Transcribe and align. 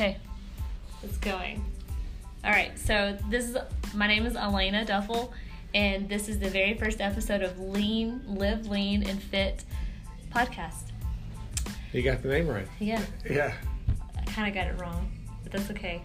Okay, 0.00 0.16
it's 1.02 1.18
going. 1.18 1.62
All 2.42 2.50
right, 2.50 2.78
so 2.78 3.18
this 3.28 3.44
is 3.46 3.54
my 3.94 4.06
name 4.06 4.24
is 4.24 4.32
Alayna 4.32 4.86
Duffel, 4.86 5.34
and 5.74 6.08
this 6.08 6.26
is 6.26 6.38
the 6.38 6.48
very 6.48 6.72
first 6.72 7.02
episode 7.02 7.42
of 7.42 7.58
Lean, 7.60 8.22
Live 8.26 8.66
Lean, 8.68 9.02
and 9.02 9.22
Fit 9.22 9.62
podcast. 10.34 10.92
You 11.92 12.00
got 12.00 12.22
the 12.22 12.28
name 12.28 12.48
right. 12.48 12.66
Yeah, 12.78 13.02
Yeah. 13.28 13.52
I 14.16 14.22
kind 14.24 14.48
of 14.48 14.54
got 14.54 14.68
it 14.68 14.80
wrong, 14.80 15.12
but 15.42 15.52
that's 15.52 15.70
okay. 15.70 16.00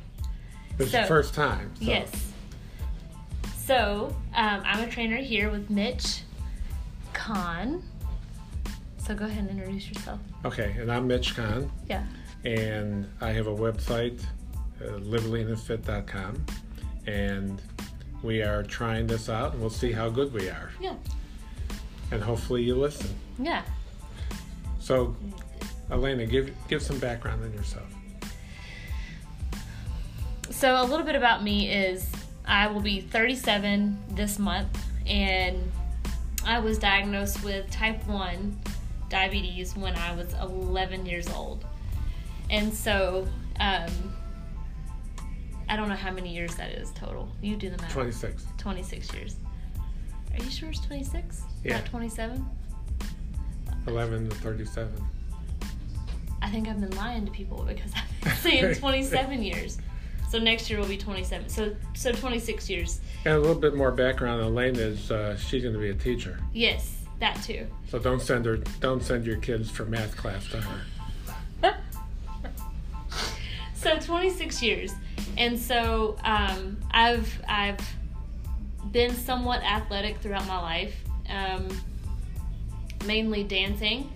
It's 0.78 0.92
So- 0.92 1.00
the 1.00 1.08
first 1.08 1.34
time. 1.34 1.72
so- 1.80 1.86
Yes. 1.86 2.34
So 3.64 4.14
um, 4.34 4.62
I'm 4.66 4.84
a 4.86 4.92
trainer 4.92 5.16
here 5.16 5.50
with 5.50 5.70
Mitch 5.70 6.24
Kahn. 7.14 7.82
So 8.98 9.16
go 9.16 9.24
ahead 9.24 9.48
and 9.48 9.58
introduce 9.58 9.88
yourself. 9.88 10.20
Okay, 10.44 10.76
and 10.80 10.92
I'm 10.92 11.08
Mitch 11.08 11.34
Kahn, 11.34 11.72
Yeah. 11.90 12.04
And 12.46 13.08
I 13.22 13.32
have 13.32 13.48
a 13.48 13.56
website, 13.56 14.22
uh, 14.80 15.00
and 17.08 17.62
we 18.22 18.42
are 18.42 18.64
trying 18.64 19.08
this 19.08 19.30
out, 19.30 19.54
and 19.54 19.62
we'll 19.62 19.70
see 19.70 19.92
how 19.92 20.10
good 20.10 20.32
we 20.34 20.50
are, 20.50 20.72
Yeah. 20.80 20.96
and 22.12 22.22
hopefully 22.22 22.64
you 22.64 22.76
listen. 22.76 23.10
Yeah. 23.40 23.64
So, 24.80 25.16
Alayna, 25.90 26.30
give 26.30 26.52
give 26.68 26.82
some 26.82 27.00
background 27.00 27.44
on 27.44 27.54
yourself. 27.54 27.88
So, 30.52 30.82
a 30.82 30.86
little 30.86 31.06
bit 31.06 31.16
about 31.16 31.44
me 31.44 31.70
is 31.70 32.08
I 32.48 32.68
will 32.68 32.82
be 32.82 33.02
37 33.02 33.98
this 34.12 34.38
month, 34.40 34.78
and 35.08 35.72
I 36.46 36.60
was 36.60 36.78
diagnosed 36.78 37.44
with 37.44 37.70
type 37.72 38.06
1 38.08 38.60
diabetes 39.10 39.76
when 39.76 39.96
I 39.96 40.16
was 40.16 40.34
11 40.34 41.06
years 41.06 41.28
old. 41.30 41.66
And 42.50 42.74
so, 42.74 43.28
um, 43.60 43.90
I 45.68 45.76
don't 45.76 45.90
know 45.90 45.96
how 45.96 46.12
many 46.12 46.34
years 46.34 46.56
that 46.56 46.72
is 46.72 46.92
total. 46.92 47.28
You 47.42 47.56
do 47.56 47.70
the 47.70 47.78
math. 47.78 47.92
26. 47.92 48.46
26 48.58 49.14
years. 49.14 49.36
Are 50.38 50.44
you 50.44 50.50
sure 50.52 50.70
it's 50.70 50.80
26? 50.82 51.42
Yeah. 51.64 51.78
Not 51.78 51.86
27? 51.86 52.46
11 53.88 54.30
to 54.30 54.36
37. 54.36 54.92
I 56.42 56.50
think 56.50 56.68
I've 56.68 56.80
been 56.80 56.96
lying 56.96 57.26
to 57.26 57.32
people 57.32 57.64
because 57.68 57.92
I've 57.96 58.22
been 58.24 58.36
saying 58.52 58.76
27 58.80 59.42
years. 59.42 59.78
So 60.30 60.40
next 60.40 60.70
year 60.70 60.80
will 60.80 60.88
be 60.88 60.98
27. 60.98 61.50
So 61.50 61.76
so 61.96 62.12
26 62.12 62.70
years. 62.70 63.00
And 63.26 63.36
a 63.36 63.40
little 63.40 63.56
bit 63.56 63.76
more 63.76 63.92
background. 63.92 64.42
Alayna 64.42 64.78
is 64.78 65.12
uh, 65.12 65.38
she's 65.38 65.62
going 65.64 65.74
to 65.74 65.80
be 65.80 65.90
a 65.90 65.94
teacher, 65.94 66.40
Yes, 66.54 66.98
that 67.20 67.42
too. 67.44 67.66
so 67.90 68.00
don't 68.00 68.22
send 68.22 68.46
her 68.46 68.58
don't 68.82 69.02
send 69.04 69.26
your 69.26 69.38
kids 69.38 69.70
for 69.72 69.86
math 69.86 70.16
class 70.18 70.48
to 70.50 70.58
her. 70.62 70.82
So 73.86 74.00
26 74.00 74.64
years 74.64 74.94
and 75.38 75.60
so 75.60 76.18
um, 76.24 76.76
i've 76.90 77.40
i've 77.48 77.80
been 78.92 79.14
somewhat 79.14 79.62
athletic 79.62 80.18
throughout 80.22 80.48
my 80.48 80.60
life 80.60 80.96
um, 81.30 81.68
mainly 83.06 83.44
dancing 83.44 84.12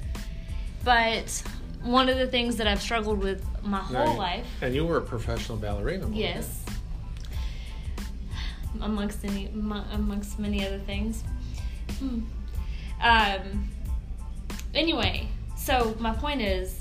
but 0.84 1.44
one 1.84 2.09
of 2.09 2.17
the 2.17 2.26
things 2.26 2.56
that 2.56 2.66
i've 2.66 2.81
struggled 2.81 3.20
with 3.20 3.45
my 3.61 3.78
whole 3.78 4.08
Now, 4.08 4.17
life 4.17 4.48
And 4.64 4.73
you 4.73 4.88
were 4.88 4.98
a 4.98 5.02
professional 5.02 5.59
ballerina. 5.59 6.08
you? 6.08 6.16
yes 6.16 6.64
amongst 8.81 9.23
any 9.23 9.52
amongst 9.94 10.39
many 10.39 10.66
other 10.66 10.80
things 10.80 11.23
hmm. 12.00 12.22
um 13.04 13.70
anyway 14.73 15.28
so 15.56 15.95
my 16.00 16.11
point 16.16 16.42
is 16.42 16.78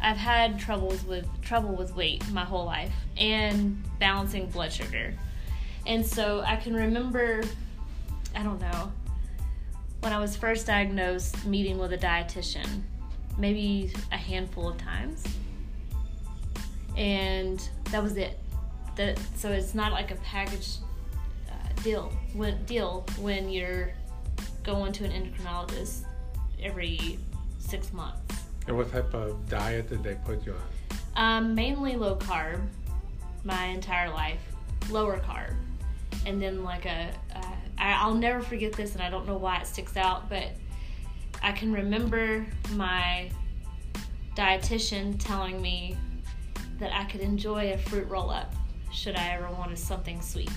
i've 0.00 0.16
had 0.16 0.58
troubles 0.58 1.04
with 1.04 1.26
trouble 1.42 1.74
with 1.74 1.94
weight 1.94 2.22
my 2.30 2.44
whole 2.44 2.64
life 2.64 2.92
and 3.16 3.82
balancing 3.98 4.46
blood 4.50 4.72
sugar. 4.72 5.14
And 5.86 6.04
so 6.04 6.42
i 6.46 6.56
can 6.56 6.74
remember 6.74 7.42
i 8.34 8.42
don't 8.42 8.60
know 8.60 8.92
when 10.00 10.12
i 10.12 10.18
was 10.18 10.36
first 10.36 10.66
diagnosed 10.66 11.44
meeting 11.46 11.78
with 11.78 11.92
a 11.92 11.98
dietitian 11.98 12.82
maybe 13.38 13.92
a 14.12 14.16
handful 14.16 14.68
of 14.68 14.76
times. 14.76 15.24
And 16.96 17.66
that 17.90 18.02
was 18.02 18.16
it. 18.16 18.38
That 18.96 19.18
so 19.36 19.50
it's 19.50 19.74
not 19.74 19.92
like 19.92 20.10
a 20.10 20.16
package 20.16 20.78
uh, 21.48 21.82
deal 21.84 22.12
when 22.34 22.62
deal 22.64 23.06
when 23.20 23.48
you're 23.48 23.92
going 24.64 24.92
to 24.92 25.04
an 25.04 25.12
endocrinologist 25.12 26.02
every 26.60 27.18
six 27.60 27.92
months 27.92 28.37
And 28.68 28.76
what 28.76 28.92
type 28.92 29.12
of 29.14 29.48
diet 29.48 29.88
did 29.88 30.02
they 30.02 30.14
put 30.24 30.46
you 30.46 30.52
on? 30.52 30.60
um, 31.16 31.54
mainly 31.54 31.96
low 31.96 32.16
carb 32.16 32.64
my 33.42 33.64
entire 33.64 34.10
life. 34.10 34.40
Lower 34.90 35.18
carb. 35.18 35.54
And 36.26 36.40
then 36.40 36.62
like 36.62 36.86
i'll 37.78 38.14
never 38.14 38.40
forget 38.40 38.72
this 38.72 38.94
and 38.94 39.02
i 39.02 39.08
don't 39.08 39.26
know 39.26 39.36
why 39.36 39.58
it 39.58 39.66
sticks 39.66 39.96
out 39.96 40.28
but 40.28 40.48
i 41.42 41.52
can 41.52 41.72
remember 41.72 42.44
my 42.72 43.30
dietitian 44.36 45.16
telling 45.18 45.60
me 45.62 45.96
that 46.78 46.92
i 46.92 47.04
could 47.04 47.20
enjoy 47.20 47.72
a 47.72 47.78
fruit 47.78 48.08
roll 48.08 48.30
up 48.30 48.52
should 48.92 49.16
i 49.16 49.28
ever 49.28 49.48
want 49.50 49.76
something 49.78 50.20
sweet. 50.20 50.50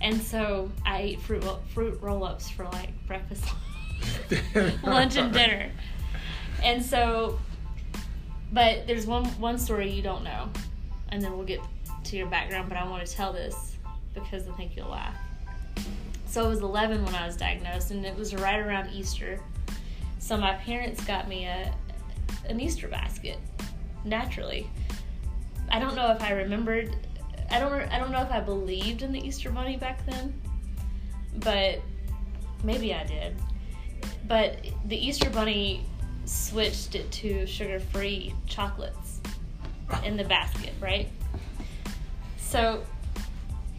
And 0.00 0.20
so 0.20 0.70
i 0.84 1.00
ate 1.00 1.20
fruit 1.20 1.44
fruit 1.72 2.00
roll 2.02 2.24
ups 2.24 2.50
for 2.50 2.64
like 2.64 2.90
breakfast 3.06 3.44
lunch 4.82 5.16
and 5.16 5.32
dinner 5.32 5.70
and 6.62 6.84
so 6.84 7.38
but 8.52 8.86
there's 8.86 9.06
one 9.06 9.24
one 9.40 9.58
story 9.58 9.90
you 9.90 10.02
don't 10.02 10.24
know. 10.24 10.48
And 11.08 11.22
then 11.22 11.32
we'll 11.36 11.46
get 11.46 11.60
to 12.04 12.16
your 12.16 12.26
background 12.26 12.68
but 12.68 12.78
i 12.78 12.88
want 12.88 13.06
to 13.06 13.12
tell 13.12 13.32
this 13.32 13.76
because 14.14 14.48
i 14.48 14.52
think 14.52 14.76
you'll 14.76 14.90
laugh. 14.90 15.16
So 16.26 16.44
i 16.44 16.48
was 16.48 16.60
11 16.60 17.04
when 17.04 17.14
i 17.14 17.26
was 17.26 17.36
diagnosed 17.36 17.90
and 17.90 18.04
it 18.04 18.16
was 18.16 18.34
right 18.34 18.58
around 18.58 18.90
easter. 18.90 19.40
So 20.18 20.36
my 20.36 20.54
parents 20.54 21.04
got 21.04 21.28
me 21.28 21.46
a 21.46 21.74
an 22.48 22.60
easter 22.60 22.88
basket 22.88 23.38
naturally. 24.04 24.68
I 25.70 25.78
don't 25.78 25.94
know 25.94 26.10
if 26.12 26.22
i 26.22 26.32
remembered 26.32 26.94
i 27.50 27.58
don't 27.58 27.72
i 27.72 27.98
don't 27.98 28.12
know 28.12 28.22
if 28.22 28.30
i 28.30 28.40
believed 28.40 29.02
in 29.02 29.12
the 29.12 29.20
easter 29.20 29.50
bunny 29.50 29.76
back 29.76 30.04
then 30.06 30.32
but 31.36 31.80
maybe 32.62 32.94
i 32.94 33.04
did. 33.04 33.36
But 34.28 34.64
the 34.86 34.96
easter 34.96 35.30
bunny 35.30 35.84
switched 36.24 36.94
it 36.94 37.10
to 37.12 37.46
sugar-free 37.46 38.34
chocolates 38.46 39.20
in 40.04 40.16
the 40.16 40.24
basket, 40.24 40.72
right? 40.80 41.08
So 42.38 42.82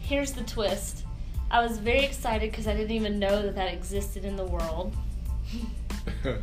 here's 0.00 0.32
the 0.32 0.44
twist. 0.44 1.04
I 1.50 1.62
was 1.62 1.78
very 1.78 2.04
excited 2.04 2.50
because 2.50 2.66
I 2.66 2.74
didn't 2.74 2.92
even 2.92 3.18
know 3.18 3.42
that 3.42 3.54
that 3.54 3.72
existed 3.72 4.24
in 4.24 4.36
the 4.36 4.44
world. 4.44 4.94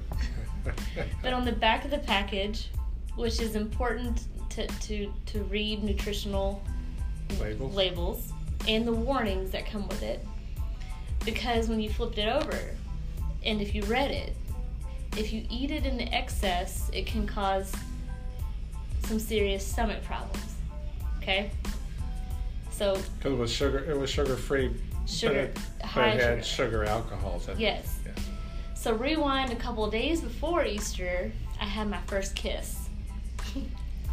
But 1.21 1.33
on 1.33 1.45
the 1.45 1.51
back 1.51 1.85
of 1.85 1.91
the 1.91 1.99
package, 1.99 2.69
which 3.15 3.39
is 3.41 3.55
important 3.55 4.25
to, 4.51 4.67
to, 4.67 5.11
to 5.27 5.43
read 5.43 5.83
nutritional 5.83 6.63
Labels? 7.39 7.75
labels 7.75 8.33
and 8.67 8.85
the 8.85 8.91
warnings 8.91 9.51
that 9.51 9.65
come 9.65 9.87
with 9.87 10.03
it, 10.03 10.25
because 11.25 11.69
when 11.69 11.79
you 11.79 11.89
flipped 11.89 12.17
it 12.17 12.27
over 12.27 12.57
and 13.43 13.61
if 13.61 13.73
you 13.73 13.83
read 13.83 14.11
it, 14.11 14.35
if 15.17 15.33
you 15.33 15.45
eat 15.49 15.71
it 15.71 15.85
in 15.85 15.99
excess, 16.13 16.89
it 16.93 17.05
can 17.05 17.27
cause 17.27 17.71
some 19.03 19.19
serious 19.19 19.65
stomach 19.65 20.03
problems. 20.03 20.55
Okay? 21.17 21.51
So, 22.71 22.93
Because 23.17 23.33
it 23.33 23.37
was 23.37 23.51
sugar. 23.51 23.79
It 23.89 23.97
was 23.97 24.09
sugar 24.09 24.35
free. 24.35 24.71
Sugar- 25.05 25.33
But 25.33 25.43
it, 25.43 25.59
but 25.95 26.07
it 26.07 26.21
had 26.21 26.45
sugar. 26.45 26.69
sugar 26.81 26.83
alcohols 26.85 27.47
in 27.47 27.53
it. 27.55 27.59
yes. 27.59 27.99
Yeah. 28.05 28.11
So, 28.73 28.93
rewind 28.93 29.51
a 29.51 29.55
couple 29.55 29.83
of 29.85 29.91
days 29.91 30.21
before 30.21 30.65
Easter, 30.65 31.31
I 31.59 31.65
had 31.65 31.87
my 31.89 31.99
first 32.07 32.35
kiss. 32.35 32.87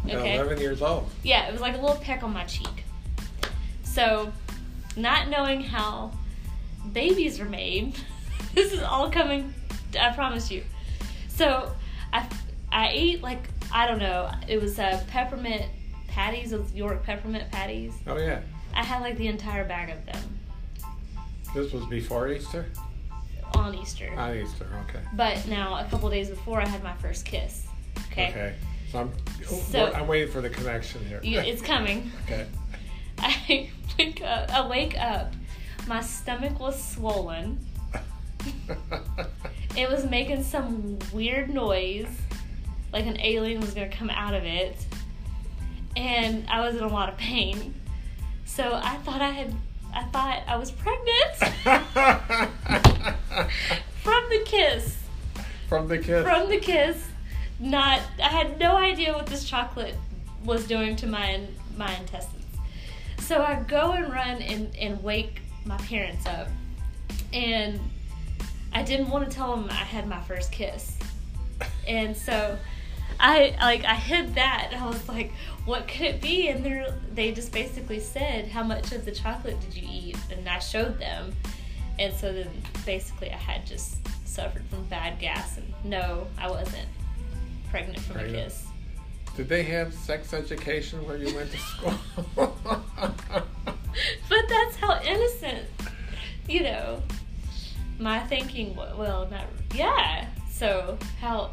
At 0.07 0.15
okay? 0.15 0.35
11 0.35 0.59
years 0.59 0.81
old. 0.81 1.09
Yeah, 1.23 1.47
it 1.47 1.51
was 1.51 1.61
like 1.61 1.75
a 1.75 1.81
little 1.81 1.97
peck 1.97 2.23
on 2.23 2.31
my 2.33 2.43
cheek. 2.45 2.83
So, 3.83 4.31
not 4.95 5.29
knowing 5.29 5.61
how 5.61 6.11
babies 6.93 7.39
are 7.39 7.45
made, 7.49 7.95
this 8.53 8.71
is 8.73 8.81
all 8.83 9.09
coming, 9.09 9.53
I 9.99 10.11
promise 10.13 10.51
you. 10.51 10.63
So, 11.39 11.71
I, 12.11 12.27
I 12.69 12.89
ate 12.91 13.23
like, 13.23 13.47
I 13.71 13.87
don't 13.87 13.99
know, 13.99 14.29
it 14.49 14.61
was 14.61 14.77
uh, 14.77 15.01
peppermint 15.07 15.63
patties, 16.09 16.51
those 16.51 16.69
York 16.73 17.01
peppermint 17.03 17.49
patties. 17.49 17.93
Oh 18.07 18.17
yeah. 18.17 18.41
I 18.75 18.83
had 18.83 18.99
like 18.99 19.15
the 19.15 19.27
entire 19.27 19.63
bag 19.63 19.89
of 19.89 20.05
them 20.05 20.39
This 21.55 21.71
was 21.71 21.85
before 21.85 22.27
Easter. 22.27 22.65
on 23.55 23.73
Easter. 23.73 24.11
On 24.17 24.35
Easter. 24.35 24.67
Okay. 24.89 24.99
But 25.13 25.47
now, 25.47 25.79
a 25.79 25.89
couple 25.89 26.09
days 26.09 26.29
before, 26.29 26.59
I 26.61 26.67
had 26.67 26.83
my 26.83 26.93
first 26.95 27.23
kiss. 27.23 27.65
Okay? 28.11 28.31
Okay. 28.31 28.55
So 28.91 28.99
I'm. 28.99 29.11
So- 29.45 29.93
I'm 29.93 30.07
waiting 30.07 30.29
for 30.29 30.41
the 30.41 30.49
connection 30.49 31.05
here. 31.05 31.21
You, 31.23 31.39
it's 31.39 31.61
coming. 31.61 32.11
okay. 32.25 32.47
I 33.17 33.69
wake 33.97 34.21
up, 34.21 34.49
I 34.49 34.67
wake 34.67 34.97
up, 34.99 35.33
my 35.87 36.01
stomach 36.01 36.59
was 36.59 36.83
swollen. 36.83 37.65
It 39.77 39.89
was 39.89 40.05
making 40.09 40.43
some 40.43 40.97
weird 41.13 41.53
noise, 41.53 42.07
like 42.91 43.05
an 43.05 43.19
alien 43.19 43.61
was 43.61 43.73
gonna 43.73 43.89
come 43.89 44.09
out 44.09 44.33
of 44.33 44.43
it. 44.43 44.75
and 45.95 46.45
I 46.49 46.61
was 46.61 46.75
in 46.75 46.83
a 46.83 46.87
lot 46.87 47.09
of 47.09 47.17
pain. 47.17 47.73
So 48.45 48.79
I 48.83 48.95
thought 48.97 49.21
I 49.21 49.29
had, 49.31 49.53
I 49.93 50.03
thought 50.05 50.43
I 50.47 50.55
was 50.57 50.71
pregnant 50.71 51.35
from 54.03 54.23
the 54.29 54.41
kiss. 54.45 54.97
From 55.67 55.87
the 55.87 55.97
kiss. 55.97 56.23
From 56.23 56.49
the 56.49 56.57
kiss. 56.59 57.05
Not, 57.59 58.01
I 58.21 58.29
had 58.29 58.59
no 58.59 58.75
idea 58.77 59.13
what 59.13 59.25
this 59.27 59.43
chocolate 59.43 59.95
was 60.45 60.65
doing 60.67 60.95
to 60.97 61.07
my 61.07 61.41
my 61.77 61.93
intestines. 61.97 62.45
So 63.19 63.43
I 63.43 63.61
go 63.67 63.91
and 63.91 64.11
run 64.11 64.41
and, 64.41 64.75
and 64.77 65.01
wake 65.03 65.41
my 65.65 65.77
parents 65.77 66.25
up. 66.25 66.47
And 67.33 67.79
I 68.73 68.83
didn't 68.83 69.09
want 69.09 69.29
to 69.29 69.35
tell 69.35 69.55
them 69.55 69.67
I 69.69 69.73
had 69.73 70.07
my 70.07 70.21
first 70.21 70.51
kiss. 70.51 70.97
And 71.87 72.15
so 72.15 72.57
I 73.19 73.55
like 73.59 73.83
I 73.83 73.95
hid 73.95 74.35
that 74.35 74.69
and 74.71 74.81
I 74.81 74.87
was 74.87 75.07
like, 75.09 75.31
what 75.65 75.87
could 75.87 76.01
it 76.01 76.21
be? 76.21 76.49
And 76.49 76.63
they 76.63 76.85
they 77.13 77.31
just 77.31 77.51
basically 77.51 77.99
said, 77.99 78.47
how 78.47 78.63
much 78.63 78.91
of 78.91 79.05
the 79.05 79.11
chocolate 79.11 79.59
did 79.61 79.75
you 79.75 79.87
eat? 79.91 80.17
And 80.31 80.47
I 80.47 80.59
showed 80.59 80.99
them. 80.99 81.33
And 81.97 82.13
so 82.13 82.31
then 82.31 82.49
basically 82.85 83.31
I 83.31 83.37
had 83.37 83.65
just 83.65 83.97
suffered 84.27 84.63
from 84.69 84.83
bad 84.85 85.19
gas 85.19 85.57
and 85.57 85.73
no, 85.83 86.27
I 86.37 86.49
wasn't 86.49 86.87
pregnant 87.69 87.99
from 87.99 88.15
Pregnant. 88.15 88.37
a 88.37 88.43
kiss. 88.45 88.65
Did 89.35 89.49
they 89.49 89.63
have 89.63 89.93
sex 89.93 90.33
education 90.33 91.05
where 91.05 91.17
you 91.17 91.33
went 91.35 91.51
to 91.51 91.57
school? 91.57 91.93
But 94.29 94.47
that's 94.47 94.75
how 94.77 95.01
innocent, 95.01 95.65
you 96.47 96.63
know, 96.63 97.01
my 97.99 98.19
thinking. 98.21 98.75
Well, 98.75 99.27
not 99.29 99.45
yeah. 99.73 100.27
So 100.49 100.97
how 101.19 101.51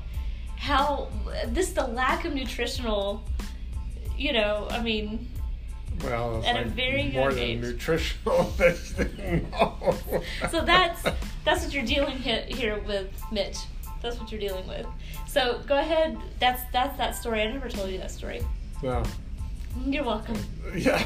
how 0.57 1.09
this 1.49 1.71
the 1.73 1.87
lack 1.87 2.25
of 2.25 2.35
nutritional, 2.35 3.25
you 4.17 4.33
know. 4.33 4.67
I 4.71 4.81
mean, 4.83 5.29
well, 6.03 6.43
At 6.45 6.61
a 6.61 6.65
very 6.65 7.11
more 7.11 7.31
young 7.31 7.35
than 7.35 7.39
age. 7.45 7.61
nutritional. 7.61 8.45
so 10.51 10.65
that's 10.65 11.03
that's 11.45 11.65
what 11.65 11.73
you're 11.75 11.85
dealing 11.85 12.17
here 12.19 12.81
with, 12.87 13.09
Mitch. 13.33 13.59
That's 14.03 14.19
what 14.19 14.31
you're 14.31 14.41
dealing 14.41 14.67
with. 14.69 14.87
So 15.27 15.61
go 15.67 15.79
ahead. 15.79 16.17
That's 16.39 16.63
that's 16.73 16.97
that 16.99 17.17
story. 17.17 17.43
I 17.43 17.47
never 17.53 17.69
told 17.69 17.91
you 17.91 17.99
that 17.99 18.11
story. 18.11 18.43
no. 18.83 19.03
You're 19.85 20.05
welcome. 20.05 20.39
Yeah. 20.75 21.05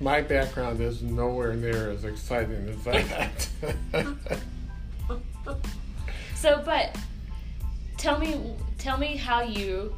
My 0.00 0.20
background 0.20 0.80
is 0.80 1.02
nowhere 1.02 1.54
near 1.54 1.90
as 1.90 2.04
exciting 2.04 2.68
as 2.68 2.84
that. 2.84 3.48
So, 6.34 6.60
but 6.64 6.98
tell 7.98 8.18
me, 8.18 8.56
tell 8.76 8.98
me 8.98 9.16
how 9.16 9.42
you 9.42 9.94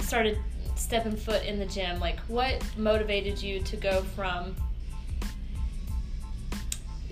started 0.00 0.38
stepping 0.74 1.16
foot 1.16 1.46
in 1.46 1.58
the 1.58 1.64
gym. 1.64 1.98
Like, 1.98 2.18
what 2.28 2.62
motivated 2.76 3.42
you 3.42 3.60
to 3.60 3.76
go 3.78 4.02
from 4.02 4.54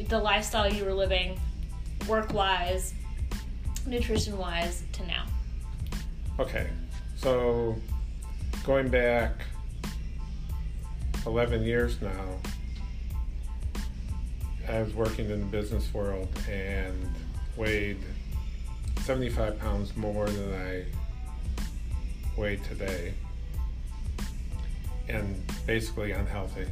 the 0.08 0.18
lifestyle 0.18 0.70
you 0.70 0.84
were 0.84 0.92
living, 0.92 1.40
work 2.06 2.34
wise, 2.34 2.92
nutrition 3.86 4.36
wise, 4.36 4.82
to 4.92 5.06
now? 5.06 5.24
okay, 6.38 6.68
so 7.16 7.76
going 8.64 8.88
back 8.88 9.42
11 11.26 11.64
years 11.64 12.00
now, 12.00 12.38
I 14.68 14.82
was 14.82 14.94
working 14.94 15.30
in 15.30 15.40
the 15.40 15.46
business 15.46 15.92
world 15.92 16.28
and 16.50 17.08
weighed 17.56 17.98
75 19.02 19.58
pounds 19.58 19.96
more 19.96 20.26
than 20.26 20.54
I 20.54 20.84
weigh 22.36 22.56
today, 22.56 23.14
and 25.08 25.42
basically 25.66 26.12
unhealthy. 26.12 26.66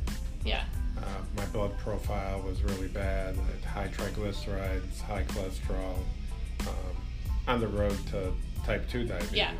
Yeah. 0.44 0.64
Uh, 0.96 1.02
my 1.36 1.44
blood 1.46 1.76
profile 1.78 2.40
was 2.42 2.62
really 2.62 2.88
bad. 2.88 3.36
I 3.38 3.78
had 3.80 3.90
high 3.90 4.04
triglycerides, 4.04 5.00
high 5.02 5.24
cholesterol, 5.24 5.98
um, 6.60 6.96
on 7.48 7.60
the 7.60 7.68
road 7.68 7.96
to 8.10 8.32
type 8.64 8.88
2 8.88 9.04
diabetes. 9.04 9.32
Yeah. 9.32 9.52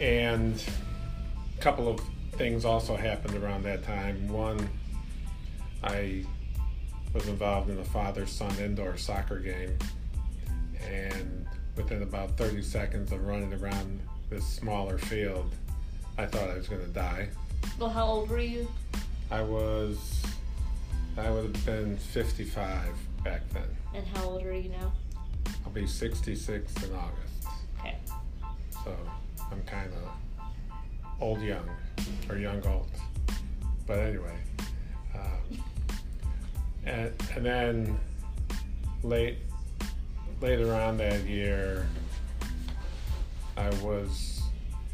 And 0.00 0.62
a 1.56 1.60
couple 1.60 1.88
of 1.88 2.00
things 2.38 2.64
also 2.64 2.94
happened 2.94 3.34
around 3.42 3.64
that 3.64 3.82
time. 3.82 4.28
One, 4.28 4.70
I 5.82 6.24
was 7.12 7.26
involved 7.26 7.68
in 7.68 7.78
a 7.80 7.84
father 7.84 8.26
son 8.26 8.54
indoor 8.60 8.96
soccer 8.96 9.40
game, 9.40 9.76
and 10.88 11.46
within 11.76 12.02
about 12.02 12.36
30 12.36 12.62
seconds 12.62 13.10
of 13.10 13.26
running 13.26 13.52
around 13.54 14.00
this 14.30 14.46
smaller 14.46 14.98
field, 14.98 15.52
I 16.16 16.26
thought 16.26 16.48
I 16.48 16.54
was 16.54 16.68
going 16.68 16.82
to 16.82 16.92
die. 16.92 17.28
Well, 17.78 17.90
how 17.90 18.06
old 18.06 18.30
were 18.30 18.38
you? 18.38 18.68
I 19.32 19.42
was, 19.42 20.22
I 21.16 21.30
would 21.30 21.56
have 21.56 21.66
been 21.66 21.96
55 21.96 22.86
back 23.24 23.42
then. 23.52 23.64
And 23.94 24.06
how 24.06 24.24
old 24.24 24.44
are 24.44 24.56
you 24.56 24.68
now? 24.68 24.92
I'll 25.66 25.72
be 25.72 25.88
66 25.88 26.84
in 26.84 26.94
August. 26.94 27.58
Okay. 27.80 27.96
So 28.84 28.96
I'm 29.50 29.62
kind 29.62 29.92
of 29.92 30.27
old 31.20 31.40
young 31.42 31.68
or 32.28 32.36
young 32.36 32.64
old. 32.66 32.90
But 33.86 33.98
anyway, 34.00 34.36
um, 35.14 35.62
and, 36.84 37.12
and 37.34 37.44
then 37.44 38.00
late 39.02 39.38
later 40.40 40.72
on 40.74 40.96
that 40.98 41.24
year, 41.24 41.86
I 43.56 43.68
was 43.82 44.42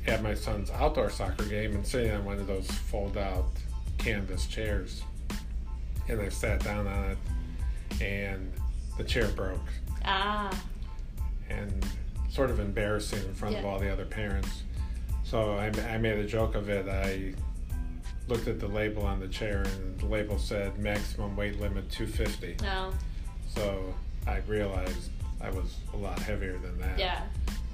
at 0.06 0.22
my 0.22 0.34
son's 0.34 0.70
outdoor 0.70 1.10
soccer 1.10 1.44
game 1.44 1.74
and 1.74 1.86
sitting 1.86 2.10
on 2.12 2.24
one 2.24 2.38
of 2.38 2.46
those 2.46 2.66
fold 2.66 3.16
out 3.16 3.46
canvas 3.98 4.46
chairs. 4.46 5.02
And 6.08 6.20
I 6.20 6.28
sat 6.28 6.62
down 6.62 6.86
on 6.86 7.10
it 7.10 7.18
and 8.02 8.52
the 8.98 9.04
chair 9.04 9.28
broke 9.28 9.66
Ah. 10.04 10.50
and 11.48 11.86
sort 12.28 12.50
of 12.50 12.60
embarrassing 12.60 13.24
in 13.24 13.34
front 13.34 13.56
of 13.56 13.64
all 13.64 13.78
the 13.78 13.90
other 13.90 14.04
parents. 14.04 14.62
So 15.34 15.54
I, 15.54 15.66
I 15.92 15.98
made 15.98 16.16
a 16.16 16.24
joke 16.24 16.54
of 16.54 16.68
it. 16.68 16.88
I 16.88 17.34
looked 18.28 18.46
at 18.46 18.60
the 18.60 18.68
label 18.68 19.04
on 19.04 19.18
the 19.18 19.26
chair, 19.26 19.64
and 19.64 19.98
the 19.98 20.06
label 20.06 20.38
said 20.38 20.78
maximum 20.78 21.34
weight 21.34 21.58
limit 21.58 21.90
250. 21.90 22.58
No. 22.62 22.92
So 23.52 23.92
I 24.28 24.36
realized 24.46 25.10
I 25.40 25.50
was 25.50 25.74
a 25.92 25.96
lot 25.96 26.20
heavier 26.20 26.56
than 26.58 26.78
that. 26.78 27.00
Yeah. 27.00 27.22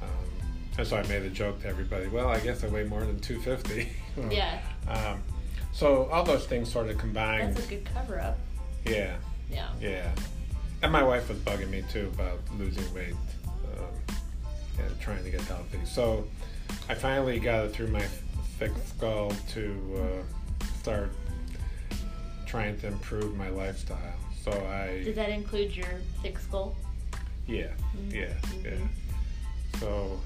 Um, 0.01 0.09
and 0.79 0.87
so 0.87 0.97
I 0.97 1.03
made 1.03 1.23
a 1.25 1.29
joke 1.29 1.61
to 1.61 1.69
everybody. 1.69 2.07
Well, 2.07 2.29
I 2.31 2.41
guess 2.41 2.65
I 2.65 2.69
weigh 2.69 2.85
more 2.85 3.05
than 3.05 3.21
250. 3.21 3.89
Yeah. 4.31 4.61
Um, 4.89 5.23
so 5.73 6.07
all 6.07 6.25
those 6.25 6.47
things 6.47 6.73
sort 6.73 6.89
of 6.89 6.97
combined. 6.97 7.57
That's 7.57 7.67
a 7.67 7.69
good 7.69 7.85
cover 7.95 8.21
up. 8.21 8.39
yeah. 8.87 9.17
Yeah. 9.51 9.69
Yeah, 9.81 10.11
and 10.83 10.91
my 10.91 11.03
wife 11.03 11.29
was 11.29 11.39
bugging 11.39 11.69
me 11.69 11.85
too 11.93 12.11
about 12.15 12.41
losing 12.59 12.93
weight 12.95 13.15
um, 13.79 14.17
and 14.79 15.01
trying 15.01 15.23
to 15.25 15.31
get 15.31 15.43
healthy. 15.43 15.79
So 15.85 16.27
I 16.89 16.95
finally 16.95 17.39
got 17.39 17.67
it 17.67 17.73
through 17.73 17.89
my 17.89 18.05
thick 18.59 18.73
skull 18.87 19.33
to 19.53 20.23
uh, 20.23 20.65
start 20.81 21.11
trying 22.47 22.79
to 22.81 22.89
improve 22.89 23.37
my 23.37 23.49
lifestyle. 23.49 24.15
So 24.45 24.51
I 24.53 25.03
Did 25.05 25.15
that 25.17 25.31
include 25.31 25.75
your 25.77 25.87
thick 26.23 26.39
skull? 26.39 26.77
yeah 27.47 27.69
Mhm. 27.97 28.13
yeah 28.13 28.35
yeah. 28.65 28.71
Mhm. 28.71 28.89
So 29.79 30.21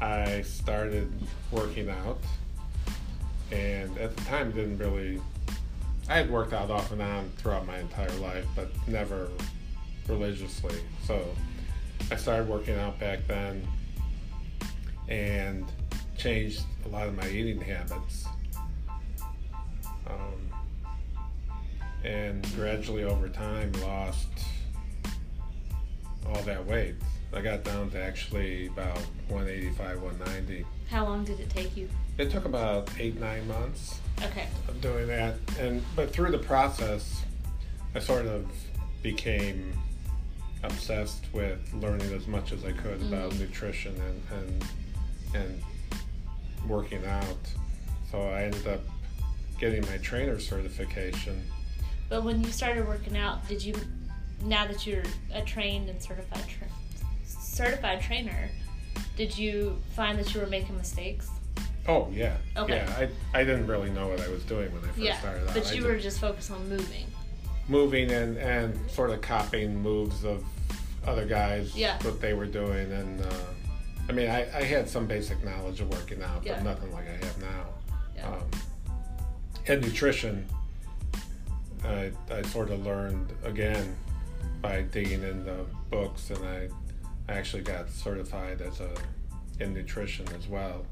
I 0.00 0.42
started 0.42 1.10
working 1.50 1.88
out, 1.88 2.18
and 3.50 3.96
at 3.98 4.16
the 4.16 4.24
time 4.24 4.52
didn't 4.52 4.78
really. 4.78 5.20
I 6.08 6.16
had 6.16 6.30
worked 6.30 6.52
out 6.52 6.70
off 6.70 6.90
and 6.92 7.00
on 7.00 7.30
throughout 7.36 7.66
my 7.66 7.78
entire 7.78 8.10
life, 8.14 8.44
but 8.56 8.68
never 8.88 9.28
religiously. 10.08 10.80
So 11.06 11.24
I 12.10 12.16
started 12.16 12.48
working 12.48 12.74
out 12.76 12.98
back 12.98 13.20
then, 13.28 13.66
and 15.08 15.64
changed 16.26 16.62
a 16.84 16.88
lot 16.88 17.08
of 17.08 17.16
my 17.16 17.28
eating 17.28 17.60
habits. 17.60 18.26
Um, 20.06 20.48
and 22.04 22.46
gradually 22.54 23.02
over 23.02 23.28
time 23.28 23.72
lost 23.82 24.28
all 26.26 26.40
that 26.42 26.64
weight. 26.64 26.94
I 27.34 27.40
got 27.40 27.64
down 27.64 27.90
to 27.90 28.00
actually 28.02 28.66
about 28.68 28.98
185, 29.28 30.00
190. 30.02 30.64
How 30.90 31.04
long 31.04 31.24
did 31.24 31.40
it 31.40 31.50
take 31.50 31.76
you? 31.76 31.88
It 32.18 32.30
took 32.30 32.44
about 32.44 32.88
eight, 33.00 33.18
nine 33.18 33.48
months 33.48 33.98
Okay. 34.22 34.46
of 34.68 34.80
doing 34.80 35.08
that, 35.08 35.34
and 35.58 35.82
but 35.96 36.12
through 36.12 36.30
the 36.30 36.38
process, 36.38 37.22
I 37.96 37.98
sort 37.98 38.26
of 38.26 38.46
became 39.02 39.72
obsessed 40.62 41.24
with 41.32 41.58
learning 41.74 42.12
as 42.12 42.28
much 42.28 42.52
as 42.52 42.64
I 42.64 42.70
could 42.72 43.00
about 43.02 43.32
Mhm. 43.32 43.40
nutrition 43.40 43.96
and, 44.00 44.22
and 44.38 44.64
and 45.34 45.62
working 46.68 47.04
out. 47.06 47.36
So 48.10 48.20
I 48.22 48.42
ended 48.44 48.66
up 48.66 48.80
getting 49.58 49.80
my 49.82 49.96
trainer 49.98 50.38
certification. 50.38 51.42
But 52.08 52.24
when 52.24 52.42
you 52.42 52.50
started 52.50 52.86
working 52.86 53.16
out, 53.16 53.46
did 53.48 53.62
you, 53.64 53.74
now 54.44 54.66
that 54.66 54.86
you're 54.86 55.04
a 55.32 55.40
trained 55.42 55.88
and 55.88 56.02
certified 56.02 56.44
tra- 56.48 56.66
certified 57.26 58.00
trainer, 58.02 58.50
Did 59.16 59.36
you 59.36 59.76
find 59.94 60.18
that 60.18 60.32
you 60.34 60.40
were 60.40 60.46
making 60.46 60.76
mistakes? 60.76 61.28
Oh 61.86 62.08
yeah, 62.12 62.36
Okay. 62.56 62.76
yeah. 62.76 63.08
I 63.34 63.40
I 63.40 63.44
didn't 63.44 63.66
really 63.66 63.90
know 63.90 64.08
what 64.08 64.20
I 64.20 64.28
was 64.28 64.42
doing 64.44 64.72
when 64.72 64.82
I 64.84 64.86
first 64.88 64.98
yeah, 64.98 65.18
started 65.20 65.48
out. 65.48 65.54
but 65.54 65.74
you 65.76 65.84
were 65.84 65.98
just 65.98 66.18
focused 66.20 66.50
on 66.50 66.66
moving. 66.68 67.06
moving 67.68 68.10
and 68.10 68.36
and 68.38 68.90
sort 68.90 69.10
of 69.10 69.20
copying 69.20 69.76
moves 69.76 70.24
of 70.24 70.42
other 71.06 71.26
guys, 71.26 71.74
Yeah. 71.76 71.98
what 72.04 72.20
they 72.20 72.32
were 72.34 72.46
doing, 72.46 72.90
and 72.92 73.20
uh, 73.20 73.26
I 74.08 74.12
mean, 74.12 74.28
I, 74.28 74.40
I 74.56 74.62
had 74.62 74.88
some 74.88 75.06
basic 75.06 75.42
knowledge 75.44 75.80
of 75.80 75.90
working 75.90 76.22
out, 76.22 76.44
Yeah. 76.44 76.54
but 76.54 76.64
nothing 76.64 76.92
like 76.92 77.06
I 77.08 77.24
have 77.24 77.40
now. 77.40 77.64
Yeah. 78.16 78.28
Um, 78.28 78.42
and 79.68 79.80
nutrition, 79.82 80.46
I, 81.84 82.10
I 82.30 82.42
sort 82.42 82.70
of 82.70 82.84
learned 82.84 83.32
again 83.44 83.96
by 84.60 84.82
digging 84.82 85.22
in 85.22 85.44
the 85.44 85.64
books, 85.90 86.30
and 86.30 86.44
I, 86.44 86.68
I 87.28 87.36
actually 87.36 87.62
got 87.62 87.88
certified 87.90 88.60
as 88.60 88.80
a 88.80 88.90
in 89.60 89.72
nutrition 89.74 90.26
as 90.38 90.48
well. 90.48 90.84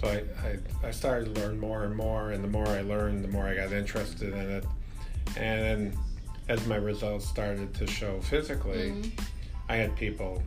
So 0.00 0.08
I, 0.08 0.46
I, 0.48 0.88
I 0.88 0.90
started 0.90 1.34
to 1.34 1.40
learn 1.40 1.58
more 1.60 1.84
and 1.84 1.94
more, 1.94 2.30
and 2.32 2.42
the 2.42 2.48
more 2.48 2.66
I 2.66 2.80
learned, 2.80 3.22
the 3.22 3.28
more 3.28 3.46
I 3.46 3.54
got 3.54 3.72
interested 3.72 4.32
in 4.32 4.50
it. 4.50 4.64
And 5.36 5.96
as 6.48 6.66
my 6.66 6.76
results 6.76 7.26
started 7.28 7.74
to 7.74 7.86
show 7.86 8.20
physically, 8.22 8.90
Mhm. 8.90 9.20
I 9.68 9.76
had 9.76 9.94
people 9.94 10.42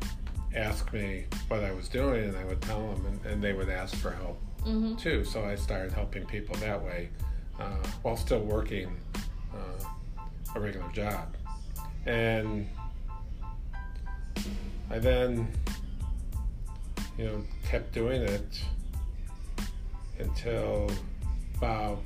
ask 0.56 0.92
me 0.94 1.26
what 1.48 1.64
I 1.64 1.72
was 1.74 1.88
doing, 1.90 2.26
and 2.26 2.38
I 2.38 2.46
would 2.46 2.62
tell 2.62 2.88
them, 2.88 3.06
and, 3.06 3.26
and 3.26 3.44
they 3.44 3.54
would 3.54 3.70
ask 3.70 3.96
for 3.96 4.12
help 4.12 4.40
Mm-hmm. 4.66 4.96
too. 4.96 5.26
So 5.26 5.44
I 5.44 5.56
started 5.56 5.92
helping 5.92 6.26
people 6.26 6.56
that 6.58 6.82
way 6.82 7.10
uh, 7.60 7.86
while 8.02 8.16
still 8.16 8.40
working 8.40 8.96
uh, 9.54 9.86
a 10.56 10.60
regular 10.60 10.90
job. 10.94 11.36
And 12.06 12.70
I 14.90 15.00
then, 15.00 15.52
you 17.18 17.26
know, 17.26 17.44
kept 17.66 17.94
doing 17.94 18.22
it 18.22 18.64
until 20.20 20.90
about 21.58 22.02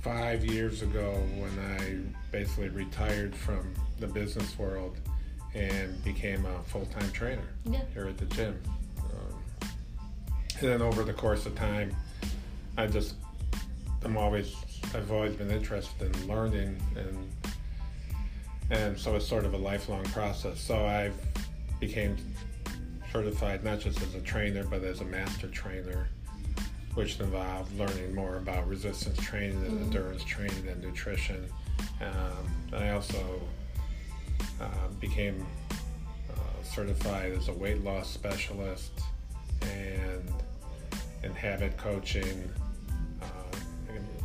five 0.00 0.44
years 0.44 0.82
ago 0.82 1.12
when 1.36 1.56
I 1.78 1.98
basically 2.32 2.70
retired 2.70 3.36
from 3.36 3.72
the 4.00 4.08
business 4.08 4.58
world 4.58 4.96
and 5.54 6.02
became 6.04 6.44
a 6.46 6.62
full-time 6.64 7.10
trainer 7.12 7.48
Yeah. 7.64 7.80
here 7.92 8.06
at 8.06 8.16
the 8.18 8.24
gym. 8.26 8.60
Um, 8.98 9.68
and 10.60 10.68
then 10.68 10.82
over 10.82 11.02
the 11.02 11.12
course 11.12 11.44
of 11.46 11.54
time, 11.54 11.94
I 12.78 12.86
just, 12.86 13.14
I'm 14.04 14.16
always, 14.16 14.54
I've 14.94 15.12
always 15.12 15.34
been 15.34 15.50
interested 15.50 16.14
in 16.16 16.28
learning 16.28 16.80
and, 16.96 17.30
and 18.70 18.98
so 18.98 19.16
it's 19.16 19.26
sort 19.26 19.44
of 19.44 19.52
a 19.54 19.58
lifelong 19.58 20.04
process. 20.04 20.58
So 20.60 20.86
I've 20.86 21.14
became 21.80 22.16
certified 23.12 23.62
not 23.62 23.80
just 23.80 24.00
as 24.02 24.14
a 24.14 24.20
trainer, 24.20 24.64
but 24.64 24.82
as 24.84 25.00
a 25.02 25.04
master 25.04 25.48
trainer, 25.48 26.08
which 26.94 27.20
involved 27.20 27.76
learning 27.78 28.14
more 28.14 28.36
about 28.36 28.66
resistance 28.66 29.18
training 29.18 29.56
and 29.66 29.78
Mhm. 29.78 29.82
endurance 29.84 30.24
training 30.24 30.66
and 30.68 30.80
nutrition. 30.82 31.46
Um, 32.00 32.48
I 32.72 32.90
also 32.90 33.42
uh, 34.60 34.88
became 35.00 35.46
uh, 36.30 36.62
certified 36.62 37.32
as 37.32 37.48
a 37.48 37.52
weight 37.52 37.82
loss 37.82 38.10
specialist 38.10 38.92
and 39.62 40.32
in 41.22 41.32
habit 41.34 41.76
coaching. 41.76 42.50
Uh, 43.20 43.26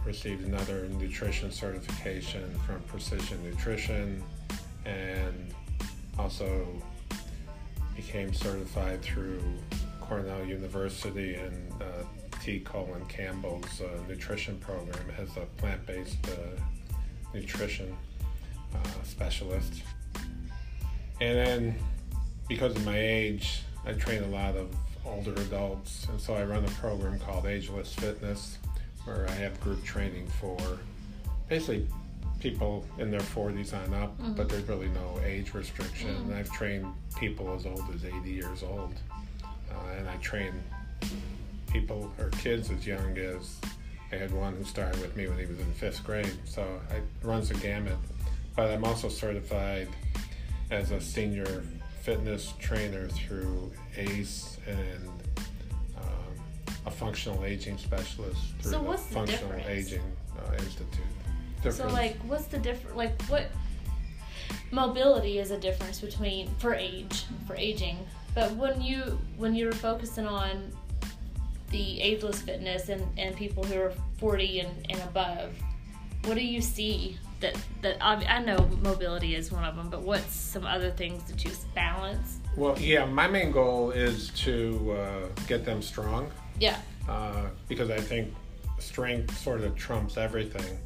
received 0.06 0.46
another 0.46 0.88
nutrition 1.00 1.52
certification 1.52 2.58
from 2.66 2.80
Precision 2.84 3.44
Nutrition 3.44 4.24
and 4.86 5.54
also 6.18 6.66
became 7.94 8.34
certified 8.34 9.02
through 9.02 9.42
Cornell 10.00 10.46
University 10.46 11.36
and 11.36 11.74
uh, 11.82 12.04
T. 12.42 12.62
Colin 12.62 13.04
Campbell's 13.08 13.82
uh, 13.82 13.88
nutrition 14.08 14.58
program 14.60 15.12
as 15.18 15.30
a 15.36 15.46
plant-based 15.58 16.26
uh, 16.30 16.62
nutrition 17.34 17.94
uh, 18.74 19.04
specialist. 19.04 19.84
And 21.20 21.38
then, 21.38 21.76
because 22.48 22.76
of 22.76 22.86
my 22.86 22.98
age, 22.98 23.62
I 23.86 23.94
train 23.94 24.24
a 24.24 24.28
lot 24.28 24.56
of 24.56 24.74
older 25.06 25.34
adults, 25.42 26.06
and 26.10 26.20
so 26.20 26.34
I 26.36 26.44
run 26.44 26.64
a 26.66 26.70
program 26.72 27.18
called 27.20 27.46
Ageless 27.46 27.94
Fitness, 27.94 28.58
where 29.06 29.28
I 29.30 29.34
have 29.34 29.60
group 29.62 29.84
training 29.84 30.28
for 30.40 30.58
basically 31.48 31.88
people 32.40 32.86
in 33.00 33.10
their 33.10 33.22
40s 33.22 33.74
on 33.74 33.94
up, 33.94 34.20
Mhm. 34.20 34.36
but 34.36 34.50
there's 34.50 34.68
really 34.68 34.90
no 34.90 35.20
age 35.26 35.54
restriction. 35.54 36.10
Mhm. 36.10 36.22
And 36.24 36.36
I've 36.36 36.52
trained 36.52 36.86
people 37.18 37.54
as 37.56 37.66
old 37.66 37.84
as 37.96 38.06
80 38.06 38.32
years 38.32 38.62
old, 38.64 38.94
uh, 39.44 39.98
and 39.98 40.08
I 40.08 40.18
train 40.18 40.54
people 41.72 42.14
or 42.20 42.30
kids 42.30 42.70
as 42.70 42.86
young 42.86 43.18
as 43.18 43.56
I 44.12 44.16
had 44.16 44.32
one 44.32 44.56
who 44.56 44.64
started 44.64 45.02
with 45.02 45.16
me 45.16 45.28
when 45.28 45.38
he 45.38 45.46
was 45.46 45.60
in 45.60 45.74
fifth 45.74 46.04
grade. 46.04 46.32
So 46.46 46.80
it 46.92 47.04
runs 47.24 47.50
the 47.50 47.56
gamut. 47.56 47.98
But 48.56 48.72
I'm 48.72 48.84
also 48.86 49.10
certified 49.10 49.88
as 50.70 50.92
a 50.92 51.00
senior 51.00 51.64
fitness 52.02 52.54
trainer 52.60 53.08
through 53.08 53.72
ACE 53.98 54.58
and 54.68 55.10
um, 55.98 56.66
a 56.86 56.92
functional 56.92 57.44
aging 57.44 57.78
specialist 57.78 58.40
through 58.60 58.72
So 58.72 58.78
the 58.78 58.84
what's 58.84 59.06
the 59.06 59.14
Functional 59.14 59.58
difference? 59.58 59.68
Aging 59.94 60.04
uh, 60.38 60.54
Institute. 60.54 61.74
So 61.74 61.88
like, 61.88 62.16
what's 62.24 62.46
the 62.46 62.60
difference? 62.60 62.96
Like, 62.96 63.22
what 63.24 63.50
mobility 64.72 65.40
is 65.40 65.52
a 65.52 65.58
difference 65.58 66.00
between 66.00 66.54
for 66.60 66.74
age 66.74 67.26
for 67.46 67.56
aging, 67.56 67.98
but 68.36 68.52
when 68.56 68.82
you 68.82 69.20
when 69.38 69.56
you're 69.56 69.72
focusing 69.72 70.28
on 70.28 70.72
the 71.72 72.00
ageless 72.00 72.42
fitness 72.42 72.90
and 72.90 73.06
and 73.18 73.36
people 73.36 73.64
who 73.64 73.80
are 73.80 73.92
forty 74.18 74.60
and, 74.60 74.72
and 74.90 75.02
above, 75.02 75.56
what 76.26 76.36
do 76.36 76.46
you 76.46 76.62
see 76.62 77.18
that 77.40 77.56
that 77.82 77.98
I, 78.02 78.16
I 78.26 78.40
know 78.44 78.58
mobility 78.82 79.36
is 79.36 79.52
one 79.52 79.64
of 79.64 79.76
them, 79.76 79.90
but 79.90 80.02
what's 80.02 80.36
some 80.36 80.66
other 80.66 80.92
things 80.92 81.24
that 81.24 81.44
you 81.44 81.52
balance? 81.76 82.40
Well, 82.56 82.78
yeah, 82.80 83.06
my 83.06 83.28
main 83.28 83.52
goal 83.52 83.92
is 83.92 84.30
to 84.46 84.92
uh, 84.94 85.28
get 85.48 85.64
them 85.64 85.82
strong 85.82 86.32
Yeah. 86.60 86.80
uh, 87.08 87.50
because 87.68 87.92
I 87.92 88.00
think 88.00 88.34
strength 88.80 89.38
sort 89.38 89.62
of 89.62 89.76
trumps 89.76 90.18
everything. 90.18 90.80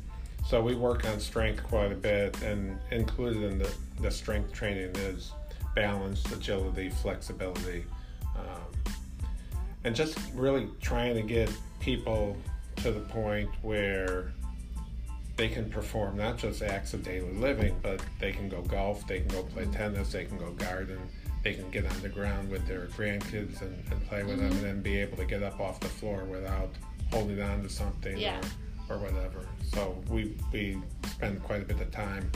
So 0.45 0.61
we 0.61 0.75
work 0.75 1.05
on 1.07 1.19
strength 1.19 1.63
quite 1.63 1.91
a 1.91 1.95
bit, 1.95 2.41
and 2.41 2.77
included 2.91 3.43
in 3.43 3.57
the, 3.59 3.73
the 4.01 4.11
strength 4.11 4.51
training 4.51 4.93
is 4.97 5.31
balance, 5.75 6.29
agility, 6.31 6.89
flexibility, 6.89 7.85
um, 8.35 8.93
and 9.85 9.95
just 9.95 10.17
really 10.33 10.67
trying 10.81 11.15
to 11.15 11.21
get 11.21 11.49
people 11.79 12.35
to 12.77 12.91
the 12.91 12.99
point 12.99 13.49
where 13.61 14.33
they 15.41 15.47
can 15.49 15.67
perform 15.71 16.15
not 16.17 16.37
just 16.37 16.61
acts 16.61 16.93
of 16.93 17.01
daily 17.01 17.33
living, 17.33 17.75
but 17.81 17.99
they 18.19 18.31
can 18.31 18.47
go 18.47 18.61
golf, 18.61 19.07
they 19.07 19.21
can 19.21 19.27
go 19.29 19.41
play 19.41 19.65
tennis, 19.71 20.11
they 20.11 20.23
can 20.23 20.37
go 20.37 20.51
garden, 20.51 20.99
they 21.43 21.55
can 21.55 21.67
get 21.71 21.83
on 21.83 21.99
the 22.03 22.09
ground 22.09 22.47
with 22.47 22.63
their 22.67 22.85
grandkids 22.95 23.59
and, 23.63 23.75
and 23.91 24.07
play 24.07 24.21
with 24.21 24.37
them, 24.37 24.51
Mhm. 24.51 24.57
and 24.57 24.61
then 24.63 24.81
be 24.83 24.97
able 24.97 25.17
to 25.17 25.25
get 25.25 25.41
up 25.41 25.59
off 25.59 25.79
the 25.79 25.87
floor 25.87 26.25
without 26.25 26.69
holding 27.11 27.41
on 27.41 27.63
to 27.63 27.69
something 27.69 28.19
Yeah. 28.19 28.39
or, 28.87 28.97
or 28.97 28.99
whatever. 28.99 29.47
So 29.73 29.99
we 30.09 30.37
we 30.53 30.79
spend 31.07 31.41
quite 31.41 31.63
a 31.63 31.65
bit 31.65 31.81
of 31.81 31.89
time 31.89 32.31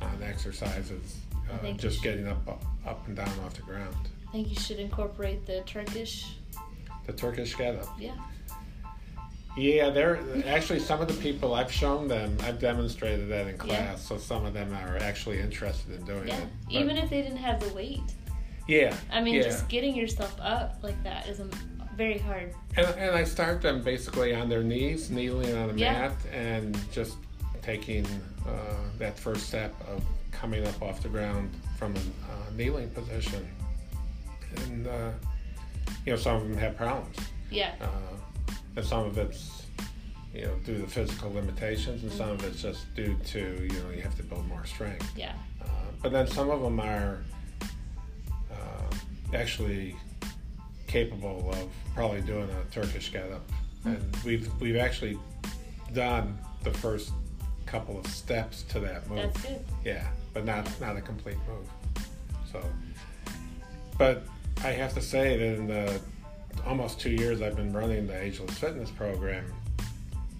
on 0.00 0.20
exercises, 0.24 1.18
uh, 1.48 1.70
just 1.74 2.02
getting 2.02 2.26
up 2.26 2.44
up 2.84 3.06
and 3.06 3.14
down 3.14 3.38
off 3.46 3.54
the 3.54 3.62
ground. 3.62 3.94
I 4.28 4.32
think 4.32 4.48
you 4.48 4.56
should 4.56 4.80
incorporate 4.80 5.46
the 5.46 5.60
Turkish. 5.64 6.38
The 7.06 7.12
Turkish 7.12 7.54
get 7.56 7.76
up. 7.76 7.86
Yeah. 8.00 8.16
Yeah, 9.56 9.90
they're 9.90 10.18
actually 10.46 10.78
some 10.78 11.00
of 11.02 11.08
the 11.08 11.14
people 11.22 11.54
I've 11.54 11.70
shown 11.70 12.08
them. 12.08 12.36
I've 12.42 12.58
demonstrated 12.58 13.28
that 13.28 13.46
in 13.48 13.58
class, 13.58 13.78
Yeah. 13.80 13.94
so 13.96 14.16
some 14.16 14.46
of 14.46 14.54
them 14.54 14.72
are 14.72 14.96
actually 14.98 15.40
interested 15.40 15.94
in 15.94 16.04
doing 16.06 16.28
Yeah. 16.28 16.38
it. 16.38 16.48
But- 16.64 16.72
Even 16.74 16.96
if 16.96 17.10
they 17.10 17.20
didn't 17.22 17.36
have 17.38 17.60
the 17.60 17.68
weight. 17.74 18.00
yeah, 18.66 18.96
I 19.10 19.20
mean, 19.20 19.34
yeah. 19.34 19.42
just 19.42 19.68
getting 19.68 19.94
yourself 19.94 20.34
up 20.40 20.78
like 20.82 21.02
that 21.02 21.28
is 21.28 21.40
very 21.96 22.18
hard. 22.18 22.54
And, 22.78 22.86
and 22.98 23.14
I 23.14 23.24
start 23.24 23.60
them 23.60 23.82
basically 23.82 24.34
on 24.34 24.48
their 24.48 24.62
knees, 24.62 25.10
kneeling 25.10 25.54
on 25.54 25.68
a 25.70 25.74
Yeah. 25.74 25.92
mat, 26.08 26.12
and 26.32 26.78
just 26.90 27.16
taking 27.60 28.06
uh, 28.46 28.50
that 28.98 29.18
first 29.18 29.46
step 29.46 29.74
of 29.86 30.02
coming 30.32 30.66
up 30.66 30.80
off 30.82 31.02
the 31.02 31.08
ground 31.08 31.50
from 31.78 31.94
a 31.94 31.98
uh, 31.98 32.50
kneeling 32.56 32.88
position. 32.90 33.46
And 34.56 34.86
uh, 34.86 35.10
you 36.06 36.12
know, 36.12 36.18
some 36.18 36.36
of 36.36 36.42
them 36.48 36.56
have 36.56 36.76
problems, 36.76 37.16
Yeah. 37.50 37.74
And 38.76 38.84
some 38.84 39.04
of 39.04 39.18
it's 39.18 39.62
you 40.34 40.42
know 40.42 40.54
due 40.64 40.80
to 40.80 40.86
physical 40.86 41.32
limitations, 41.32 42.02
and 42.02 42.12
some 42.12 42.30
of 42.30 42.44
it's 42.44 42.62
just 42.62 42.94
due 42.94 43.16
to 43.26 43.38
you 43.38 43.80
know 43.80 43.90
you 43.94 44.02
have 44.02 44.16
to 44.16 44.22
build 44.22 44.46
more 44.46 44.64
strength. 44.64 45.10
Yeah. 45.16 45.32
Uh, 45.60 45.66
but 46.02 46.12
then 46.12 46.26
some 46.26 46.50
of 46.50 46.62
them 46.62 46.80
are 46.80 47.22
uh, 48.50 48.94
actually 49.34 49.96
capable 50.86 51.50
of 51.50 51.68
probably 51.94 52.20
doing 52.22 52.48
a 52.50 52.72
Turkish 52.72 53.12
get-up, 53.12 53.42
and 53.84 54.16
we've 54.24 54.48
we've 54.60 54.76
actually 54.76 55.18
done 55.92 56.38
the 56.62 56.70
first 56.70 57.12
couple 57.66 57.98
of 57.98 58.06
steps 58.06 58.62
to 58.64 58.80
that 58.80 59.08
move. 59.08 59.18
That's 59.18 59.42
good. 59.42 59.64
Yeah, 59.84 60.06
but 60.32 60.44
not 60.44 60.68
not 60.80 60.96
a 60.96 61.00
complete 61.00 61.38
move. 61.48 62.06
So, 62.50 62.62
but 63.98 64.24
I 64.64 64.70
have 64.70 64.94
to 64.94 65.00
say 65.00 65.36
that 65.36 65.44
in 65.44 65.66
the 65.66 66.00
almost 66.66 67.00
two 67.00 67.10
years 67.10 67.42
I've 67.42 67.56
been 67.56 67.72
running 67.72 68.06
the 68.06 68.20
Ageless 68.20 68.56
Fitness 68.58 68.90
program, 68.90 69.44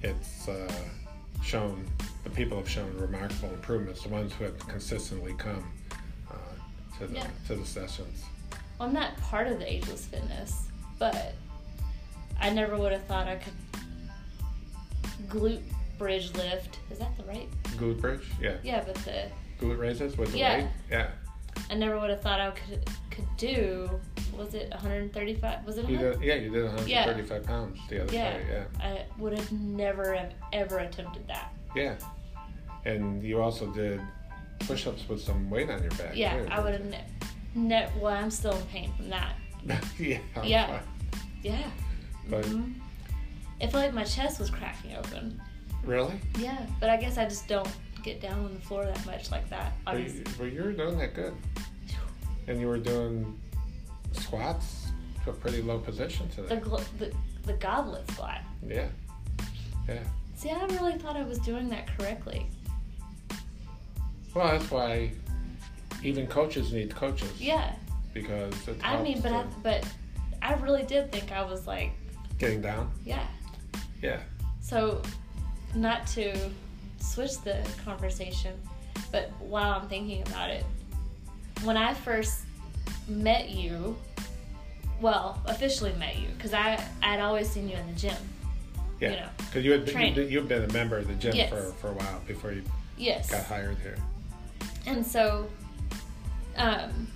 it's 0.02 0.48
uh, 0.48 0.72
shown 1.42 1.84
the 2.24 2.30
people 2.30 2.56
have 2.58 2.68
shown 2.68 2.96
remarkable 2.98 3.50
improvements. 3.50 4.02
The 4.02 4.08
ones 4.08 4.32
who 4.34 4.44
have 4.44 4.58
consistently 4.68 5.34
come 5.38 5.64
uh, 6.30 6.34
to 6.98 7.06
the 7.06 7.14
Yeah. 7.14 7.26
to 7.48 7.54
the 7.56 7.66
sessions. 7.66 8.24
I'm 8.80 8.92
not 8.92 9.16
part 9.18 9.46
of 9.46 9.58
the 9.58 9.70
ageless 9.72 10.06
fitness, 10.06 10.66
but 10.98 11.34
I 12.40 12.50
never 12.50 12.76
would 12.76 12.90
have 12.92 13.04
thought 13.04 13.28
I 13.28 13.36
could 13.36 13.52
glute 15.28 15.62
bridge 15.98 16.32
lift. 16.34 16.78
Is 16.90 16.98
that 16.98 17.16
the 17.16 17.22
right? 17.24 17.48
Glute 17.76 18.00
bridge, 18.00 18.24
yeah. 18.40 18.56
Yeah, 18.64 18.82
but 18.84 18.94
the 18.96 19.26
Glute 19.60 19.78
raises 19.78 20.16
with 20.18 20.32
the 20.32 20.38
Yeah. 20.38 20.56
weight, 20.58 20.66
yeah. 20.90 21.10
I 21.70 21.74
never 21.74 21.98
would 21.98 22.10
have 22.10 22.20
thought 22.20 22.40
I 22.40 22.50
could 22.50 22.88
could 23.10 23.26
do. 23.36 23.88
Was 24.36 24.54
it 24.54 24.70
135? 24.70 25.66
Was 25.66 25.78
it? 25.78 25.88
You 25.88 25.98
did, 25.98 26.22
yeah, 26.22 26.34
you 26.36 26.50
did 26.50 26.64
135 26.64 27.44
pounds 27.44 27.78
the 27.90 28.02
other 28.02 28.12
Yeah. 28.14 28.32
day, 28.38 28.44
yeah. 28.50 28.64
I 28.84 29.04
would 29.18 29.36
have 29.38 29.52
never 29.52 30.14
have 30.14 30.32
ever 30.52 30.78
attempted 30.78 31.26
that. 31.28 31.52
Yeah. 31.76 31.96
And 32.84 33.22
you 33.22 33.40
also 33.42 33.66
did 33.72 34.00
push-ups 34.60 35.06
with 35.08 35.20
some 35.22 35.50
weight 35.50 35.68
on 35.70 35.82
your 35.82 35.90
back. 35.92 36.16
Yeah, 36.16 36.40
too, 36.42 36.48
I 36.50 36.60
would 36.60 36.72
have. 36.72 36.84
Ne- 36.86 37.04
ne- 37.54 37.88
well, 38.00 38.14
I'm 38.14 38.30
still 38.30 38.52
in 38.56 38.62
pain 38.66 38.92
from 38.96 39.10
that. 39.10 39.34
yeah. 39.98 40.18
Yeah. 40.42 40.66
fine. 40.66 40.82
Yeah. 41.42 41.70
But 42.28 42.44
Mhm. 42.46 42.74
It 43.60 43.70
felt 43.70 43.84
like 43.84 43.94
my 43.94 44.02
chest 44.04 44.40
was 44.40 44.50
cracking 44.50 44.96
open. 44.96 45.40
really, 45.84 46.14
Yeah, 46.38 46.64
but 46.80 46.88
I 46.90 46.96
guess 46.96 47.18
I 47.18 47.24
just 47.24 47.46
don't 47.48 47.68
get 48.02 48.20
down 48.20 48.44
on 48.44 48.54
the 48.54 48.60
floor 48.60 48.84
that 48.84 49.04
much 49.06 49.30
like 49.30 49.48
that. 49.50 49.72
well, 49.86 49.98
you, 49.98 50.04
Obviously. 50.06 50.34
well, 50.44 50.48
you 50.54 50.62
were 50.62 50.72
doing 50.72 50.98
that 50.98 51.14
good, 51.14 51.34
and 52.48 52.60
you 52.60 52.66
were 52.68 52.78
doing 52.78 53.38
squats 54.12 54.86
to 55.24 55.30
a 55.30 55.32
pretty 55.32 55.62
low 55.62 55.78
position 55.78 56.28
The, 56.36 56.42
today. 56.42 56.56
gl- 56.60 56.84
the 56.98 57.12
the 57.44 57.52
goblet 57.54 58.08
squat. 58.12 58.40
Yeah. 58.66 58.86
Yeah. 59.88 60.02
See, 60.36 60.50
I 60.50 60.64
really 60.66 60.98
thought 60.98 61.16
I 61.16 61.22
was 61.24 61.38
doing 61.38 61.68
that 61.70 61.86
correctly. 61.98 62.46
Well, 64.34 64.48
that's 64.48 64.70
why 64.70 65.12
even 66.02 66.26
coaches 66.26 66.72
need 66.72 66.94
coaches. 66.94 67.30
Yeah, 67.40 67.74
Because 68.14 68.54
I 68.82 69.00
mean, 69.02 69.20
but 69.20 69.32
I 69.32 69.44
but 69.62 69.86
I 70.40 70.54
really 70.54 70.82
did 70.84 71.12
think 71.12 71.32
I 71.32 71.42
was 71.44 71.66
like, 71.66 71.92
getting 72.38 72.60
down. 72.60 72.90
yeah. 73.04 73.26
Yeah. 74.00 74.20
So, 74.60 75.02
not 75.74 76.06
to 76.08 76.36
switch 77.02 77.38
the 77.42 77.66
conversation, 77.84 78.54
but 79.10 79.30
while 79.40 79.72
I'm 79.72 79.88
thinking 79.88 80.22
about 80.22 80.50
it, 80.50 80.64
when 81.64 81.76
I 81.76 81.94
first 81.94 82.40
met 83.08 83.50
you, 83.50 83.96
well, 85.00 85.40
officially 85.46 85.92
met 85.94 86.16
you, 86.18 86.28
because 86.36 86.54
I 86.54 86.82
I'd 87.02 87.20
always 87.20 87.50
seen 87.50 87.68
you 87.68 87.76
in 87.76 87.86
the 87.86 87.98
gym. 87.98 88.16
Yeah. 89.00 89.10
You 89.10 89.16
know, 89.16 89.28
Because 89.38 89.64
you 89.64 89.72
had 89.72 89.84
been, 89.84 90.14
you'd, 90.14 90.30
you've 90.30 90.48
been 90.48 90.62
a 90.62 90.72
member 90.72 90.96
of 90.96 91.08
the 91.08 91.14
gym 91.14 91.34
Yes. 91.34 91.50
for, 91.50 91.60
for 91.80 91.88
a 91.88 91.92
while 91.92 92.20
before 92.26 92.52
you 92.52 92.62
Yes. 92.96 93.30
got 93.30 93.44
hired 93.44 93.76
here. 93.78 93.96
And 94.86 95.04
so, 95.04 95.48
um, 96.56 97.08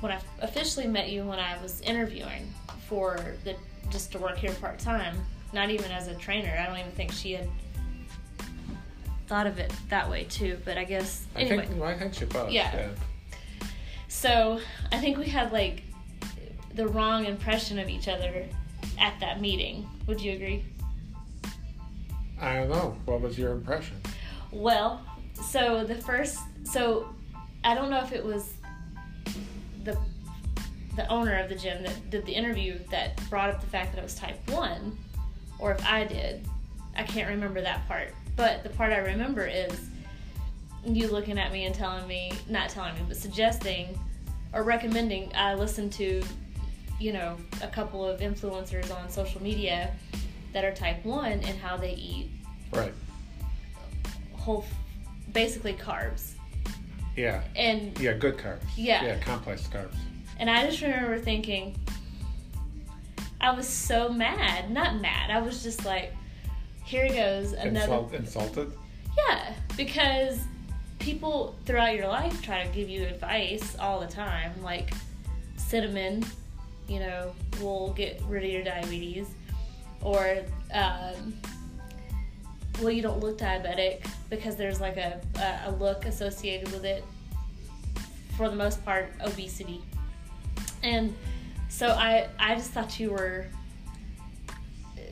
when 0.00 0.12
I 0.12 0.20
officially 0.40 0.86
met 0.86 1.10
you, 1.10 1.24
when 1.24 1.38
I 1.38 1.60
was 1.62 1.80
interviewing 1.82 2.52
for 2.88 3.34
the 3.44 3.54
just 3.90 4.12
to 4.12 4.18
work 4.18 4.36
here 4.38 4.52
part 4.54 4.78
time, 4.78 5.16
not 5.52 5.70
even 5.70 5.90
as 5.90 6.08
a 6.08 6.14
trainer, 6.14 6.56
I 6.58 6.66
don't 6.66 6.78
even 6.78 6.90
think 6.92 7.12
she 7.12 7.32
had 7.32 7.48
thought 9.26 9.46
of 9.46 9.58
it 9.58 9.72
that 9.88 10.10
way 10.10 10.24
too. 10.24 10.58
But 10.64 10.78
I 10.78 10.84
guess 10.84 11.26
I 11.34 11.40
anyway. 11.40 11.66
think 11.66 11.82
I 11.82 11.94
think 11.98 12.14
she 12.14 12.24
was. 12.24 12.52
Yeah. 12.52 12.74
yeah. 12.74 12.88
So 14.08 14.60
I 14.92 14.98
think 14.98 15.18
we 15.18 15.26
had 15.26 15.52
like 15.52 15.82
the 16.74 16.86
wrong 16.88 17.24
impression 17.26 17.78
of 17.78 17.88
each 17.88 18.08
other 18.08 18.46
at 18.98 19.18
that 19.20 19.40
meeting. 19.40 19.88
Would 20.06 20.20
you 20.20 20.32
agree? 20.32 20.64
I 22.40 22.56
don't 22.56 22.68
know. 22.68 22.96
What 23.06 23.20
was 23.22 23.38
your 23.38 23.52
impression? 23.52 23.96
Well, 24.52 25.00
so 25.42 25.84
the 25.84 25.94
first, 25.94 26.38
so 26.64 27.08
I 27.64 27.74
don't 27.74 27.90
know 27.90 28.00
if 28.00 28.12
it 28.12 28.24
was 28.24 28.54
the 29.84 29.98
the 30.96 31.06
owner 31.08 31.38
of 31.38 31.50
the 31.50 31.54
gym 31.54 31.82
that 31.82 32.10
did 32.10 32.24
the 32.24 32.32
interview 32.32 32.78
that 32.90 33.20
brought 33.28 33.50
up 33.50 33.60
the 33.60 33.66
fact 33.66 33.92
that 33.92 33.98
it 33.98 34.02
was 34.02 34.14
type 34.14 34.38
one, 34.50 34.96
or 35.58 35.72
if 35.72 35.84
I 35.84 36.04
did. 36.04 36.46
I 36.96 37.02
can't 37.02 37.28
remember 37.28 37.60
that 37.60 37.86
part. 37.86 38.14
But 38.36 38.62
the 38.62 38.68
part 38.70 38.92
I 38.92 38.98
remember 38.98 39.46
is 39.46 39.72
you 40.84 41.08
looking 41.08 41.38
at 41.38 41.52
me 41.52 41.64
and 41.64 41.74
telling 41.74 42.06
me, 42.06 42.32
not 42.48 42.68
telling 42.68 42.94
me, 42.94 43.00
but 43.08 43.16
suggesting 43.16 43.98
or 44.52 44.62
recommending 44.62 45.32
I 45.34 45.54
listen 45.54 45.90
to, 45.90 46.22
you 47.00 47.12
know, 47.12 47.36
a 47.62 47.66
couple 47.68 48.04
of 48.06 48.20
influencers 48.20 48.94
on 48.94 49.10
social 49.10 49.42
media 49.42 49.92
that 50.52 50.64
are 50.64 50.72
type 50.72 51.04
one 51.04 51.32
and 51.32 51.58
how 51.58 51.76
they 51.76 51.94
eat 51.94 52.30
Right. 52.72 52.92
whole, 54.34 54.64
basically 55.32 55.72
carbs. 55.74 56.32
Yeah. 57.16 57.42
And 57.56 57.98
Yeah. 57.98 58.12
Good 58.12 58.36
carbs. 58.36 58.60
Yeah. 58.76 59.02
Yeah. 59.04 59.18
Complex 59.20 59.66
carbs. 59.66 59.96
and 60.38 60.48
I 60.50 60.66
just 60.66 60.82
remember 60.82 61.18
thinking, 61.18 61.76
I 63.40 63.50
was 63.52 63.66
so 63.68 64.08
mad. 64.10 64.70
Not 64.70 65.00
mad. 65.00 65.30
I 65.30 65.40
was 65.40 65.62
just 65.62 65.84
like, 65.84 66.14
here 66.86 67.08
goes 67.08 67.52
another. 67.52 67.94
Insult, 67.94 68.14
insulted. 68.14 68.72
Yeah, 69.28 69.54
because 69.76 70.40
people 71.00 71.56
throughout 71.64 71.96
your 71.96 72.06
life 72.06 72.40
try 72.42 72.64
to 72.64 72.72
give 72.72 72.88
you 72.88 73.04
advice 73.04 73.76
all 73.78 74.00
the 74.00 74.06
time, 74.06 74.52
like 74.62 74.92
cinnamon, 75.56 76.24
you 76.86 77.00
know, 77.00 77.32
will 77.60 77.92
get 77.94 78.22
rid 78.28 78.44
of 78.44 78.50
your 78.50 78.62
diabetes, 78.62 79.26
or 80.00 80.38
um, 80.72 81.34
well, 82.80 82.90
you 82.90 83.02
don't 83.02 83.18
look 83.20 83.38
diabetic 83.38 84.06
because 84.30 84.54
there's 84.54 84.80
like 84.80 84.96
a, 84.96 85.20
a, 85.38 85.70
a 85.70 85.70
look 85.72 86.06
associated 86.06 86.70
with 86.72 86.84
it. 86.84 87.04
For 88.36 88.48
the 88.48 88.56
most 88.56 88.84
part, 88.84 89.12
obesity, 89.22 89.82
and 90.82 91.14
so 91.68 91.88
I 91.88 92.28
I 92.38 92.54
just 92.54 92.70
thought 92.70 93.00
you 93.00 93.10
were 93.10 93.46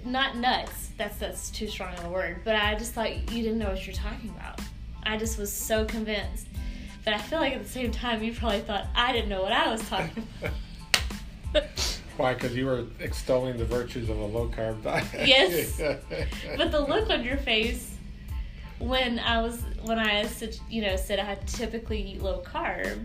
not 0.05 0.37
nuts. 0.37 0.91
That's 0.97 1.17
that's 1.17 1.51
too 1.51 1.67
strong 1.67 1.95
of 1.95 2.05
a 2.05 2.09
word. 2.09 2.41
But 2.45 2.57
I 2.57 2.75
just 2.75 2.93
thought 2.93 3.33
you 3.33 3.43
didn't 3.43 3.59
know 3.59 3.71
what 3.71 3.87
you're 3.87 3.97
talking 3.97 4.31
about. 4.31 4.61
I 5.05 5.17
just 5.17 5.39
was 5.39 5.53
so 5.53 5.85
convinced. 5.85 6.49
But 7.05 7.15
I 7.15 7.19
feel 7.19 7.39
like 7.39 7.53
at 7.53 7.63
the 7.63 7.69
same 7.69 7.91
time 7.91 8.23
you 8.23 8.33
probably 8.33 8.61
thought 8.61 8.87
I 8.95 9.13
didn't 9.13 9.29
know 9.29 9.43
what 9.43 9.53
I 9.53 9.71
was 9.71 9.87
talking 9.89 10.27
about. 11.51 12.01
Why? 12.17 12.35
Because 12.35 12.55
you 12.55 12.67
were 12.67 12.85
extolling 13.01 13.57
the 13.59 13.65
virtues 13.65 14.09
of 14.09 14.19
a 14.19 14.25
low 14.25 14.49
carb 14.49 14.83
diet. 14.83 15.07
Yes. 15.27 15.79
but 16.57 16.71
the 16.71 16.81
look 16.81 17.11
on 17.11 17.25
your 17.25 17.37
face 17.37 17.95
when 18.79 19.19
I 19.19 19.41
was 19.41 19.63
when 19.83 19.99
I 19.99 20.27
said 20.27 20.57
you 20.69 20.83
know 20.83 20.97
said 20.97 21.19
I 21.19 21.37
typically 21.47 22.03
eat 22.03 22.23
low 22.23 22.43
carb, 22.43 23.05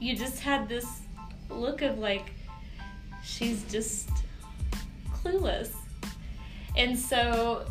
you 0.00 0.16
just 0.16 0.40
had 0.40 0.68
this 0.68 1.02
look 1.48 1.82
of 1.82 1.98
like 1.98 2.32
she's 3.22 3.64
just 3.64 4.10
clueless, 5.22 5.72
and 6.76 6.98
so 6.98 7.66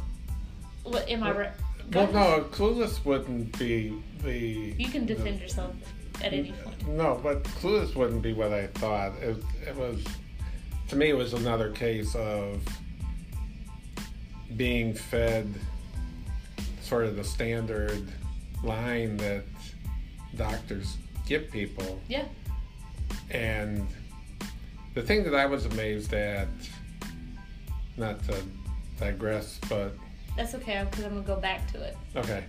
what 0.84 1.08
am 1.10 1.24
I? 1.24 1.32
Right? 1.32 1.52
Well, 1.94 2.12
no, 2.12 2.48
clueless 2.52 3.04
wouldn't 3.04 3.58
be 3.58 3.94
the. 4.24 4.76
You 4.78 4.90
can 4.90 5.06
defend 5.06 5.40
the- 5.40 5.44
yourself 5.44 5.76
at 6.22 6.34
any 6.34 6.52
point. 6.52 6.88
No, 6.88 7.20
but 7.22 7.44
clueless 7.44 7.96
wouldn't 7.96 8.22
be 8.22 8.34
what 8.34 8.52
I 8.52 8.68
thought. 8.68 9.14
It, 9.22 9.38
it 9.66 9.76
was, 9.76 10.04
to 10.90 10.96
me, 10.96 11.10
it 11.10 11.18
was 11.18 11.34
another 11.34 11.72
case 11.72 12.16
of 12.16 12.62
being 14.56 14.94
fed 14.94 15.52
sort 16.82 17.06
of 17.06 17.16
the 17.16 17.24
standard 17.24 18.12
line 18.64 19.16
that 19.18 19.44
doctors 20.36 20.98
give 21.26 21.50
people. 21.52 22.02
Yeah. 22.08 22.26
And 23.30 23.88
the 24.96 25.02
thing 25.02 25.24
that 25.24 25.36
I 25.36 25.46
was 25.46 25.66
amazed 25.66 26.14
at, 26.14 26.48
not 28.00 28.24
to 28.26 28.36
digress, 29.00 29.60
but 29.70 29.94
That's 30.38 30.56
okay 30.56 30.86
because 30.90 31.06
I'm 31.06 31.12
gonna 31.12 31.22
go 31.22 31.36
back 31.36 31.72
to 31.74 31.82
it. 31.82 31.98
Okay. 32.16 32.44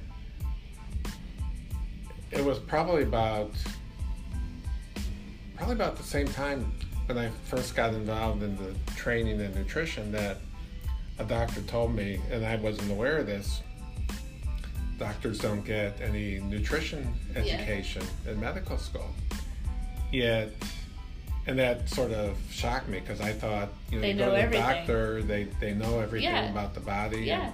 It 2.31 2.45
was 2.45 2.59
probably 2.59 3.03
about 3.03 3.51
probably 5.57 5.75
about 5.75 5.97
the 5.97 6.03
same 6.03 6.27
time 6.29 6.73
when 7.07 7.19
I 7.19 7.29
first 7.45 7.75
got 7.75 7.93
involved 7.93 8.43
in 8.43 8.57
the 8.57 8.75
training 8.95 9.41
and 9.41 9.55
nutrition 9.55 10.11
that 10.13 10.39
a 11.19 11.25
doctor 11.25 11.61
told 11.63 11.95
me, 11.95 12.19
and 12.31 12.47
I 12.47 12.57
wasn't 12.57 12.91
aware 12.91 13.19
of 13.19 13.27
this. 13.27 13.61
Doctors 14.99 15.39
don't 15.39 15.65
get 15.65 16.01
any 16.01 16.39
nutrition 16.41 17.13
Yeah. 17.35 17.43
education 17.43 18.03
in 18.27 18.39
medical 18.41 18.79
school. 18.79 19.11
Yet, 20.13 20.51
and 21.51 21.59
that 21.59 21.89
sort 21.89 22.13
of 22.13 22.39
shocked 22.49 22.89
me 22.89 23.01
because 23.01 23.21
I 23.21 23.33
thought, 23.33 23.71
you 23.91 23.97
know, 23.97 24.03
They 24.03 24.13
you 24.13 24.19
go 24.19 24.27
know 24.27 24.31
to 24.31 24.37
the 24.37 24.43
everything. 24.43 24.63
doctor, 24.67 25.23
they, 25.23 25.45
they 25.59 25.75
know 25.75 25.99
everything 25.99 26.29
Yeah. 26.33 26.49
about 26.51 26.75
the 26.75 26.81
body. 26.81 27.23
Yeah. 27.23 27.43
And, 27.47 27.53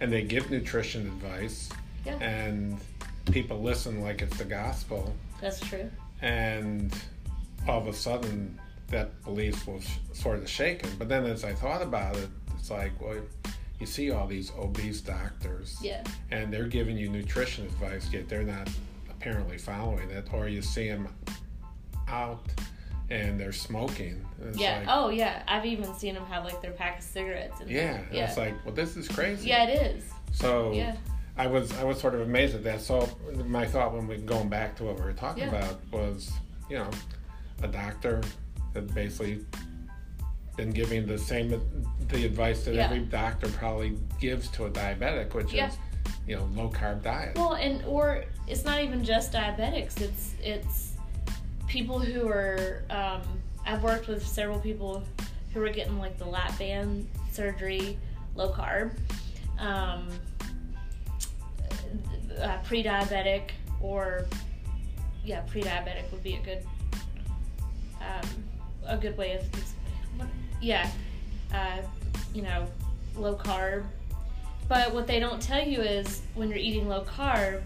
and 0.00 0.12
they 0.12 0.22
give 0.22 0.50
nutrition 0.50 1.06
advice 1.06 1.68
Yeah. 2.04 2.14
and 2.18 2.78
people 3.30 3.62
listen 3.62 4.00
like 4.02 4.20
it's 4.20 4.36
the 4.36 4.44
gospel 4.44 5.14
That's 5.40 5.60
true. 5.60 5.88
and 6.22 6.92
all 7.68 7.78
of 7.80 7.86
a 7.86 7.92
sudden 7.92 8.58
that 8.88 9.22
belief 9.24 9.64
was 9.68 9.86
sort 10.12 10.38
of 10.40 10.48
shaken. 10.50 10.90
But 10.98 11.08
then 11.08 11.24
as 11.24 11.44
I 11.44 11.52
thought 11.54 11.82
about 11.82 12.16
it, 12.16 12.28
it's 12.58 12.70
like, 12.70 13.00
well, 13.00 13.20
you 13.78 13.86
see 13.86 14.10
all 14.10 14.26
these 14.26 14.50
obese 14.58 15.00
doctors, 15.02 15.76
Yeah. 15.80 16.02
and 16.32 16.52
they're 16.52 16.66
giving 16.66 16.96
you 16.98 17.08
nutrition 17.10 17.64
advice, 17.66 18.08
yet 18.12 18.28
they're 18.28 18.42
not 18.42 18.68
apparently 19.08 19.58
following 19.58 20.10
it, 20.10 20.26
or 20.32 20.48
you 20.48 20.62
see 20.62 20.88
them 20.88 21.08
out 22.08 22.44
and 23.10 23.38
they're 23.38 23.52
smoking. 23.52 24.24
and 24.40 24.54
Yeah. 24.56 24.78
like, 24.80 24.88
oh, 24.90 25.08
yeah. 25.10 25.42
I've 25.48 25.64
even 25.66 25.92
seen 25.94 26.14
them 26.14 26.26
have 26.26 26.44
like 26.44 26.60
their 26.60 26.72
pack 26.72 26.98
of 26.98 27.04
cigarettes. 27.04 27.60
And, 27.60 27.70
yeah. 27.70 28.00
Yeah. 28.12 28.26
It's 28.28 28.36
like, 28.36 28.54
well, 28.64 28.74
this 28.74 28.96
is 28.96 29.08
crazy. 29.08 29.48
yeah, 29.48 29.64
it 29.68 29.96
is. 29.96 30.04
So 30.32 30.72
Yeah. 30.72 30.96
I 31.38 31.46
was 31.46 31.70
I 31.78 31.84
was 31.84 32.00
sort 32.00 32.14
of 32.14 32.22
amazed 32.22 32.54
at 32.54 32.64
that. 32.64 32.80
So 32.80 33.08
my 33.46 33.66
thought 33.66 33.92
when 33.94 34.06
we 34.08 34.16
going 34.16 34.48
back 34.48 34.74
to 34.76 34.84
what 34.84 34.96
we 34.96 35.02
were 35.02 35.12
talking 35.12 35.44
Yeah. 35.44 35.50
about 35.50 35.80
was, 35.92 36.32
you 36.70 36.78
know, 36.78 36.90
a 37.62 37.68
doctor 37.68 38.22
had 38.74 38.92
basically 38.94 39.44
been 40.56 40.70
giving 40.70 41.06
the 41.06 41.18
same 41.18 41.60
the 42.08 42.24
advice 42.24 42.64
that 42.64 42.74
Yeah. 42.74 42.86
every 42.86 43.00
doctor 43.00 43.48
probably 43.48 43.98
gives 44.18 44.48
to 44.52 44.64
a 44.64 44.70
diabetic, 44.70 45.34
which 45.34 45.52
Yeah. 45.52 45.68
is, 45.68 45.76
you 46.26 46.36
know, 46.36 46.44
low 46.54 46.70
carb 46.70 47.02
diet. 47.02 47.36
Well, 47.36 47.54
and 47.54 47.84
or 47.84 48.24
it's 48.46 48.64
not 48.64 48.80
even 48.80 49.04
just 49.04 49.32
diabetics. 49.32 50.00
It's 50.00 50.34
it's 50.42 50.95
people 51.66 51.98
who 51.98 52.28
are. 52.28 52.82
Um, 52.90 53.22
I've 53.64 53.82
worked 53.82 54.06
with 54.06 54.24
several 54.24 54.60
people 54.60 55.02
who 55.52 55.62
are 55.62 55.70
getting 55.70 55.98
like 55.98 56.18
the 56.18 56.24
lap 56.24 56.56
band 56.58 57.08
surgery, 57.32 57.98
low 58.36 58.52
carb, 58.52 58.92
um, 59.58 60.08
uh, 62.40 62.58
pre-diabetic, 62.64 63.50
or 63.80 64.26
yeah, 65.24 65.40
pre-diabetic 65.40 66.10
would 66.12 66.22
be 66.22 66.34
a 66.34 66.40
good 66.40 66.64
um, 68.00 68.28
a 68.86 68.96
good 68.96 69.16
way 69.18 69.32
of 69.34 69.44
yeah, 70.60 70.88
uh, 71.52 71.78
you 72.32 72.42
know, 72.42 72.66
low 73.16 73.34
carb. 73.34 73.84
But 74.68 74.92
what 74.92 75.06
they 75.06 75.20
don't 75.20 75.40
tell 75.40 75.66
you 75.66 75.80
is 75.80 76.22
when 76.34 76.48
you're 76.48 76.58
eating 76.58 76.88
low 76.88 77.04
carb, 77.04 77.62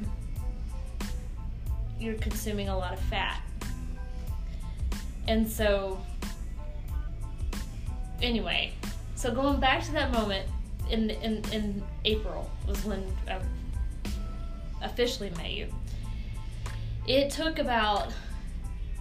you're 1.99 2.15
consuming 2.15 2.69
a 2.69 2.77
lot 2.77 2.93
of 2.93 3.01
fat. 3.01 3.41
And 5.31 5.49
so, 5.49 5.97
anyway, 8.21 8.73
so 9.15 9.33
going 9.33 9.61
back 9.61 9.85
to 9.85 9.93
that 9.93 10.11
moment 10.11 10.45
in 10.91 11.11
in, 11.11 11.45
in 11.53 11.85
April 12.05 12.51
was 12.67 12.85
when 12.85 13.07
I 13.29 13.39
officially 14.83 15.31
met 15.37 15.53
you. 15.53 15.69
It 17.07 17.31
took 17.31 17.61
about 17.61 18.13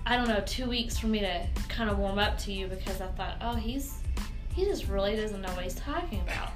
I 0.05 0.17
don't 0.17 0.27
know 0.27 0.43
two 0.45 0.69
weeks 0.69 0.99
for 0.99 1.07
me 1.07 1.19
to 1.21 1.47
kind 1.67 1.89
of 1.89 1.97
warm 1.97 2.19
up 2.19 2.37
to 2.39 2.53
you 2.53 2.67
because 2.67 3.01
I 3.01 3.07
thought, 3.07 3.37
oh, 3.41 3.55
he's 3.55 3.97
he 4.53 4.65
just 4.65 4.87
really 4.87 5.15
doesn't 5.15 5.41
know 5.41 5.51
what 5.53 5.63
he's 5.63 5.73
talking 5.73 6.21
about. 6.21 6.51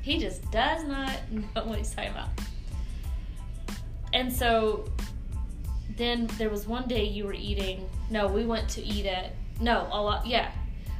He 0.00 0.18
just 0.18 0.50
does 0.50 0.84
not 0.84 1.12
know 1.30 1.66
what 1.66 1.76
he's 1.76 1.94
talking 1.94 2.12
about. 2.12 2.30
And 4.14 4.32
so 4.32 4.90
then 5.98 6.28
there 6.38 6.48
was 6.48 6.66
one 6.66 6.88
day 6.88 7.04
you 7.04 7.26
were 7.26 7.34
eating. 7.34 7.86
No, 8.10 8.26
we 8.26 8.44
went 8.44 8.68
to 8.70 8.82
eat 8.82 9.06
at. 9.06 9.32
No, 9.60 9.88
a 9.90 10.00
lot. 10.00 10.26
Yeah. 10.26 10.50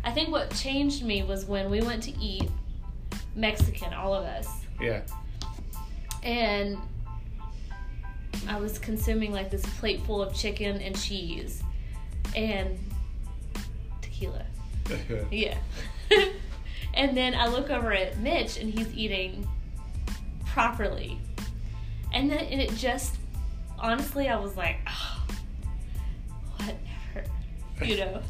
I 0.05 0.11
think 0.11 0.31
what 0.31 0.51
changed 0.55 1.05
me 1.05 1.23
was 1.23 1.44
when 1.44 1.71
we 1.71 1.81
went 1.81 2.03
to 2.05 2.18
eat 2.18 2.51
Mexican, 3.35 3.92
all 3.94 4.14
of 4.14 4.25
us. 4.25 4.49
yeah. 4.81 5.03
And 6.23 6.79
I 8.49 8.59
was 8.59 8.79
consuming 8.79 9.33
like 9.33 9.51
this 9.51 9.64
plate 9.79 10.01
full 10.03 10.23
of 10.23 10.35
chicken 10.35 10.81
and 10.81 10.99
cheese 10.99 11.62
and 12.35 12.79
tequila. 14.01 14.44
Yeah. 15.31 15.59
and 16.94 17.16
then 17.16 17.35
I 17.35 17.47
look 17.49 17.68
over 17.71 17.92
at 17.92 18.18
Mitch 18.18 18.57
and 18.57 18.73
he's 18.73 18.92
eating 18.94 19.47
properly. 20.47 21.18
And 22.12 22.31
then 22.31 22.38
and 22.38 22.61
it 22.61 22.75
just 22.75 23.16
honestly 23.79 24.29
I 24.29 24.40
was 24.40 24.57
like, 24.57 24.77
oh. 24.87 25.17
You 27.83 27.97
know. 27.97 28.23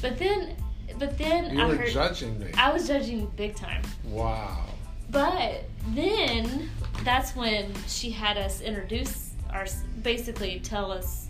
But 0.00 0.18
then 0.18 0.56
but 0.98 1.16
then 1.18 1.54
you 1.54 1.62
I 1.62 1.66
were 1.66 1.76
heard 1.76 1.90
judging 1.90 2.38
me. 2.38 2.50
I 2.56 2.72
was 2.72 2.86
judging 2.86 3.26
big 3.36 3.54
time. 3.56 3.82
wow. 4.04 4.66
But 5.10 5.64
then 5.88 6.70
that's 7.04 7.34
when 7.34 7.72
she 7.88 8.10
had 8.10 8.38
us 8.38 8.60
introduce 8.60 9.30
our 9.52 9.66
basically 10.02 10.60
tell 10.60 10.92
us 10.92 11.28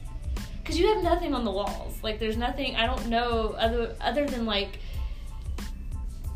because 0.58 0.78
you 0.78 0.86
have 0.94 1.02
nothing 1.02 1.34
on 1.34 1.44
the 1.44 1.50
walls. 1.50 1.98
Like 2.02 2.18
there's 2.18 2.36
nothing 2.36 2.76
I 2.76 2.86
don't 2.86 3.06
know 3.06 3.54
other 3.58 3.94
other 4.00 4.26
than 4.26 4.44
like 4.44 4.78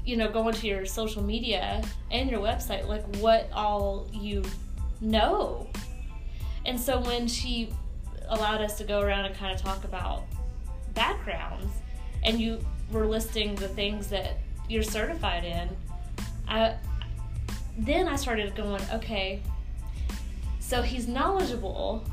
you 0.05 0.17
know 0.17 0.31
going 0.31 0.55
to 0.55 0.67
your 0.67 0.87
social 0.87 1.23
media 1.23 1.83
and 2.11 2.31
your 2.31 2.41
website 2.41 2.87
like 2.89 3.05
what 3.17 3.51
all 3.53 4.07
you 4.13 4.43
know. 5.01 5.69
And 6.67 6.81
so 6.81 7.01
when 7.01 7.29
she 7.29 7.71
allowed 8.29 8.63
us 8.63 8.79
to 8.79 8.85
go 8.85 9.01
around 9.01 9.27
and 9.27 9.35
kind 9.35 9.55
of 9.55 9.61
talk 9.61 9.85
about 9.85 10.25
backgrounds 10.95 11.73
and 12.23 12.41
you 12.41 12.59
were 12.91 13.07
listing 13.07 13.55
the 13.57 13.69
things 13.69 14.09
that 14.09 14.39
you're 14.69 14.83
certified 14.83 15.45
in, 15.45 15.69
I 16.49 16.75
then 17.77 18.07
I 18.07 18.17
started 18.17 18.55
going, 18.55 18.83
okay, 18.93 19.43
so 20.61 20.81
he's 20.81 21.09
knowledgeable 21.09 22.05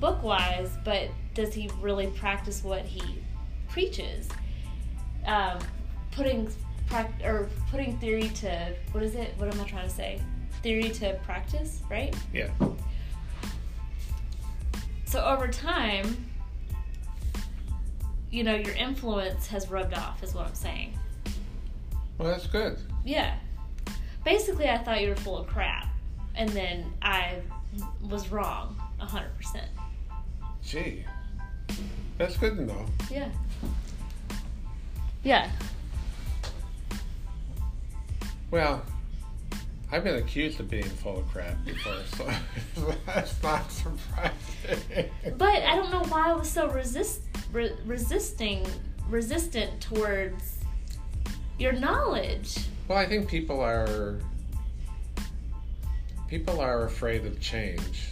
book 0.00 0.22
wise, 0.22 0.70
but 0.84 1.08
does 1.34 1.54
he 1.54 1.70
really 1.80 2.08
practice 2.08 2.62
what 2.62 2.84
he 2.84 3.18
preaches? 3.68 4.28
Um, 5.26 5.58
putting 6.10 6.50
or 7.24 7.48
putting 7.70 7.96
theory 7.98 8.28
to 8.28 8.74
what 8.92 9.02
is 9.02 9.14
it? 9.14 9.32
What 9.38 9.52
am 9.52 9.60
I 9.60 9.64
trying 9.64 9.88
to 9.88 9.94
say? 9.94 10.20
Theory 10.62 10.90
to 10.90 11.14
practice, 11.24 11.80
right? 11.90 12.14
Yeah. 12.32 12.50
So 15.06 15.24
over 15.24 15.48
time, 15.48 16.31
you 18.32 18.42
know, 18.42 18.54
your 18.54 18.74
influence 18.74 19.46
has 19.48 19.70
rubbed 19.70 19.94
off, 19.94 20.22
is 20.24 20.34
what 20.34 20.46
I'm 20.46 20.54
saying. 20.54 20.98
Well, 22.18 22.28
that's 22.30 22.46
good. 22.46 22.78
Yeah. 23.04 23.36
Basically, 24.24 24.68
I 24.68 24.78
thought 24.78 25.00
you 25.02 25.10
were 25.10 25.16
full 25.16 25.36
of 25.36 25.46
crap, 25.46 25.88
and 26.34 26.48
then 26.50 26.92
I 27.02 27.36
was 28.08 28.32
wrong, 28.32 28.80
hundred 28.98 29.36
percent. 29.36 29.68
Gee. 30.64 31.04
That's 32.16 32.36
good 32.36 32.56
to 32.56 32.64
know. 32.64 32.86
Yeah. 33.10 33.28
Yeah. 35.24 35.50
Well, 38.50 38.82
I've 39.90 40.04
been 40.04 40.16
accused 40.16 40.60
of 40.60 40.70
being 40.70 40.84
full 40.84 41.18
of 41.18 41.28
crap 41.28 41.62
before, 41.64 41.98
so 42.16 42.30
that's 43.06 43.42
not 43.42 43.70
surprising. 43.70 45.10
But 45.36 45.62
I 45.64 45.76
don't 45.76 45.90
know 45.90 46.04
why 46.04 46.30
I 46.30 46.34
was 46.34 46.48
so 46.48 46.68
resist 46.68 47.22
re- 47.52 47.76
resisting 47.84 48.66
resistant 49.08 49.80
towards 49.80 50.58
your 51.58 51.72
knowledge. 51.72 52.56
Well, 52.88 52.98
I 52.98 53.06
think 53.06 53.28
people 53.28 53.60
are 53.60 54.18
people 56.28 56.60
are 56.60 56.84
afraid 56.84 57.26
of 57.26 57.38
change, 57.40 58.06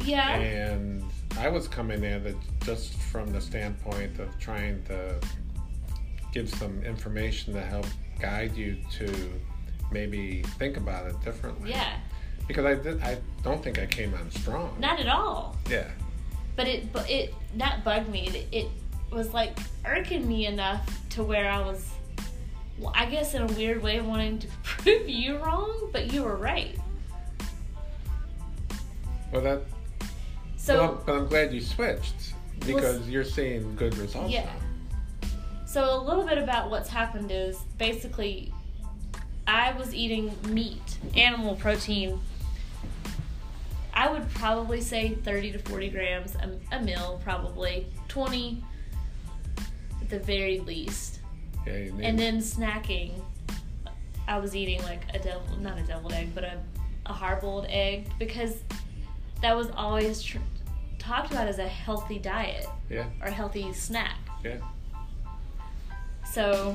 Yeah. 0.00 0.36
and 0.36 1.02
I 1.38 1.48
was 1.48 1.66
coming 1.68 2.04
at 2.04 2.26
it 2.26 2.36
just 2.64 2.94
from 2.94 3.32
the 3.32 3.40
standpoint 3.40 4.18
of 4.18 4.38
trying 4.38 4.82
to 4.84 5.18
give 6.32 6.48
some 6.50 6.82
information 6.84 7.54
to 7.54 7.62
help 7.62 7.86
guide 8.20 8.54
you 8.56 8.76
to 8.98 9.32
maybe 9.90 10.42
think 10.58 10.76
about 10.76 11.06
it 11.06 11.20
differently. 11.24 11.70
Yeah. 11.70 11.96
Because 12.46 12.64
I 12.66 12.74
did, 12.74 13.00
I 13.02 13.18
don't 13.42 13.62
think 13.62 13.78
I 13.78 13.86
came 13.86 14.12
on 14.14 14.30
strong. 14.30 14.76
Not 14.78 15.00
at 15.00 15.08
all. 15.08 15.56
yeah. 15.70 15.88
But 16.56 16.68
it 16.68 16.92
but 16.92 17.08
it 17.10 17.34
that 17.56 17.84
bugged 17.84 18.08
me. 18.08 18.28
It, 18.28 18.48
it 18.52 18.68
was 19.10 19.34
like 19.34 19.58
irking 19.84 20.26
me 20.26 20.46
enough 20.46 20.88
to 21.10 21.22
where 21.22 21.50
I 21.50 21.60
was 21.60 21.88
well, 22.78 22.92
I 22.94 23.06
guess 23.06 23.34
in 23.34 23.42
a 23.42 23.46
weird 23.46 23.82
way 23.82 24.00
wanting 24.00 24.40
to 24.40 24.46
prove 24.62 25.08
you 25.08 25.38
wrong, 25.38 25.90
but 25.92 26.12
you 26.12 26.22
were 26.22 26.36
right. 26.36 26.76
Well, 29.32 29.42
that. 29.42 29.62
So 30.56 30.78
well, 30.78 31.02
but 31.04 31.14
I'm 31.16 31.26
glad 31.26 31.52
you 31.52 31.60
switched 31.60 32.34
because 32.60 33.08
you're 33.08 33.24
seeing 33.24 33.74
good 33.76 33.96
results 33.98 34.30
Yeah. 34.30 34.44
now. 34.44 35.28
So 35.66 36.00
a 36.00 36.00
little 36.00 36.24
bit 36.24 36.38
about 36.38 36.70
what's 36.70 36.88
happened 36.88 37.30
is 37.32 37.58
basically 37.78 38.52
I 39.46 39.72
was 39.72 39.94
eating 39.94 40.34
meat, 40.48 40.98
animal 41.16 41.56
protein. 41.56 42.20
I 43.94 44.10
would 44.10 44.28
probably 44.34 44.80
say 44.80 45.10
30 45.14 45.52
to 45.52 45.58
40 45.60 45.88
grams 45.90 46.34
a, 46.36 46.76
a 46.76 46.82
meal, 46.82 47.20
probably 47.22 47.86
20 48.08 48.62
at 50.02 50.08
the 50.10 50.18
very 50.18 50.58
least. 50.60 51.20
Need, 51.66 51.94
And 52.02 52.18
then 52.18 52.38
snacking, 52.38 53.12
I 54.28 54.38
was 54.38 54.54
eating 54.56 54.82
like 54.82 55.02
a 55.14 55.18
devil, 55.18 55.42
not 55.60 55.78
a 55.78 55.82
deviled 55.82 56.12
egg, 56.12 56.34
but 56.34 56.44
a, 56.44 56.58
a 57.06 57.12
hard 57.12 57.40
boiled 57.40 57.66
egg 57.68 58.08
because 58.18 58.56
that 59.40 59.56
was 59.56 59.70
always 59.70 60.20
tr- 60.22 60.38
talked 60.98 61.30
about 61.30 61.46
as 61.46 61.58
a 61.58 61.68
healthy 61.68 62.18
diet 62.18 62.66
Yeah. 62.90 63.06
or 63.22 63.30
healthy 63.30 63.72
snack. 63.72 64.18
Yeah. 64.44 64.56
So 66.30 66.74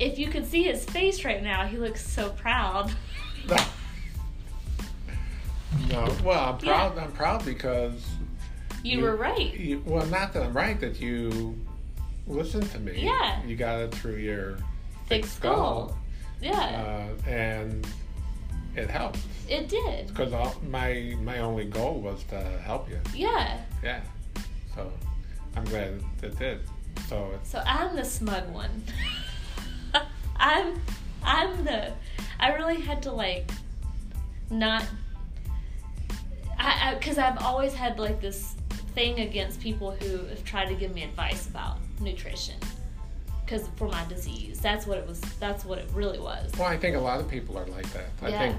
if 0.00 0.18
you 0.18 0.28
could 0.28 0.46
see 0.46 0.62
his 0.62 0.84
face 0.84 1.24
right 1.24 1.42
now, 1.42 1.66
he 1.66 1.76
looks 1.76 2.04
so 2.04 2.30
proud. 2.30 2.90
No. 5.90 6.14
Well, 6.24 6.54
I'm 6.54 6.64
Yeah. 6.64 6.88
proud. 6.88 6.98
I'm 6.98 7.12
proud 7.12 7.44
because 7.44 8.04
You 8.84 9.00
were 9.00 9.16
right. 9.16 9.54
You, 9.54 9.82
well, 9.84 10.06
not 10.06 10.32
that 10.34 10.42
I'm 10.44 10.52
right 10.56 10.78
that 10.80 11.00
you 11.00 11.58
listened 12.26 12.70
to 12.70 12.78
me. 12.78 12.92
Yeah. 13.02 13.42
You 13.44 13.56
got 13.56 13.80
it 13.80 13.94
through 13.94 14.16
your 14.16 14.58
Thick 15.08 15.26
skull. 15.26 15.96
Yeah, 16.40 16.52
uh, 17.26 17.28
and 17.28 17.84
it 18.76 18.88
helped 18.88 19.18
it 19.48 19.68
did. 19.68 20.06
because 20.08 20.32
my 20.68 21.16
my 21.22 21.38
only 21.40 21.64
goal 21.64 22.00
was 22.00 22.22
to 22.24 22.40
help 22.64 22.88
you. 22.88 23.00
Yeah. 23.14 23.58
Yeah. 23.82 24.00
So 24.76 24.92
I'm 25.56 25.64
glad 25.64 26.00
it 26.22 26.38
did. 26.38 26.60
So 27.08 27.30
it's 27.34 27.50
So 27.50 27.62
I'm 27.66 27.96
the 27.96 28.04
smug 28.04 28.48
one. 28.52 28.70
I'm 30.36 30.80
I'm 31.24 31.64
the 31.64 31.92
I 32.38 32.52
really 32.54 32.80
had 32.80 33.02
to 33.04 33.12
like 33.12 33.50
not 34.50 34.84
because 36.94 37.18
I've 37.18 37.38
always 37.42 37.74
had 37.74 37.98
like 37.98 38.20
this 38.20 38.54
thing 38.94 39.20
against 39.20 39.60
people 39.60 39.92
who 39.92 40.18
have 40.26 40.44
tried 40.44 40.66
to 40.68 40.74
give 40.74 40.92
me 40.94 41.04
advice 41.04 41.48
about 41.48 41.78
nutrition 42.00 42.56
because 43.44 43.68
for 43.76 43.88
my 43.88 44.04
disease 44.06 44.58
that's 44.60 44.86
what 44.86 44.98
it 44.98 45.06
was 45.06 45.20
that's 45.40 45.64
what 45.64 45.78
it 45.78 45.88
really 45.94 46.18
was 46.18 46.50
well, 46.58 46.68
I 46.68 46.76
think 46.76 46.96
a 46.96 47.00
lot 47.00 47.20
of 47.20 47.28
people 47.28 47.56
are 47.56 47.66
like 47.66 47.90
that. 47.92 48.10
I 48.22 48.28
Yeah. 48.28 48.38
think. 48.38 48.56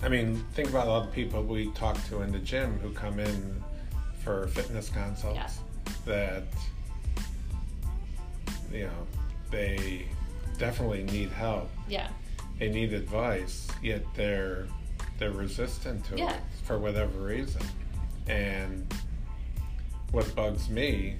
I 0.00 0.08
mean, 0.08 0.44
think 0.54 0.68
about 0.68 0.86
all 0.86 1.00
the 1.00 1.08
people 1.08 1.42
we 1.42 1.70
talk 1.72 1.96
to 2.08 2.22
in 2.22 2.30
the 2.30 2.38
gym 2.38 2.78
who 2.78 2.90
come 2.92 3.18
in 3.18 3.62
for 4.22 4.46
fitness 4.48 4.88
consults. 4.90 5.36
Yeah. 5.36 5.50
That 6.06 6.42
you 8.72 8.84
know 8.84 9.06
they 9.50 10.06
definitely 10.58 11.02
need 11.04 11.30
help. 11.30 11.68
yeah 11.88 12.08
They 12.58 12.68
need 12.68 12.92
advice, 12.92 13.66
yet 13.82 14.02
they're 14.14 14.66
they're 15.18 15.30
resistant 15.32 16.04
to 16.06 16.16
Yeah. 16.16 16.34
it 16.34 16.40
for 16.64 16.78
whatever 16.78 17.18
reason. 17.20 17.62
And 18.28 18.92
what 20.12 20.34
bugs 20.34 20.68
me, 20.68 21.16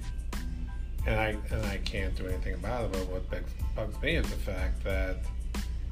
and 1.05 1.19
I 1.19 1.35
and 1.51 1.65
I 1.65 1.77
can't 1.77 2.15
do 2.15 2.27
anything 2.27 2.53
about 2.55 2.85
it, 2.85 2.91
but 2.93 3.07
what 3.07 3.29
bugs, 3.29 3.51
bugs 3.75 4.01
me 4.01 4.15
is 4.15 4.29
the 4.29 4.35
fact 4.37 4.83
that 4.83 5.17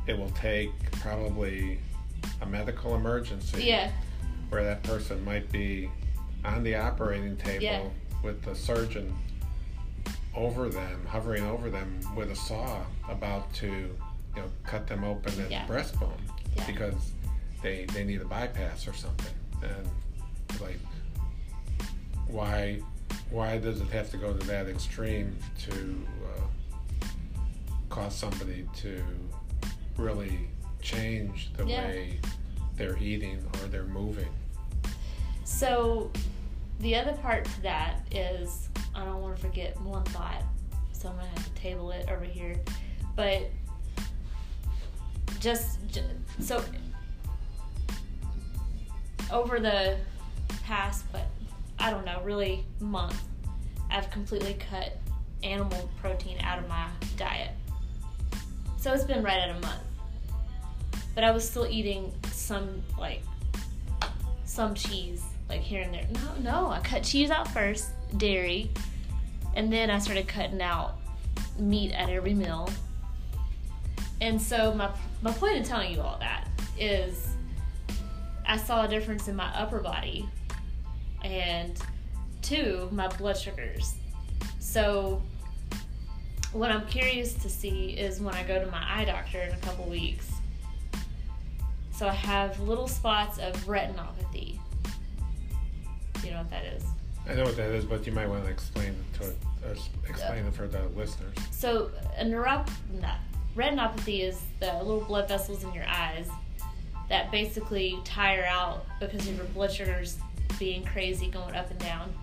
it 0.07 0.17
will 0.17 0.29
take 0.31 0.71
probably 0.91 1.79
a 2.41 2.45
medical 2.45 2.95
emergency 2.95 3.63
yeah 3.65 3.91
where 4.49 4.63
that 4.63 4.81
person 4.83 5.23
might 5.25 5.51
be 5.51 5.89
on 6.45 6.63
the 6.63 6.73
operating 6.75 7.35
table 7.35 7.63
Yeah. 7.63 7.83
with 8.23 8.41
the 8.43 8.55
surgeon 8.55 9.13
over 10.33 10.69
them, 10.69 11.05
hovering 11.07 11.43
over 11.43 11.69
them 11.69 11.99
with 12.15 12.31
a 12.31 12.35
saw, 12.35 12.85
about 13.09 13.51
to, 13.55 13.67
you 13.67 13.95
know, 14.41 14.49
cut 14.65 14.87
them 14.87 15.03
open 15.03 15.37
at 15.41 15.51
Yeah. 15.51 15.65
the 15.65 15.73
breastbone 15.73 16.19
because 16.65 17.11
they 17.67 17.85
they 17.93 18.03
need 18.03 18.21
a 18.21 18.25
bypass 18.25 18.87
or 18.87 18.93
something. 18.93 19.33
And 19.61 19.87
like, 20.61 20.79
why 22.27 22.79
why 23.29 23.57
does 23.57 23.81
it 23.81 23.89
have 23.89 24.09
to 24.11 24.17
go 24.17 24.33
to 24.33 24.47
that 24.47 24.67
extreme 24.67 25.35
to 25.65 26.07
uh, 26.25 27.05
cause 27.89 28.15
somebody 28.15 28.65
to 28.77 29.03
really 29.97 30.49
change 30.81 31.51
the 31.53 31.65
Yeah. 31.65 31.87
way 31.87 32.19
they're 32.75 32.97
eating 32.97 33.43
or 33.55 33.67
they're 33.67 33.83
moving? 33.83 34.29
So, 35.43 36.11
the 36.79 36.95
other 36.95 37.13
part 37.13 37.45
to 37.45 37.61
that 37.63 38.01
is 38.11 38.69
I 38.95 39.03
don't 39.03 39.21
want 39.21 39.35
to 39.35 39.41
forget 39.41 39.79
one 39.81 40.03
thought, 40.05 40.43
so 40.93 41.09
I'm 41.09 41.15
gonna 41.15 41.27
have 41.29 41.53
to 41.53 41.61
table 41.61 41.91
it 41.91 42.09
over 42.09 42.23
here. 42.25 42.55
But 43.15 43.49
just, 45.39 45.85
j 45.87 46.03
so 46.39 46.63
over 49.31 49.59
the 49.59 49.97
past, 50.63 51.05
but 51.11 51.25
I 51.79 51.91
don't 51.91 52.05
know, 52.05 52.21
really 52.23 52.65
month, 52.79 53.21
I've 53.89 54.09
completely 54.11 54.55
cut 54.55 54.97
animal 55.43 55.89
protein 56.01 56.37
out 56.41 56.59
of 56.59 56.67
my 56.67 56.87
diet. 57.15 57.51
So 58.77 58.93
it's 58.93 59.03
been 59.03 59.23
right 59.23 59.37
at 59.37 59.49
a 59.49 59.59
month, 59.59 59.81
but 61.15 61.23
I 61.23 61.31
was 61.31 61.47
still 61.47 61.67
eating 61.67 62.13
some 62.31 62.83
like 62.97 63.21
some 64.45 64.73
cheese, 64.73 65.23
like 65.49 65.61
here 65.61 65.81
and 65.81 65.93
there. 65.93 66.07
No, 66.13 66.51
no, 66.51 66.69
I 66.69 66.79
cut 66.79 67.03
cheese 67.03 67.29
out 67.29 67.47
first, 67.49 67.89
dairy, 68.17 68.71
and 69.55 69.71
then 69.71 69.89
I 69.89 69.99
started 69.99 70.27
cutting 70.27 70.61
out 70.61 70.95
meat 71.59 71.91
at 71.93 72.09
every 72.09 72.33
meal. 72.33 72.69
And 74.21 74.41
so 74.41 74.73
my 74.73 74.89
my 75.21 75.31
point 75.31 75.57
in 75.57 75.63
telling 75.63 75.93
you 75.93 76.01
all 76.01 76.17
that 76.19 76.47
is 76.79 77.27
I 78.47 78.57
saw 78.57 78.85
a 78.85 78.87
difference 78.87 79.27
in 79.27 79.35
my 79.35 79.47
upper 79.55 79.79
body 79.79 80.27
and 81.23 81.77
two, 82.41 82.87
my 82.91 83.07
blood 83.07 83.37
sugars. 83.37 83.95
So 84.59 85.21
what 86.53 86.71
I'm 86.71 86.85
curious 86.87 87.33
to 87.35 87.49
see 87.49 87.89
is 87.89 88.21
when 88.21 88.33
I 88.33 88.43
go 88.43 88.63
to 88.63 88.69
my 88.71 88.83
eye 88.87 89.05
doctor 89.05 89.41
in 89.41 89.51
a 89.53 89.57
couple 89.57 89.85
weeks. 89.85 90.31
So 91.91 92.07
I 92.07 92.13
have 92.13 92.59
little 92.61 92.87
spots 92.87 93.37
of 93.39 93.53
retinopathy. 93.65 94.59
You 96.23 96.31
know 96.31 96.37
what 96.37 96.49
that 96.51 96.65
is? 96.65 96.83
I 97.27 97.33
know 97.35 97.43
what 97.43 97.57
that 97.57 97.71
is, 97.71 97.83
but 97.83 98.05
you 98.05 98.13
might 98.13 98.27
want 98.27 98.45
to 98.45 98.49
explain 98.51 98.89
it 98.89 99.19
to 99.21 99.27
uh, 99.67 99.71
s- 99.71 99.89
explain 100.07 100.45
it 100.45 100.53
for 100.53 100.67
the 100.67 100.81
listeners. 100.95 101.35
So 101.51 101.91
a 102.17 102.23
neurop- 102.23 102.69
no, 103.01 103.11
retinopathy 103.55 104.21
is 104.21 104.41
the 104.59 104.73
little 104.77 105.01
blood 105.01 105.27
vessels 105.27 105.63
in 105.63 105.73
your 105.73 105.85
eyes 105.87 106.29
that 107.09 107.31
basically 107.31 107.97
tire 108.03 108.45
out 108.45 108.85
because 108.99 109.27
of 109.27 109.35
your 109.35 109.45
blood 109.45 109.71
sugars 109.71 110.17
being 110.59 110.83
crazy 110.83 111.27
going 111.27 111.55
up 111.55 111.69
and 111.71 111.79
down, 111.79 112.13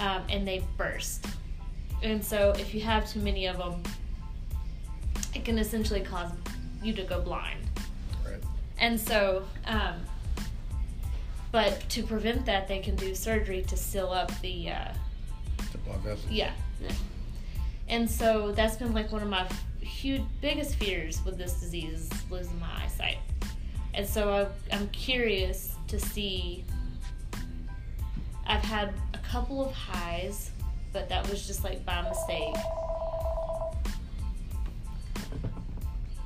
um, 0.00 0.22
and 0.28 0.46
they 0.46 0.62
burst. 0.76 1.26
And 2.02 2.24
so 2.24 2.52
if 2.58 2.72
you 2.74 2.80
have 2.82 3.10
too 3.10 3.20
many 3.20 3.46
of 3.46 3.58
them, 3.58 3.82
it 5.34 5.44
can 5.44 5.58
essentially 5.58 6.00
cause 6.00 6.30
you 6.82 6.92
to 6.94 7.02
go 7.02 7.20
blind. 7.20 7.60
Right. 8.24 8.42
And 8.78 8.98
so, 8.98 9.44
um, 9.66 9.94
but 11.52 11.80
to 11.90 12.02
prevent 12.02 12.46
that, 12.46 12.68
they 12.68 12.78
can 12.78 12.94
do 12.96 13.14
surgery 13.14 13.62
to 13.62 13.76
seal 13.76 14.08
up 14.10 14.30
the. 14.40 14.70
Uh, 14.70 14.88
The 15.72 15.78
blood 15.78 16.00
vessels. 16.00 16.30
yeah. 16.30 16.52
And 17.88 18.08
so 18.08 18.52
that's 18.52 18.76
been 18.76 18.92
like 18.94 19.10
one 19.10 19.20
of 19.22 19.28
my 19.28 19.46
huge, 19.80 20.22
biggest 20.40 20.76
fears 20.76 21.20
with 21.24 21.36
this 21.36 21.54
disease 21.54 21.92
is 22.02 22.30
losing 22.30 22.58
my 22.60 22.84
eyesight. 22.84 23.18
And 23.94 24.06
so 24.06 24.30
I, 24.72 24.74
I'm 24.74 24.88
curious 24.88 25.74
to 25.88 25.98
see. 25.98 26.64
I've 28.46 28.62
had 28.62 28.92
a 29.14 29.18
couple 29.18 29.64
of 29.64 29.72
highs, 29.72 30.50
but 30.92 31.08
that 31.08 31.28
was 31.30 31.46
just 31.46 31.62
like 31.62 31.84
by 31.84 32.02
mistake. 32.02 32.54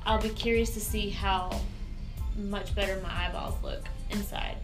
I'll 0.05 0.21
be 0.21 0.29
curious 0.29 0.71
to 0.71 0.79
see 0.79 1.09
how 1.09 1.59
much 2.37 2.75
better 2.75 2.99
my 3.01 3.25
eyeballs 3.25 3.55
look 3.63 3.83
inside. 4.09 4.57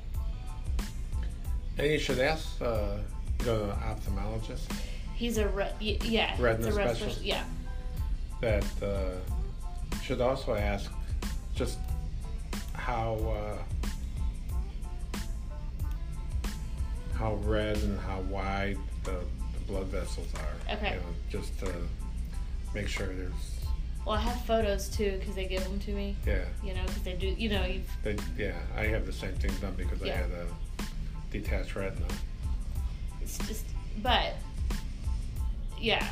And 1.78 1.92
you 1.92 2.00
should 2.00 2.20
ask, 2.20 2.62
uh, 2.62 2.98
go 3.40 3.58
to 3.58 3.72
an 3.72 3.80
ophthalmologist 3.80 4.62
He's 5.22 5.38
a 5.38 5.48
re- 5.50 5.72
yeah, 5.80 6.36
Retina 6.40 6.70
a 6.70 6.74
ret- 6.74 6.98
specialist? 6.98 7.22
Yeah, 7.22 7.44
that 8.40 8.66
uh, 8.82 9.12
should 10.02 10.20
also 10.20 10.56
ask 10.56 10.92
just 11.54 11.78
how 12.86 13.14
uh, 13.38 15.18
how 17.16 17.36
red 17.46 17.78
and 17.78 18.00
how 18.00 18.20
wide 18.22 18.78
the, 19.04 19.12
the 19.12 19.60
blood 19.68 19.86
vessels 19.88 20.28
are. 20.36 20.74
Okay. 20.76 20.90
You 20.92 20.96
know, 20.96 21.06
just 21.30 21.58
to 21.60 21.72
make 22.74 22.88
sure 22.88 23.08
there's 23.08 23.32
Well, 24.06 24.16
I 24.16 24.22
have 24.22 24.42
photos 24.46 24.90
too 24.90 25.18
because 25.20 25.36
they 25.36 25.46
give 25.46 25.64
them 25.64 25.80
to 25.82 25.92
me. 25.92 26.16
yeah 26.26 26.46
You 26.64 26.74
know, 26.74 26.82
because 26.88 27.04
they 27.04 27.14
do. 27.14 27.28
You 27.28 27.50
know, 27.50 27.66
you 27.66 27.82
they, 28.04 28.16
yeah 28.38 28.56
I 28.76 28.84
have 28.88 29.06
the 29.06 29.14
same 29.14 29.34
thing 29.36 29.52
done 29.62 29.76
because 29.78 30.02
I 30.02 30.08
Yeah. 30.08 30.18
had 30.18 30.32
a 30.32 30.48
detached 31.32 31.76
retina. 31.76 32.08
it's 33.22 33.38
just. 33.48 33.66
But 34.02 34.34
yeah. 35.80 36.08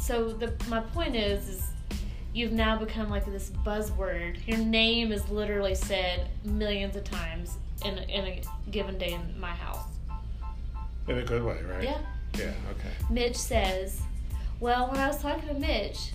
So 0.00 0.32
the 0.32 0.52
my 0.68 0.80
point 0.80 1.14
is 1.14 1.48
is 1.48 1.62
you've 2.32 2.52
now 2.52 2.76
become 2.76 3.10
like 3.10 3.26
this 3.26 3.50
buzzword. 3.64 4.46
Your 4.46 4.58
name 4.58 5.12
is 5.12 5.28
literally 5.28 5.74
said 5.74 6.28
millions 6.44 6.96
of 6.96 7.04
times 7.04 7.56
in 7.84 7.98
a, 7.98 8.02
in 8.02 8.24
a 8.26 8.42
given 8.70 8.98
day 8.98 9.12
in 9.12 9.40
my 9.40 9.50
house. 9.50 9.84
In 11.08 11.18
a 11.18 11.22
good 11.22 11.42
way, 11.42 11.58
right? 11.68 11.82
Yeah. 11.82 11.98
Yeah. 12.38 12.52
Okay. 12.70 12.90
Mitch 13.10 13.36
says, 13.36 14.00
"Well, 14.60 14.88
when 14.88 14.98
I 14.98 15.08
was 15.08 15.20
talking 15.20 15.48
to 15.48 15.54
Mitch, 15.54 16.12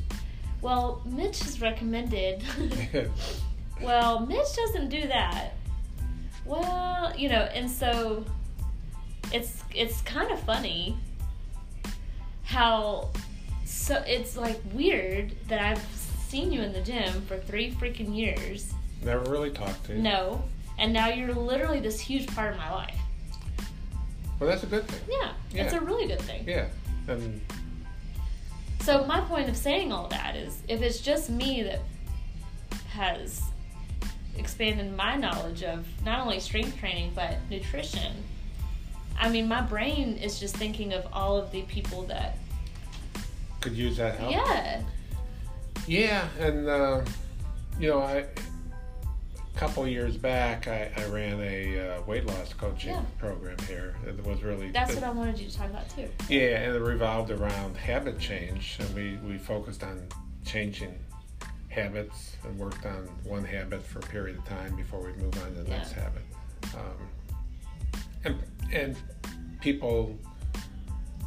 well, 0.62 1.02
Mitch 1.06 1.40
has 1.44 1.60
recommended." 1.60 2.44
well, 3.82 4.26
Mitch 4.26 4.56
doesn't 4.56 4.90
do 4.90 5.08
that. 5.08 5.56
Well, 6.46 7.14
you 7.18 7.28
know, 7.28 7.50
and 7.54 7.70
so 7.70 8.24
it's 9.34 9.64
it's 9.74 10.02
kind 10.02 10.32
of 10.32 10.40
funny 10.42 10.98
how 12.44 13.10
so 13.66 14.02
it's 14.08 14.38
like 14.38 14.60
weird 14.74 15.34
that 15.48 15.60
I've 15.60 16.05
seen 16.36 16.52
you 16.52 16.62
in 16.62 16.74
the 16.74 16.82
gym 16.82 17.22
for 17.28 17.38
three 17.38 17.72
freaking 17.72 18.14
years. 18.14 18.74
Never 19.02 19.30
really 19.32 19.52
talked 19.52 19.86
to 19.86 19.94
you. 19.94 20.02
No, 20.02 20.44
and 20.78 20.92
now 20.92 21.08
you're 21.08 21.34
literally 21.34 21.80
this 21.80 21.98
huge 21.98 22.28
part 22.28 22.52
of 22.52 22.58
my 22.58 22.70
life. 22.72 23.00
Well, 24.38 24.50
that's 24.50 24.64
a 24.64 24.66
good 24.66 24.86
thing. 24.86 25.00
Yeah, 25.10 25.32
it's 25.54 25.74
a 25.74 25.80
really 25.80 26.08
good 26.08 26.20
thing. 26.20 26.44
Yeah. 26.46 26.68
And 27.08 27.40
So 28.82 29.06
my 29.06 29.22
point 29.22 29.48
of 29.48 29.56
saying 29.56 29.94
all 29.94 30.10
that 30.10 30.36
is, 30.36 30.58
if 30.68 30.82
it's 30.82 31.00
just 31.00 31.30
me 31.30 31.64
that 31.64 31.80
has 32.90 33.42
expanded 34.38 34.94
my 34.94 35.16
knowledge 35.16 35.64
of 35.64 35.86
not 36.04 36.20
only 36.20 36.42
strength 36.42 36.78
training 36.78 37.14
but 37.16 37.38
nutrition, 37.50 38.12
I 39.18 39.30
mean, 39.30 39.48
my 39.48 39.62
brain 39.62 40.18
is 40.18 40.38
just 40.38 40.58
thinking 40.58 40.92
of 40.92 41.08
all 41.14 41.38
of 41.38 41.50
the 41.54 41.62
people 41.62 42.04
that, 42.08 42.38
could 43.62 43.74
use 43.74 43.96
that 43.96 44.20
help. 44.20 44.32
yeah, 44.34 44.82
Yeah, 45.88 46.28
and 46.40 46.68
uh, 46.68 47.02
you 47.80 47.90
know, 47.90 48.00
I 48.02 48.26
a 49.56 49.58
couple 49.58 49.88
years 49.88 50.18
back, 50.18 50.68
I, 50.68 50.92
I 50.98 51.06
ran 51.06 51.40
a 51.40 51.80
uh, 51.98 52.02
weight 52.04 52.26
loss 52.26 52.54
coaching 52.54 52.90
Yeah. 52.92 53.02
program 53.20 53.58
here. 53.68 53.96
It 54.06 54.22
was 54.26 54.42
really 54.44 54.72
that's 54.72 54.92
it- 54.92 54.96
what 54.96 55.04
I 55.06 55.12
wanted 55.12 55.40
you 55.40 55.50
to 55.50 55.58
talk 55.58 55.70
about 55.70 55.88
too. 55.90 56.10
Yeah, 56.30 56.58
and 56.62 56.76
it 56.76 56.82
revolved 56.82 57.32
around 57.32 57.78
habit 57.78 58.20
change, 58.20 58.78
and 58.80 58.94
we, 58.96 59.18
we 59.18 59.38
focused 59.38 59.84
on 59.84 60.08
changing 60.46 60.98
habits 61.70 62.36
and 62.46 62.58
worked 62.58 62.86
on 62.86 63.08
one 63.24 63.44
habit 63.44 63.84
for 63.84 64.00
a 64.00 64.04
period 64.04 64.38
of 64.38 64.46
time 64.46 64.76
before 64.76 65.02
we 65.02 65.12
move 65.22 65.38
on 65.44 65.54
to 65.56 65.64
the 65.64 65.70
Yeah. 65.70 65.78
next 65.78 65.92
habit. 65.92 66.24
Um, 66.74 66.98
and 68.24 68.36
and 68.74 68.96
people, 69.62 70.18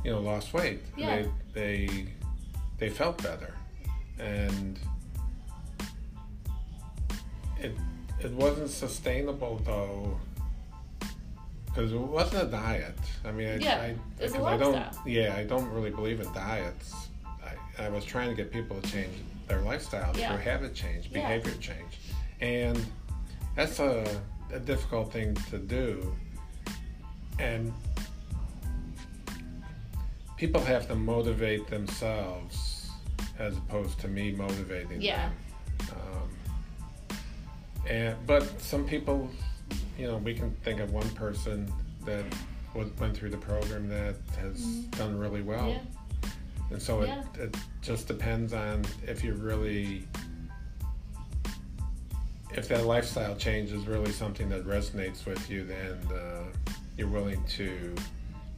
you 0.04 0.10
know, 0.10 0.20
lost 0.20 0.52
weight. 0.52 0.80
Yeah. 0.96 1.22
They 1.54 1.88
they 1.88 2.06
they 2.78 2.90
felt 2.90 3.22
better, 3.22 3.54
and 4.18 4.78
it 7.60 7.74
it 8.20 8.32
wasn't 8.32 8.70
sustainable 8.70 9.60
though 9.64 10.18
because 11.66 11.92
it 11.92 11.98
wasn't 12.00 12.42
a 12.42 12.46
diet. 12.46 12.98
I 13.24 13.30
mean, 13.30 13.48
I, 13.48 13.56
Yeah, 13.58 13.76
I, 13.80 13.94
it's 14.18 14.34
a 14.34 14.42
I 14.42 14.56
don't, 14.56 14.72
lifestyle. 14.72 15.02
yeah, 15.06 15.36
I 15.36 15.44
don't 15.44 15.68
really 15.70 15.90
believe 15.90 16.18
in 16.20 16.32
diets. 16.32 16.94
I, 17.78 17.84
I 17.84 17.88
was 17.88 18.04
trying 18.04 18.28
to 18.30 18.34
get 18.34 18.50
people 18.50 18.80
to 18.80 18.90
change 18.90 19.14
their 19.46 19.60
lifestyle 19.60 20.12
Yeah. 20.16 20.28
through 20.32 20.38
habit 20.38 20.74
change, 20.74 21.06
Yeah. 21.06 21.20
behavior 21.20 21.52
change, 21.60 21.98
and 22.40 22.84
that's 23.54 23.78
a, 23.78 24.04
a 24.52 24.58
difficult 24.58 25.12
thing 25.12 25.34
to 25.50 25.58
do. 25.58 26.12
And 27.38 27.72
people 30.36 30.60
have 30.60 30.88
to 30.88 30.94
motivate 30.96 31.68
themselves 31.68 32.67
as 33.38 33.56
opposed 33.56 33.98
to 34.00 34.08
me 34.08 34.32
motivating 34.32 35.00
Yeah. 35.00 35.28
them. 35.28 35.88
Um, 35.92 37.18
and 37.88 38.26
but 38.26 38.60
some 38.60 38.84
people, 38.86 39.30
you 39.98 40.06
know, 40.06 40.16
we 40.18 40.34
can 40.34 40.50
think 40.64 40.80
of 40.80 40.92
one 40.92 41.08
person 41.10 41.72
that 42.04 42.24
went 42.74 43.16
through 43.16 43.30
the 43.30 43.36
program 43.38 43.88
that 43.88 44.16
has 44.40 44.62
done 44.98 45.18
really 45.18 45.42
well. 45.42 45.68
Mm-hmm. 45.70 45.84
Yeah, 46.22 46.30
And 46.70 46.82
so 46.82 47.04
Yeah. 47.04 47.22
it, 47.34 47.40
it 47.40 47.56
just 47.82 48.06
depends 48.08 48.52
on 48.52 48.84
if 49.06 49.24
you're 49.24 49.34
really, 49.36 50.06
if 52.54 52.68
that 52.68 52.84
lifestyle 52.86 53.36
change 53.36 53.72
is 53.72 53.86
really 53.86 54.12
something 54.12 54.48
that 54.50 54.66
resonates 54.66 55.26
with 55.26 55.50
you, 55.50 55.64
then 55.64 55.98
uh, 56.12 56.44
you're 56.96 57.08
willing 57.08 57.42
to, 57.44 57.94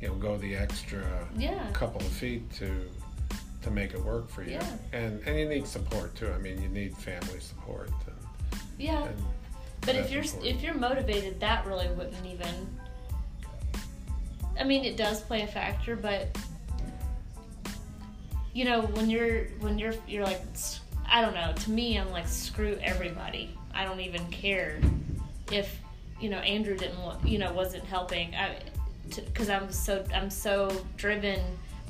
you 0.00 0.08
know, 0.08 0.14
go 0.14 0.36
the 0.38 0.56
extra 0.56 1.04
yeah, 1.36 1.70
couple 1.72 2.00
of 2.00 2.06
feet 2.08 2.50
to 2.54 2.88
to 3.62 3.70
make 3.70 3.92
it 3.92 4.02
work 4.02 4.28
for 4.28 4.42
you. 4.42 4.52
Yeah. 4.52 4.76
And 4.92 5.20
and 5.26 5.38
you 5.38 5.48
need 5.48 5.66
support 5.66 6.14
too. 6.14 6.30
I 6.30 6.38
mean, 6.38 6.60
you 6.62 6.68
need 6.68 6.96
family 6.96 7.40
support. 7.40 7.90
And, 8.06 8.60
yeah. 8.78 9.04
and 9.04 9.22
But 9.82 9.96
if 9.96 10.10
you're 10.10 10.24
if 10.42 10.62
you're 10.62 10.74
motivated, 10.74 11.40
that 11.40 11.66
really 11.66 11.88
wouldn't 11.88 12.26
even. 12.26 12.54
I 14.58 14.64
mean, 14.64 14.84
it 14.84 14.96
does 14.96 15.20
play 15.22 15.42
a 15.42 15.46
factor, 15.46 15.96
but 15.96 16.36
you 18.52 18.64
know, 18.64 18.82
when 18.82 19.08
you're 19.08 19.44
when 19.60 19.78
you're 19.78 19.94
you're 20.06 20.24
like, 20.24 20.42
I 21.10 21.20
don't 21.20 21.34
know. 21.34 21.52
To 21.54 21.70
me, 21.70 21.98
I'm 21.98 22.10
like, 22.10 22.28
screw 22.28 22.78
everybody. 22.82 23.56
I 23.74 23.84
don't 23.84 24.00
even 24.00 24.26
care 24.30 24.80
if 25.52 25.78
you 26.20 26.28
know 26.28 26.38
Andrew 26.38 26.76
didn't 26.76 27.00
want, 27.00 27.26
you 27.26 27.38
know 27.38 27.52
wasn't 27.52 27.84
helping. 27.84 28.34
I 28.34 28.56
because 29.08 29.50
I'm 29.50 29.72
so 29.72 30.04
I'm 30.14 30.30
so 30.30 30.84
driven 30.96 31.40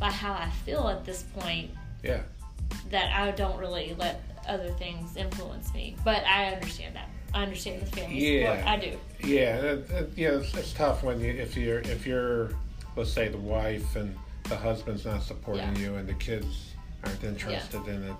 by 0.01 0.11
how 0.11 0.33
I 0.33 0.49
feel 0.65 0.89
at 0.89 1.05
this 1.05 1.23
point 1.23 1.71
yeah, 2.03 2.23
that 2.91 3.13
I 3.13 3.31
don't 3.33 3.59
really 3.59 3.95
let 3.99 4.23
other 4.49 4.71
things 4.73 5.17
influence 5.17 5.73
me. 5.75 5.95
But 6.05 6.25
I 6.27 6.47
understand 6.47 6.97
that. 6.97 7.09
I 7.33 7.43
understand 7.45 7.83
the 7.83 7.87
family 7.87 8.41
Yeah. 8.41 8.57
support. 8.57 8.67
I 8.67 8.77
do. 8.79 8.99
yeah, 9.23 9.77
yeah. 10.17 10.31
It's, 10.39 10.55
it's 10.57 10.73
tough 10.73 11.05
when 11.05 11.21
you 11.21 11.31
if 11.33 11.57
you're 11.57 11.81
if 11.81 12.07
you're 12.07 12.51
let's 12.97 13.13
say 13.13 13.29
the 13.29 13.39
wife 13.39 13.95
and 13.95 14.17
the 14.45 14.57
husband's 14.57 15.05
not 15.05 15.23
supporting 15.23 15.77
Yeah. 15.77 15.83
you 15.83 15.95
and 15.97 16.09
the 16.09 16.15
kids 16.15 16.73
aren't 17.05 17.23
interested 17.23 17.87
in 17.87 18.03
it. 18.03 18.15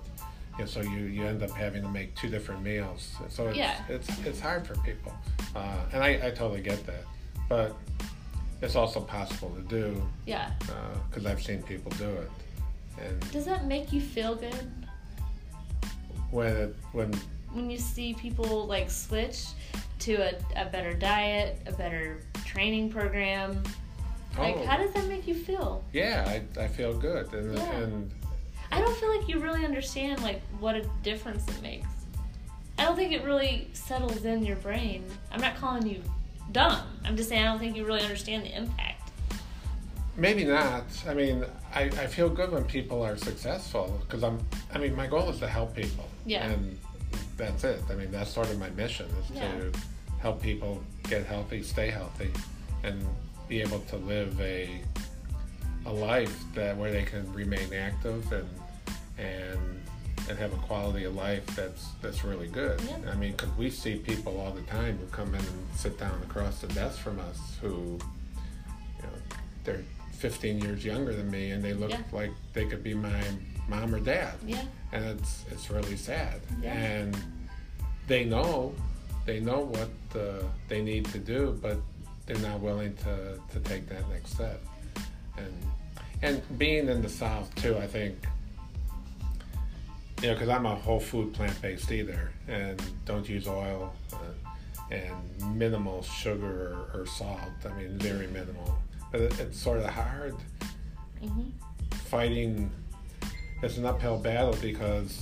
Know, 0.59 0.65
so 0.65 0.81
you, 0.81 0.99
you 1.05 1.25
end 1.25 1.41
up 1.43 1.49
having 1.51 1.81
to 1.81 1.89
make 1.89 2.13
two 2.15 2.29
different 2.29 2.61
meals. 2.61 3.15
So 3.29 3.47
it's 3.47 3.57
Yeah. 3.57 3.81
it's, 3.89 4.07
it's 4.25 4.39
hard 4.39 4.65
for 4.67 4.75
people, 4.77 5.11
uh, 5.55 5.75
and 5.91 6.03
I, 6.03 6.27
I 6.27 6.29
totally 6.31 6.61
get 6.61 6.85
that. 6.85 7.03
But 7.49 7.75
it's 8.61 8.75
also 8.75 8.99
possible 9.01 9.49
to 9.55 9.61
do 9.63 10.01
Yeah. 10.25 10.51
Uh, 10.63 10.97
because 11.09 11.25
I've 11.25 11.41
seen 11.41 11.63
people 11.63 11.91
do 11.97 12.09
it. 12.09 12.29
And 13.01 13.31
Does 13.31 13.45
that 13.45 13.65
make 13.65 13.91
you 13.91 14.01
feel 14.01 14.35
good 14.35 14.71
when 16.29 16.55
it, 16.55 16.75
when 16.91 17.11
when 17.51 17.69
you 17.69 17.77
see 17.77 18.13
people 18.13 18.65
like 18.67 18.89
switch 18.89 19.45
to 19.99 20.13
a, 20.15 20.33
a 20.55 20.65
better 20.65 20.93
diet, 20.93 21.59
a 21.67 21.71
better 21.73 22.21
training 22.45 22.89
program? 22.89 23.61
Like, 24.37 24.55
oh 24.55 24.65
how 24.65 24.77
does 24.77 24.93
that 24.93 25.07
make 25.07 25.27
you 25.27 25.35
feel? 25.35 25.83
yeah, 25.91 26.23
I, 26.27 26.61
I 26.63 26.67
feel 26.67 26.93
good, 26.97 27.31
and 27.33 27.57
Yeah. 27.57 27.77
and 27.79 28.11
I 28.71 28.79
don't 28.79 28.95
feel 28.97 29.13
like 29.17 29.27
you 29.27 29.39
really 29.39 29.65
understand 29.65 30.21
like 30.23 30.41
what 30.59 30.75
a 30.75 30.83
difference 31.03 31.45
it 31.49 31.61
makes. 31.61 31.87
I 32.79 32.85
don't 32.85 32.95
think 32.95 33.11
it 33.11 33.23
really 33.23 33.67
settles 33.73 34.23
in 34.23 34.45
your 34.45 34.55
brain. 34.57 35.03
I'm 35.31 35.41
not 35.41 35.55
calling 35.57 35.85
you 35.85 36.01
dumb. 36.51 36.81
I'm 37.05 37.15
just 37.17 37.29
saying 37.29 37.41
I 37.43 37.45
don't 37.45 37.59
think 37.59 37.75
you 37.75 37.85
really 37.85 38.01
understand 38.01 38.43
the 38.45 38.55
impact. 38.55 39.11
maybe 40.17 40.43
not. 40.43 40.83
I 41.07 41.13
mean, 41.13 41.45
I, 41.73 41.83
I 41.83 42.07
feel 42.07 42.29
good 42.29 42.51
when 42.51 42.63
people 42.65 43.01
are 43.03 43.17
successful 43.17 43.99
because 44.01 44.23
I'm. 44.23 44.39
I 44.73 44.77
mean, 44.77 44.95
my 44.95 45.07
goal 45.07 45.29
is 45.29 45.39
to 45.39 45.47
help 45.47 45.75
people. 45.75 46.05
Yeah. 46.25 46.47
And 46.49 46.77
that's 47.37 47.63
it. 47.63 47.81
I 47.89 47.95
mean, 47.95 48.11
that's 48.11 48.29
sort 48.31 48.49
of 48.49 48.59
my 48.59 48.69
mission 48.71 49.07
is 49.19 49.31
Yeah. 49.35 49.51
to 49.51 49.71
help 50.19 50.41
people 50.41 50.83
get 51.09 51.25
healthy, 51.25 51.63
stay 51.63 51.89
healthy, 51.89 52.31
and 52.83 53.03
be 53.47 53.61
able 53.61 53.79
to 53.79 53.97
live 53.97 54.39
a 54.41 54.81
a 55.85 55.91
life 55.91 56.43
that 56.53 56.77
where 56.77 56.91
they 56.91 57.03
can 57.03 57.31
remain 57.33 57.73
active 57.73 58.31
and 58.31 58.47
and 59.17 59.80
and 60.31 60.39
have 60.39 60.53
a 60.53 60.57
quality 60.57 61.03
of 61.03 61.13
life 61.13 61.45
that's 61.55 61.89
that's 62.01 62.23
really 62.23 62.47
good. 62.47 62.79
Yeah. 62.81 63.11
I 63.11 63.15
mean, 63.15 63.33
because 63.33 63.49
we 63.57 63.69
see 63.69 63.95
people 63.97 64.39
all 64.39 64.51
the 64.51 64.61
time 64.61 64.97
who 64.97 65.05
come 65.07 65.27
in 65.35 65.41
and 65.41 65.67
sit 65.75 65.99
down 65.99 66.19
across 66.23 66.61
the 66.61 66.67
desk 66.67 66.99
from 66.99 67.19
us 67.19 67.37
who, 67.61 67.99
you 68.97 69.03
know, 69.03 69.09
they're 69.65 69.83
15 70.13 70.59
years 70.59 70.85
younger 70.85 71.13
than 71.13 71.29
me 71.29 71.51
and 71.51 71.61
they 71.63 71.73
look 71.73 71.91
Yeah. 71.91 71.99
like 72.13 72.31
they 72.53 72.65
could 72.65 72.81
be 72.83 72.93
my 72.93 73.21
mom 73.67 73.93
or 73.93 73.99
dad 73.99 74.35
Yeah. 74.47 74.63
and 74.93 75.03
it's 75.19 75.43
it's 75.51 75.69
really 75.69 75.97
sad. 75.97 76.39
Yeah. 76.61 76.73
And 76.73 77.17
they 78.07 78.23
know 78.23 78.73
they 79.25 79.39
know 79.41 79.59
what 79.59 79.91
uh, 80.19 80.43
they 80.69 80.81
need 80.81 81.05
to 81.07 81.19
do, 81.19 81.59
but 81.61 81.77
they're 82.25 82.39
not 82.39 82.59
willing 82.61 82.95
to, 82.97 83.37
to 83.53 83.59
take 83.59 83.87
that 83.89 84.07
next 84.09 84.31
step. 84.31 84.61
And 85.37 85.53
and 86.21 86.41
being 86.57 86.87
in 86.87 87.01
the 87.01 87.09
South 87.09 87.53
too, 87.55 87.77
I 87.77 87.87
think. 87.87 88.15
You 90.21 90.27
know, 90.27 90.33
because 90.35 90.49
I'm 90.49 90.65
a 90.65 90.75
whole 90.75 90.99
food 90.99 91.33
plant 91.33 91.59
based 91.61 91.91
eater 91.91 92.31
and 92.47 92.81
don't 93.05 93.27
use 93.27 93.47
oil 93.47 93.93
uh, 94.13 94.17
and 94.93 95.57
minimal 95.57 96.03
sugar 96.03 96.77
or, 96.93 97.01
or 97.01 97.05
salt. 97.07 97.39
I 97.65 97.69
mean, 97.73 97.97
very 97.97 98.27
minimal. 98.27 98.77
But 99.11 99.21
it, 99.21 99.39
it's 99.39 99.59
sort 99.59 99.79
of 99.79 99.85
hard 99.85 100.35
hmm 101.21 101.43
fighting 102.05 102.69
it's 103.61 103.77
an 103.77 103.85
uphill 103.85 104.17
battle 104.17 104.55
because 104.61 105.21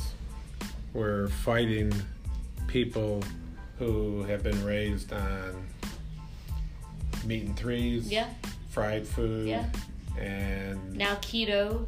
we're 0.93 1.27
fighting 1.27 1.93
people 2.67 3.21
who 3.77 4.23
have 4.23 4.41
been 4.41 4.63
raised 4.65 5.13
on 5.13 5.67
meat 7.25 7.43
and 7.45 7.55
threes, 7.55 8.11
Yeah. 8.11 8.27
fried 8.69 9.05
food, 9.07 9.47
Yeah. 9.47 9.65
and 10.17 10.95
Now 10.95 11.15
keto, 11.15 11.85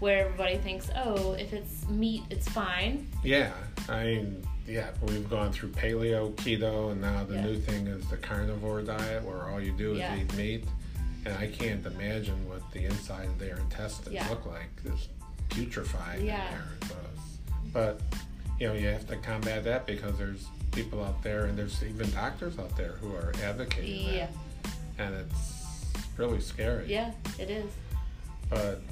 where 0.00 0.24
everybody 0.26 0.56
thinks, 0.58 0.90
oh, 0.96 1.32
if 1.32 1.52
it's 1.52 1.86
meat, 1.88 2.22
it's 2.30 2.48
fine. 2.48 3.06
yeah, 3.22 3.52
I 3.88 4.04
mean, 4.04 4.46
yeah, 4.66 4.90
we've 5.02 5.28
gone 5.28 5.52
through 5.52 5.70
paleo, 5.70 6.32
keto, 6.36 6.92
and 6.92 7.00
now 7.00 7.24
the 7.24 7.34
Yeah. 7.34 7.42
new 7.44 7.58
thing 7.58 7.86
is 7.86 8.04
the 8.08 8.16
carnivore 8.16 8.82
diet, 8.82 9.22
where 9.24 9.48
all 9.48 9.60
you 9.60 9.72
do 9.72 9.92
is 9.92 9.98
Yeah. 9.98 10.16
eat 10.16 10.34
meat, 10.34 10.64
and 11.24 11.34
I 11.36 11.48
can't 11.48 11.84
imagine 11.86 12.48
what 12.48 12.62
the 12.72 12.84
inside 12.84 13.26
of 13.26 13.38
their 13.38 13.56
intestines 13.58 14.12
Yeah. 14.14 14.28
look 14.28 14.46
like. 14.46 14.70
It's 14.84 15.08
putrefied 15.50 16.24
Yeah. 16.24 16.46
in 16.46 16.52
there. 16.52 16.64
So 16.88 16.94
but 17.72 18.00
you 18.58 18.66
know, 18.68 18.74
you 18.74 18.86
have 18.88 19.06
to 19.08 19.16
combat 19.16 19.64
that 19.64 19.86
because 19.86 20.18
there's 20.18 20.46
people 20.72 21.02
out 21.02 21.22
there, 21.22 21.46
and 21.46 21.58
there's 21.58 21.82
even 21.82 22.10
doctors 22.10 22.58
out 22.58 22.76
there 22.76 22.92
who 23.00 23.14
are 23.14 23.32
advocating 23.42 24.14
Yeah. 24.14 24.26
that, 24.26 24.72
and 24.98 25.14
it's 25.14 25.86
really 26.18 26.40
scary. 26.40 26.86
Yeah, 26.86 27.12
it 27.38 27.48
is. 27.50 27.70
But 28.50 28.82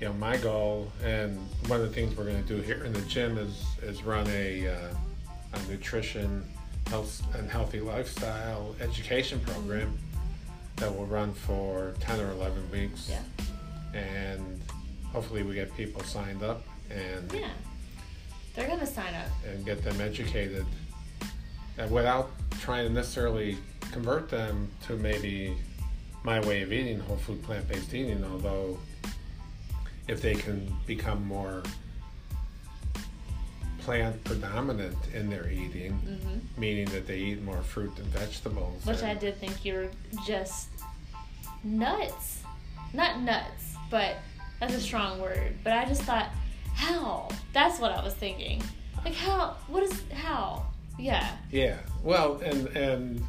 you 0.00 0.06
know, 0.06 0.12
my 0.14 0.36
goal 0.36 0.90
and 1.04 1.36
one 1.66 1.80
of 1.80 1.88
the 1.88 1.92
things 1.94 2.16
we're 2.16 2.24
going 2.24 2.42
to 2.42 2.48
do 2.48 2.62
here 2.62 2.84
in 2.84 2.92
the 2.92 3.00
gym 3.02 3.36
is 3.38 3.64
is 3.82 4.02
run 4.04 4.26
a 4.28 4.68
uh, 4.68 4.94
a 5.54 5.70
nutrition, 5.70 6.44
health, 6.88 7.22
and 7.34 7.50
healthy 7.50 7.80
lifestyle 7.80 8.74
education 8.80 9.40
program 9.40 9.96
that 10.76 10.94
will 10.94 11.06
run 11.06 11.32
for 11.32 11.94
ten 12.00 12.20
or 12.20 12.30
eleven 12.32 12.70
weeks. 12.70 13.10
Yeah. 13.10 13.98
And 13.98 14.60
hopefully, 15.12 15.42
we 15.42 15.54
get 15.54 15.74
people 15.76 16.02
signed 16.04 16.42
up 16.42 16.62
and 16.90 17.32
Yeah. 17.32 17.48
They're 18.54 18.68
gonna 18.68 18.86
sign 18.86 19.14
up. 19.14 19.28
and 19.46 19.64
get 19.64 19.82
them 19.84 20.00
educated, 20.00 20.66
and 21.76 21.90
without 21.90 22.30
trying 22.60 22.86
to 22.88 22.92
necessarily 22.92 23.56
convert 23.92 24.28
them 24.28 24.68
to 24.86 24.96
maybe 24.96 25.56
my 26.24 26.40
way 26.40 26.62
of 26.62 26.72
eating, 26.72 26.98
whole 27.00 27.16
food, 27.16 27.42
plant 27.42 27.68
based 27.68 27.94
eating, 27.94 28.24
although 28.24 28.78
if 30.08 30.22
they 30.22 30.34
can 30.34 30.74
become 30.86 31.26
more 31.26 31.62
plant 33.80 34.22
predominant 34.24 34.96
in 35.14 35.30
their 35.30 35.48
eating, 35.48 35.92
hmm 35.92 36.38
meaning 36.60 36.86
that 36.86 37.06
they 37.06 37.18
eat 37.18 37.42
more 37.42 37.62
fruit 37.62 37.96
and 37.98 38.06
vegetables. 38.06 38.84
Which 38.84 39.02
I 39.02 39.14
did 39.14 39.38
think 39.38 39.64
you 39.64 39.74
were 39.74 39.88
just 40.26 40.70
nuts. 41.62 42.42
Not 42.92 43.20
nuts, 43.20 43.76
but 43.90 44.16
that's 44.58 44.74
a 44.74 44.80
strong 44.80 45.20
word. 45.20 45.54
But 45.62 45.74
I 45.74 45.84
just 45.84 46.02
thought, 46.02 46.30
how? 46.74 47.28
That's 47.52 47.78
what 47.78 47.92
I 47.92 48.02
was 48.02 48.14
thinking. 48.14 48.62
Like 49.04 49.14
how? 49.14 49.56
What 49.68 49.84
is 49.84 50.02
how? 50.12 50.66
Yeah. 50.98 51.30
Yeah. 51.50 51.76
Well, 52.02 52.40
and 52.44 52.66
and 52.76 53.24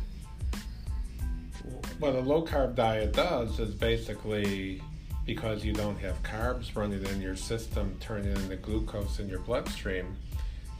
what 1.99 2.15
a 2.15 2.19
low 2.19 2.43
carb 2.43 2.75
diet 2.75 3.13
does 3.13 3.59
is 3.59 3.75
basically 3.75 4.81
because 5.29 5.63
you 5.63 5.71
don't 5.73 5.99
have 5.99 6.21
carbs 6.23 6.75
running 6.75 7.05
in 7.05 7.21
your 7.21 7.35
system, 7.35 7.95
turning 7.99 8.31
into 8.35 8.55
glucose 8.55 9.19
in 9.19 9.29
your 9.29 9.37
bloodstream, 9.37 10.17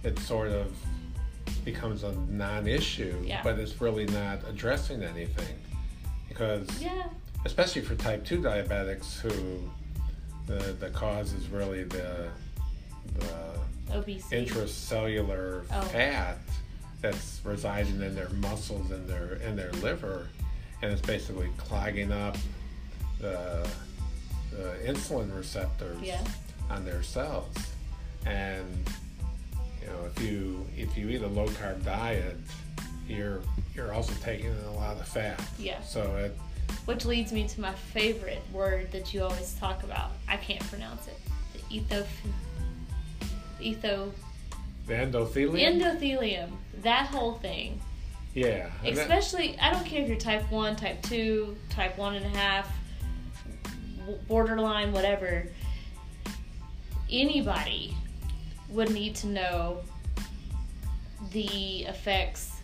it 0.04 0.18
sort 0.18 0.50
of 0.50 0.76
becomes 1.64 2.02
a 2.04 2.12
non-issue. 2.28 3.16
Yeah. 3.24 3.41
But 3.43 3.60
it's 3.60 3.80
really 3.80 4.08
not 4.08 4.39
addressing 4.50 5.04
anything 5.04 5.56
because, 6.28 6.68
Yeah. 6.82 7.04
especially 7.45 7.84
for 7.84 7.93
type 7.93 8.26
two 8.26 8.41
diabetics, 8.41 9.20
who 9.20 9.70
the 10.47 10.74
the 10.80 10.89
cause 10.89 11.32
is 11.34 11.47
really 11.50 11.84
the 11.84 12.30
the 13.20 13.60
Obesity. 13.91 14.36
intracellular 14.47 15.64
Oh. 15.72 15.82
fat 15.82 16.39
that's 17.02 17.39
residing 17.43 18.02
in 18.02 18.16
their 18.16 18.30
muscles 18.30 18.89
and 18.89 19.08
their 19.08 19.36
in 19.47 19.56
their 19.56 19.72
liver, 19.74 20.28
and 20.82 20.91
it's 20.91 21.02
basically 21.06 21.50
clogging 21.58 22.12
up 22.12 22.36
the, 23.20 23.70
the 24.52 24.78
insulin 24.86 25.36
receptors 25.36 26.02
Yeah. 26.02 26.24
on 26.70 26.86
their 26.86 27.04
cells. 27.04 27.56
And 28.26 28.66
you 29.82 29.88
know, 29.88 30.06
if 30.14 30.22
you 30.24 30.66
if 30.78 30.97
you 30.97 31.10
eat 31.10 31.22
a 31.22 31.28
low 31.28 31.47
carb 31.47 31.84
diet, 31.86 32.36
you're 33.08 33.41
you're 33.76 33.93
also 33.93 34.14
taking 34.22 34.47
in 34.52 34.66
a 34.66 34.74
lot 34.74 34.97
of 35.00 35.08
fat. 35.08 35.41
Yeah. 35.58 35.82
So 35.82 36.02
it 36.18 36.38
Which 36.86 37.06
leads 37.06 37.32
me 37.32 37.47
to 37.47 37.62
my 37.62 37.74
favorite 37.74 38.41
word 38.54 38.91
that 38.91 39.14
you 39.14 39.24
always 39.24 39.54
talk 39.56 39.84
about. 39.84 40.12
I 40.28 40.38
can't 40.38 40.62
pronounce 40.70 41.08
it. 41.08 41.18
The 41.54 41.76
etho. 41.78 42.06
Etho. 43.62 44.12
the 44.88 44.93
endothelium. 44.93 45.82
Endothelium. 45.82 46.50
That 46.82 47.08
whole 47.08 47.34
thing. 47.34 47.80
yeah. 48.34 48.70
and 48.84 48.95
that- 48.97 49.02
Especially, 49.04 49.58
I 49.60 49.72
don't 49.72 49.86
care 49.86 50.02
if 50.02 50.08
you're 50.08 50.18
type 50.18 50.50
1, 50.52 50.76
type 50.78 51.02
2, 51.04 51.56
type 51.70 51.97
1.5, 51.97 52.24
w- 52.24 52.79
borderline, 54.28 54.91
whatever. 54.91 55.45
Anybody 57.12 57.95
would 58.70 58.91
need 58.91 59.16
to 59.16 59.28
know 59.28 59.82
the 61.32 61.86
effects. 61.86 62.57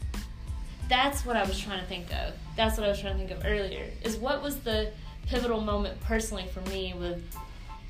That's 0.88 1.26
what 1.26 1.36
I 1.36 1.44
was 1.44 1.60
trying 1.60 1.80
to 1.80 1.86
think 1.86 2.14
of. 2.14 2.34
That's 2.56 2.78
what 2.78 2.86
I 2.86 2.90
was 2.90 3.00
trying 3.00 3.14
to 3.14 3.26
think 3.26 3.32
of 3.32 3.46
earlier. 3.46 3.90
Is 4.04 4.18
what 4.18 4.42
was 4.42 4.60
the 4.60 4.92
pivotal 5.28 5.62
moment 5.62 6.00
personally 6.02 6.46
for 6.54 6.62
me 6.70 6.94
with 6.98 7.24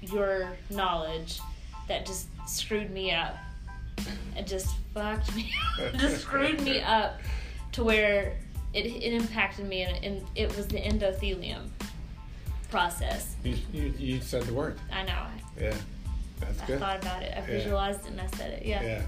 your 0.02 0.50
knowledge 0.70 1.40
that 1.88 2.06
just 2.06 2.28
screwed 2.48 2.92
me 2.92 3.12
up? 3.12 3.36
It 4.38 4.48
just 4.48 4.76
fucked 4.94 5.36
me 5.36 5.52
just 5.98 6.22
screwed 6.22 6.62
me 6.62 6.82
up 6.82 7.20
to 7.74 7.84
where 7.84 8.38
it, 8.74 8.86
it 8.86 9.14
impacted 9.14 9.66
me 9.66 9.84
and, 9.84 10.04
and 10.04 10.26
it 10.36 10.56
was 10.56 10.68
the 10.68 10.80
endothelium 10.80 11.70
process. 12.76 13.36
you, 13.46 13.56
you, 13.72 13.94
you 13.98 14.20
said 14.22 14.44
the 14.44 14.54
word. 14.54 14.78
I 14.92 15.04
know. 15.04 15.24
Yeah. 15.60 15.74
That's 16.42 16.62
I 16.62 16.66
good. 16.66 16.80
thought 16.80 17.02
about 17.02 17.24
it. 17.24 17.32
I 17.34 17.40
Yeah. 17.40 17.46
visualized 17.46 18.02
it 18.06 18.12
and 18.12 18.20
I 18.22 18.28
said 18.36 18.52
it. 18.52 18.66
Yeah. 18.66 18.84
Yeah. 18.84 19.02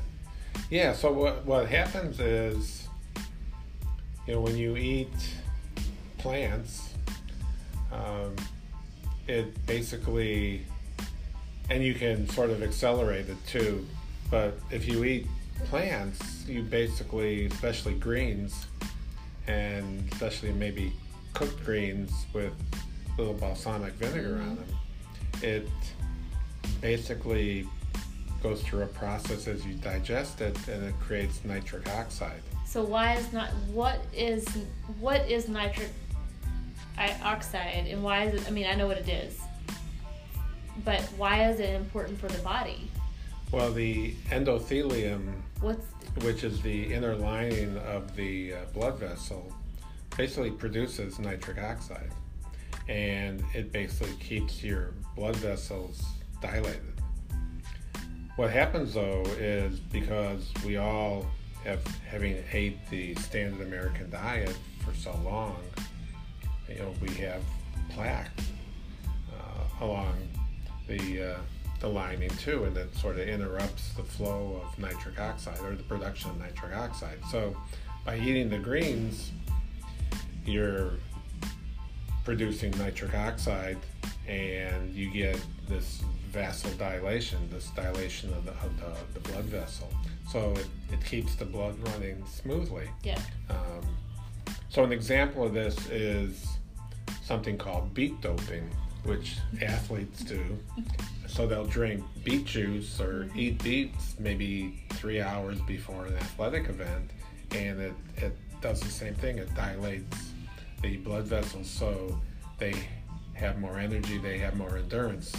Yeah, 0.70 0.94
so 0.94 1.12
what 1.12 1.46
what 1.46 1.68
happens 1.68 2.20
is 2.20 2.88
you 4.26 4.34
know, 4.34 4.40
when 4.42 4.56
you 4.58 4.78
eat 4.78 5.14
plants, 6.18 6.94
um, 7.92 8.34
it 9.28 9.48
basically 9.66 10.66
and 11.70 11.84
you 11.84 11.94
can 11.94 12.30
sort 12.30 12.50
of 12.50 12.64
accelerate 12.64 13.28
it 13.28 13.38
too, 13.46 13.86
but 14.32 14.58
if 14.72 14.88
you 14.88 15.04
eat 15.04 15.28
plants, 15.66 16.46
you 16.48 16.62
basically 16.64 17.48
especially 17.48 17.96
greens 17.96 18.66
and 19.48 20.08
especially 20.14 20.54
maybe 20.54 20.94
cooked 21.34 21.64
greens 21.66 22.12
with 22.34 22.54
little 23.18 23.34
balsamic 23.34 23.94
vinegar 23.94 24.42
on 24.42 24.56
them, 24.56 24.66
it 25.42 25.70
basically 26.82 27.68
goes 28.44 28.62
through 28.62 28.84
a 28.84 28.88
process 28.88 29.48
as 29.48 29.66
you 29.66 29.74
digest 29.76 30.42
it 30.42 30.56
and 30.68 30.84
it 30.84 30.94
creates 31.00 31.44
nitric 31.44 31.90
oxide. 31.90 32.42
So 32.66 32.84
why 32.84 33.16
is 33.16 33.34
not 33.34 33.50
what 33.72 34.02
is 34.14 34.46
what 35.00 35.30
is 35.30 35.48
nitric 35.48 35.90
oxide 37.24 37.88
and 37.88 38.04
why 38.04 38.24
is 38.24 38.42
it? 38.42 38.48
I 38.48 38.52
mean, 38.52 38.68
I 38.68 38.76
know 38.76 38.88
what 38.88 38.98
it 38.98 39.10
is, 39.10 39.40
but 40.84 41.02
why 41.18 41.50
is 41.50 41.60
it 41.60 41.74
important 41.74 42.20
for 42.20 42.28
the 42.28 42.40
body? 42.40 42.90
Well, 43.52 43.72
the 43.72 44.14
endothelium, 44.30 45.34
What's 45.62 45.86
which 46.24 46.44
is 46.44 46.62
the 46.62 46.94
inner 46.94 47.16
lining 47.16 47.78
of 47.78 48.16
the 48.16 48.54
uh, 48.54 48.58
blood 48.74 48.98
vessel, 48.98 49.52
basically 50.18 50.52
produces 50.52 51.20
nitric 51.20 51.60
oxide. 51.60 52.12
And 52.88 53.44
it 53.54 53.72
basically 53.72 54.14
keeps 54.16 54.64
your 54.64 54.94
blood 55.16 55.36
vessels 55.38 56.04
dilated. 56.42 57.02
What 58.36 58.52
happens 58.52 58.94
though 58.94 59.24
is 59.40 59.80
because 59.80 60.52
we 60.66 60.78
all 60.78 61.26
have, 61.64 61.86
having 62.10 62.44
ate 62.54 62.78
the 62.90 63.16
standard 63.16 63.66
American 63.66 64.10
diet 64.10 64.56
for 64.86 64.94
so 64.94 65.12
long, 65.24 65.58
you 66.70 66.76
know, 66.76 66.94
we 67.02 67.10
have 67.16 67.42
plaque 67.90 68.32
uh, 69.34 69.86
along 69.86 70.16
the 70.88 71.34
uh, 71.34 71.38
the 71.80 71.88
lining 71.88 72.30
too, 72.38 72.64
and 72.64 72.76
that 72.76 72.94
sort 72.96 73.20
of 73.20 73.28
interrupts 73.28 73.94
the 73.94 74.04
flow 74.04 74.62
of 74.64 74.80
nitric 74.80 75.20
oxide 75.20 75.60
or 75.60 75.76
the 75.76 75.84
production 75.84 76.32
of 76.32 76.40
nitric 76.40 76.76
oxide. 76.76 77.20
So, 77.32 77.56
by 78.06 78.18
eating 78.18 78.50
the 78.50 78.58
greens, 78.58 79.32
you're 80.46 80.94
producing 82.28 82.78
nitric 82.78 83.16
oxide, 83.16 83.78
and 84.28 84.94
you 84.94 85.10
get 85.10 85.40
this 85.70 86.04
vasodilation, 86.34 87.50
this 87.50 87.70
dilation 87.70 88.30
of 88.34 88.44
the, 88.44 88.52
of 88.52 88.78
the, 88.82 89.18
the 89.18 89.30
blood 89.30 89.46
vessel. 89.46 89.88
So 90.30 90.52
it, 90.52 90.68
it 90.92 91.06
keeps 91.06 91.36
the 91.36 91.46
blood 91.46 91.80
running 91.88 92.22
smoothly. 92.26 92.90
yeah. 93.02 93.18
Um, 93.50 93.82
so 94.68 94.84
an 94.84 94.92
example 94.92 95.46
of 95.46 95.54
this 95.54 95.90
is 95.90 96.46
something 97.24 97.58
called 97.58 97.94
beet 97.94 98.20
doping, 98.20 98.70
which 99.06 99.38
athletes 99.62 100.22
do. 100.26 100.44
So 101.28 101.48
they'll 101.48 101.64
drink 101.64 102.04
beet 102.26 102.44
juice 102.44 103.00
or 103.00 103.30
eat 103.38 103.64
beets 103.64 104.16
maybe 104.20 104.84
three 104.90 105.22
hours 105.22 105.62
before 105.62 106.08
an 106.08 106.18
athletic 106.18 106.68
event, 106.68 107.10
and 107.52 107.80
it, 107.80 107.94
it 108.18 108.36
does 108.60 108.82
the 108.82 108.90
same 108.90 109.16
thing. 109.16 109.38
It 109.38 109.56
dilates 109.56 110.34
the 110.82 110.98
blood 110.98 111.24
vessels 111.24 111.70
so 111.70 112.20
they 112.60 112.74
have 113.34 113.60
more 113.60 113.78
energy, 113.78 114.18
they 114.18 114.38
have 114.40 114.56
more 114.56 114.78
endurance, 114.78 115.32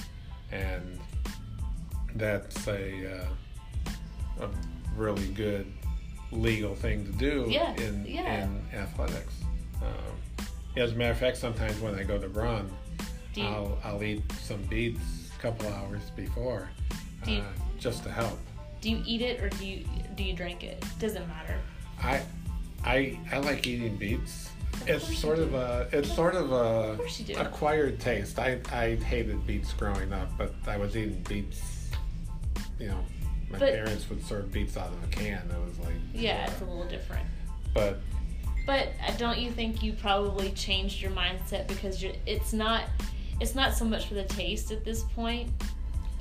and 0.52 0.98
that's 2.14 2.66
a, 2.68 3.20
uh, 3.20 4.44
a 4.44 4.48
really 4.96 5.28
good 5.28 5.66
legal 6.30 6.74
thing 6.74 7.04
to 7.04 7.12
do 7.12 7.44
in 7.44 8.04
yeah. 8.06 8.44
in 8.44 8.62
athletics. 8.74 9.34
Um, 9.82 10.46
as 10.76 10.92
a 10.92 10.94
matter 10.94 11.12
of 11.12 11.18
fact, 11.18 11.36
sometimes 11.36 11.78
when 11.80 11.94
I 11.94 12.02
go 12.04 12.18
to 12.18 12.28
run, 12.28 12.70
you, 13.34 13.44
I'll 13.44 13.78
I'll 13.84 14.02
eat 14.02 14.22
some 14.40 14.62
beets 14.64 15.30
a 15.36 15.40
couple 15.40 15.68
hours 15.68 16.10
before, 16.14 16.70
you- 17.26 17.38
uh, 17.38 17.44
just 17.78 18.02
to 18.04 18.10
help. 18.10 18.38
do 18.80 18.90
you 18.90 19.02
eat 19.06 19.22
it 19.22 19.40
or 19.40 19.48
do 19.48 19.66
you 19.66 19.84
do 20.14 20.22
you 20.22 20.34
drink 20.34 20.62
it? 20.64 20.84
Doesn't 20.98 21.26
matter. 21.28 21.58
I 22.02 22.22
I 22.84 23.18
I 23.32 23.38
like 23.38 23.66
eating 23.66 23.96
beets. 23.96 24.50
It's 24.86 25.18
sort 25.18 25.38
of 25.38 25.54
a 25.54 25.88
it's 25.92 26.12
sort 26.14 26.34
of 26.34 26.52
a 26.52 26.98
do. 27.24 27.34
acquired 27.36 28.00
taste. 28.00 28.38
I 28.38 28.58
I 28.72 28.94
hated 28.96 29.46
beets 29.46 29.72
growing 29.72 30.12
up, 30.12 30.28
but 30.38 30.54
I 30.66 30.76
was 30.76 30.96
eating 30.96 31.22
beets. 31.28 31.90
You 32.78 32.88
know, 32.88 33.04
my 33.50 33.58
But- 33.58 33.72
parents 33.74 34.08
would 34.08 34.24
serve 34.24 34.52
beets 34.52 34.76
out 34.76 34.88
of 34.92 35.02
a 35.04 35.06
can. 35.08 35.48
It 35.50 35.66
was 35.68 35.78
like 35.80 35.94
Yeah, 36.14 36.50
it's 36.50 36.60
a 36.60 36.64
little 36.64 36.88
different. 36.88 37.26
But 37.74 37.98
But 38.66 38.88
uh, 39.06 39.12
don't 39.16 39.38
you 39.38 39.50
think 39.50 39.82
you 39.82 39.92
probably 39.94 40.50
changed 40.52 41.00
your 41.02 41.10
mindset 41.10 41.66
because 41.66 42.02
it's 42.26 42.52
not 42.52 42.84
it's 43.40 43.54
not 43.54 43.74
so 43.74 43.84
much 43.84 44.06
for 44.06 44.14
the 44.14 44.24
taste 44.24 44.72
at 44.72 44.84
this 44.84 45.02
point. 45.14 45.50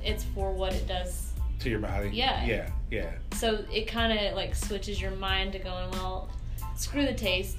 It's 0.04 0.24
for 0.24 0.52
what 0.52 0.72
it 0.74 0.86
does. 0.86 1.32
to 1.60 1.68
your 1.68 1.80
body, 1.80 2.10
Yeah. 2.12 2.44
yeah, 2.46 2.70
yeah. 2.90 3.10
So 3.34 3.64
it 3.72 3.88
kind 3.88 4.16
of 4.16 4.34
like 4.36 4.54
switches 4.54 5.00
your 5.00 5.10
mind 5.10 5.52
to 5.54 5.58
going, 5.58 5.90
well, 5.90 6.30
screw 6.76 7.04
the 7.04 7.14
taste. 7.14 7.56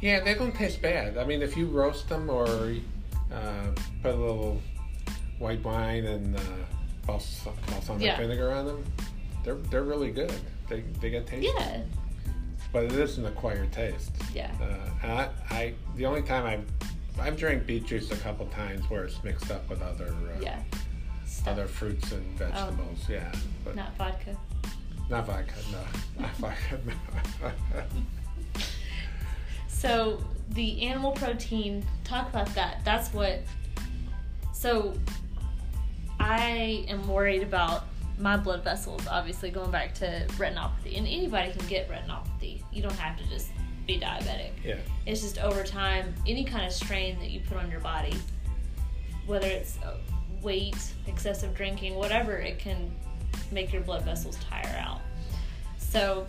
Yeah, 0.00 0.20
they 0.20 0.34
don't 0.34 0.54
taste 0.54 0.80
bad. 0.80 1.18
I 1.18 1.24
mean, 1.24 1.42
if 1.42 1.56
you 1.56 1.66
roast 1.66 2.08
them 2.08 2.30
or 2.30 2.46
uh, 3.32 3.66
put 4.02 4.14
a 4.14 4.16
little 4.16 4.60
white 5.38 5.62
wine 5.62 6.04
and 6.06 6.36
uh, 6.36 6.40
balsam, 7.06 7.52
balsamic 7.66 8.02
Yeah. 8.02 8.16
vinegar 8.16 8.50
on 8.52 8.66
them, 8.66 8.84
they're 9.44 9.56
they're 9.70 9.82
really 9.84 10.10
good. 10.10 10.32
They 10.68 10.80
they 11.00 11.10
get 11.10 11.26
tasty. 11.26 11.50
Yeah, 11.58 11.82
But 12.72 12.84
it 12.84 12.92
is 12.92 13.18
an 13.18 13.26
acquired 13.26 13.72
taste. 13.72 14.12
yeah. 14.34 14.52
Uh, 15.02 15.06
I, 15.50 15.54
I 15.54 15.74
the 15.96 16.06
only 16.06 16.22
time 16.22 16.46
I've 16.46 16.66
I've 17.20 17.36
drank 17.36 17.66
beet 17.66 17.84
juice 17.86 18.10
a 18.10 18.16
couple 18.16 18.46
times 18.46 18.88
where 18.88 19.04
it's 19.04 19.22
mixed 19.22 19.50
up 19.50 19.68
with 19.68 19.82
other 19.82 20.06
uh, 20.08 20.40
Yeah. 20.40 20.62
Stuff. 21.26 21.48
other 21.54 21.66
fruits 21.66 22.10
and 22.12 22.24
vegetables. 22.38 23.06
Yeah, 23.08 23.30
but 23.64 23.76
not, 23.76 23.96
vodka. 23.96 24.36
Not 25.10 25.26
vodka. 25.26 25.52
vodka. 25.70 25.82
No, 26.18 26.22
not 26.22 26.36
vodka. 26.36 26.80
No. 27.42 27.52
So 29.80 30.22
the 30.50 30.82
animal 30.82 31.12
protein, 31.12 31.86
talk 32.04 32.28
about 32.28 32.54
that. 32.54 32.84
That's 32.84 33.14
what. 33.14 33.40
So 34.52 34.92
I 36.18 36.84
am 36.86 37.08
worried 37.08 37.42
about 37.42 37.86
my 38.18 38.36
blood 38.36 38.62
vessels. 38.62 39.06
Obviously, 39.06 39.50
going 39.50 39.70
back 39.70 39.94
to 39.94 40.26
retinopathy, 40.32 40.98
and 40.98 41.06
anybody 41.06 41.52
can 41.52 41.66
get 41.66 41.88
retinopathy. 41.88 42.62
You 42.70 42.82
don't 42.82 42.92
have 42.96 43.16
to 43.20 43.26
just 43.30 43.52
be 43.86 43.98
diabetic. 43.98 44.50
yeah, 44.62 44.76
It's 45.06 45.22
just 45.22 45.38
over 45.38 45.64
time, 45.64 46.14
any 46.26 46.44
kind 46.44 46.66
of 46.66 46.72
strain 46.72 47.18
that 47.20 47.30
you 47.30 47.40
put 47.40 47.56
on 47.56 47.70
your 47.70 47.80
body, 47.80 48.14
whether 49.26 49.46
it's 49.46 49.78
uh, 49.78 49.96
weight, 50.42 50.76
excessive 51.06 51.54
drinking, 51.54 51.94
whatever, 51.94 52.36
it 52.36 52.58
can 52.58 52.94
make 53.50 53.72
your 53.72 53.80
blood 53.80 54.04
vessels 54.04 54.36
tire 54.50 54.76
out. 54.78 55.00
So, 55.78 56.26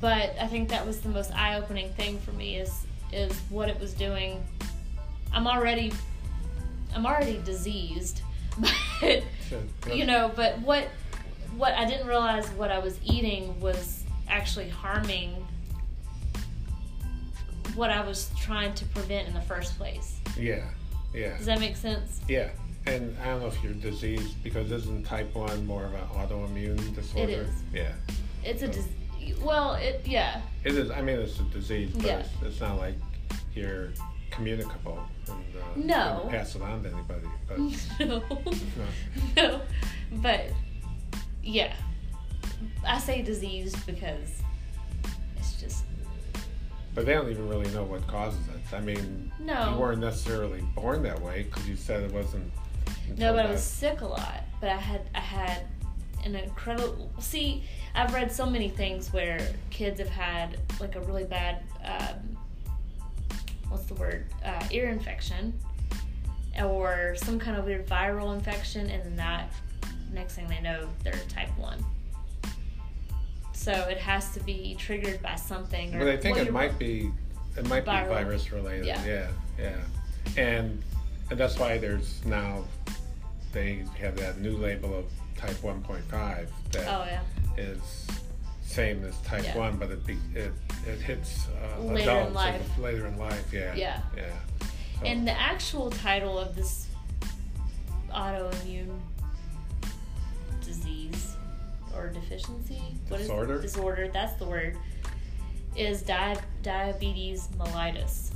but 0.00 0.34
I 0.40 0.46
think 0.46 0.68
that 0.70 0.86
was 0.86 1.00
the 1.00 1.08
most 1.08 1.32
eye-opening 1.34 1.92
thing 1.94 2.18
for 2.18 2.32
me 2.32 2.56
is 2.56 2.86
is 3.12 3.32
what 3.48 3.68
it 3.68 3.78
was 3.78 3.92
doing. 3.94 4.42
I'm 5.32 5.46
already, 5.46 5.92
I'm 6.94 7.06
already 7.06 7.40
diseased, 7.44 8.22
but 9.00 9.22
So, 9.50 9.92
you 9.92 10.06
know 10.06 10.32
but 10.34 10.58
what 10.60 10.88
what 11.56 11.72
i 11.74 11.84
didn't 11.84 12.06
realize 12.06 12.48
what 12.52 12.70
i 12.70 12.78
was 12.78 12.98
eating 13.04 13.58
was 13.60 14.02
actually 14.28 14.68
harming 14.68 15.46
what 17.74 17.90
i 17.90 18.04
was 18.04 18.30
trying 18.40 18.72
to 18.74 18.84
prevent 18.86 19.28
in 19.28 19.34
the 19.34 19.40
first 19.42 19.76
place 19.76 20.18
Yeah, 20.38 20.64
yeah. 21.12 21.36
does 21.36 21.46
that 21.46 21.60
make 21.60 21.76
sense 21.76 22.20
Yeah, 22.28 22.50
and 22.86 23.16
I 23.22 23.26
don't 23.26 23.40
know 23.40 23.46
if 23.48 23.62
you're 23.62 23.72
diseased 23.74 24.42
because 24.42 24.70
isn't 24.70 25.04
type 25.06 25.34
one 25.34 25.66
more 25.66 25.84
of 25.84 25.94
an 25.94 26.06
autoimmune 26.14 26.94
disorder? 26.94 27.32
is. 27.32 27.48
Yeah, 27.72 27.92
it's 28.44 28.62
a 28.62 28.68
dis- 28.68 28.88
well 29.42 29.74
it 29.74 30.02
yeah 30.06 30.40
it 30.64 30.74
is. 30.76 30.90
I 30.90 31.02
mean, 31.02 31.18
it's 31.18 31.38
a 31.40 31.42
disease, 31.44 31.90
but 31.94 32.04
Yeah. 32.06 32.18
it's, 32.18 32.28
it's 32.42 32.60
not 32.60 32.78
like 32.78 32.94
you're 33.54 33.90
communicable 34.30 34.98
and 35.28 35.44
uh, 35.56 35.66
No. 35.76 36.26
pass 36.30 36.54
it 36.56 36.62
on 36.62 36.82
to 36.82 36.88
anybody. 36.90 37.26
But 37.46 37.58
no 38.00 38.22
no. 38.28 38.42
no 39.36 39.60
but 40.22 40.42
yeah 41.42 41.74
i 42.86 42.98
say 42.98 43.20
disease 43.20 43.74
because 43.84 44.40
it's 45.36 45.60
just 45.60 45.84
but 46.94 47.04
they 47.04 47.12
don't 47.12 47.28
even 47.30 47.48
really 47.48 47.68
know 47.72 47.82
what 47.82 48.06
causes 48.06 48.38
it. 48.48 48.72
I 48.74 48.80
mean, 48.80 49.32
No. 49.40 49.72
you 49.74 49.80
weren't 49.80 50.00
necessarily 50.00 50.60
born 50.76 51.02
that 51.02 51.20
way 51.20 51.42
because 51.42 51.68
you 51.68 51.74
said 51.74 52.04
it 52.04 52.12
wasn't. 52.12 52.52
No, 53.18 53.32
but 53.32 53.46
I 53.46 53.50
was 53.50 53.64
sick 53.64 54.00
a 54.02 54.06
lot. 54.06 54.44
But 54.60 54.68
I 54.70 54.76
had 54.76 55.00
I 55.12 55.18
had 55.18 55.62
an 56.24 56.34
incredible. 56.34 57.10
See, 57.18 57.64
I've 57.94 58.12
read 58.14 58.32
so 58.32 58.46
many 58.46 58.68
things 58.68 59.12
where 59.12 59.40
kids 59.70 59.98
have 60.00 60.08
had 60.08 60.58
like 60.80 60.96
a 60.96 61.00
really 61.00 61.24
bad, 61.24 61.62
um, 61.84 62.36
what's 63.68 63.84
the 63.84 63.94
word, 63.94 64.26
uh, 64.44 64.64
ear 64.70 64.88
infection, 64.88 65.52
or 66.62 67.14
some 67.16 67.38
kind 67.38 67.56
of 67.56 67.64
weird 67.64 67.86
viral 67.86 68.34
infection, 68.34 68.90
and 68.90 69.02
then 69.04 69.16
that 69.16 69.52
next 70.12 70.34
thing 70.34 70.46
they 70.48 70.60
know 70.60 70.88
they're 71.02 71.12
type 71.28 71.56
one. 71.58 71.84
So 73.52 73.72
it 73.72 73.98
has 73.98 74.32
to 74.34 74.40
be 74.40 74.76
triggered 74.78 75.22
by 75.22 75.36
something. 75.36 75.94
Or, 75.94 76.00
But 76.00 76.08
I 76.08 76.16
think 76.16 76.36
it 76.38 76.52
might 76.52 76.78
be 76.78 77.10
it 77.56 77.68
might 77.68 77.84
Viral. 77.84 78.08
be 78.08 78.14
virus 78.14 78.52
related. 78.52 78.86
Yeah. 78.86 79.04
Yeah, 79.04 79.28
yeah, 79.58 79.76
and 80.36 80.82
and 81.30 81.38
that's 81.38 81.58
why 81.58 81.78
there's 81.78 82.24
now 82.24 82.64
they 83.52 83.84
have 83.98 84.16
that 84.16 84.38
new 84.40 84.56
label 84.56 84.92
of 84.98 85.04
type 85.36 85.56
1.5 85.62 86.48
that 86.72 86.86
Oh 86.88 87.04
yeah. 87.06 87.20
is 87.56 87.80
same 88.62 89.04
as 89.04 89.16
type 89.18 89.44
Yeah. 89.44 89.56
one, 89.58 89.76
but 89.76 89.90
it 89.90 90.04
be, 90.06 90.18
it 90.34 90.52
it 90.86 91.00
hits 91.00 91.46
uh, 91.48 91.80
Later 91.80 92.10
adults 92.10 92.26
and 92.26 92.34
life. 92.34 92.78
later 92.78 93.06
in 93.06 93.18
life. 93.18 93.52
Yeah, 93.52 93.74
Yeah. 93.74 94.00
yeah. 94.16 94.24
So, 95.00 95.06
And 95.06 95.26
the 95.26 95.32
actual 95.32 95.90
title 95.90 96.38
of 96.38 96.54
this 96.56 96.86
autoimmune 98.12 98.98
disease 100.64 101.36
or 101.94 102.08
deficiency, 102.08 102.82
what 103.08 103.20
is 103.20 103.26
Disorder? 103.26 103.60
disorder? 103.60 104.08
That's 104.12 104.34
the 104.34 104.44
word. 104.46 104.76
Is 105.76 106.02
di- 106.02 106.36
diabetes 106.62 107.48
mellitus. 107.58 108.30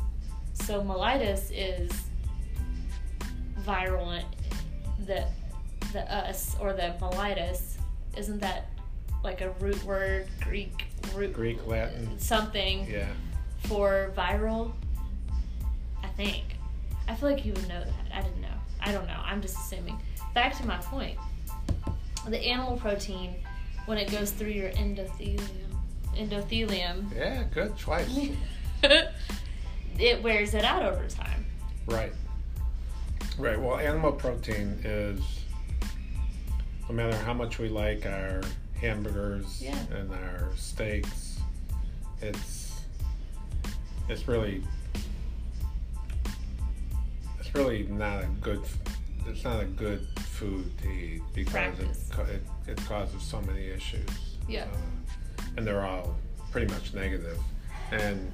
So 0.54 0.82
mellitus 0.82 1.50
is 1.52 1.90
viral. 3.64 4.22
The 5.06 5.26
the 5.92 6.00
us 6.12 6.56
or 6.60 6.72
the 6.72 6.94
mellitus 7.00 7.76
isn't 8.16 8.40
that 8.40 8.66
like 9.24 9.40
a 9.40 9.50
root 9.60 9.82
word 9.84 10.26
Greek 10.42 10.86
root 11.14 11.32
Greek, 11.32 11.66
Latin. 11.66 12.18
something 12.18 12.88
yeah, 12.88 13.08
for 13.64 14.12
viral. 14.16 14.72
I 16.02 16.08
think. 16.08 16.44
I 17.08 17.14
feel 17.14 17.30
like 17.30 17.44
you 17.44 17.52
would 17.52 17.68
know 17.68 17.80
that. 17.80 17.94
I 18.14 18.20
didn't 18.20 18.40
know. 18.40 18.48
I 18.80 18.92
don't 18.92 19.06
know. 19.06 19.20
I'm 19.24 19.40
just 19.40 19.56
assuming. 19.58 19.98
Back 20.34 20.56
to 20.58 20.66
my 20.66 20.76
point. 20.78 21.18
The 22.28 22.38
animal 22.38 22.76
protein, 22.76 23.34
when 23.86 23.98
it 23.98 24.10
goes 24.10 24.30
through 24.30 24.50
your 24.50 24.70
endothelium, 24.72 25.40
endothelium, 26.14 27.14
yeah. 27.16 27.44
Good 27.52 27.76
twice. 27.78 28.28
it 29.98 30.22
wears 30.22 30.54
it 30.54 30.64
out 30.64 30.82
over 30.82 31.06
time. 31.08 31.46
Right. 31.86 32.12
Right. 33.38 33.58
Well, 33.58 33.78
animal 33.78 34.12
protein 34.12 34.80
is 34.84 35.20
no 36.88 36.94
matter 36.94 37.16
how 37.18 37.34
much 37.34 37.58
we 37.58 37.68
like 37.68 38.06
our 38.06 38.40
hamburgers 38.80 39.60
Yeah. 39.62 39.78
and 39.92 40.12
our 40.12 40.48
steaks, 40.56 41.38
it's 42.22 42.80
it's 44.08 44.26
really 44.26 44.62
it's 47.38 47.54
really 47.54 47.84
not 47.84 48.22
a 48.22 48.26
good 48.40 48.60
it's 49.26 49.44
not 49.44 49.60
a 49.62 49.66
good 49.66 50.06
food 50.18 50.70
to 50.82 50.88
eat 50.88 51.22
because 51.34 51.78
it, 51.78 52.18
it 52.30 52.42
it 52.66 52.76
causes 52.86 53.22
so 53.22 53.40
many 53.42 53.66
issues. 53.68 54.08
Yeah. 54.48 54.64
Uh, 54.64 55.42
and 55.56 55.66
they're 55.66 55.84
all 55.84 56.16
pretty 56.52 56.72
much 56.72 56.94
negative. 56.94 57.38
And 57.90 58.32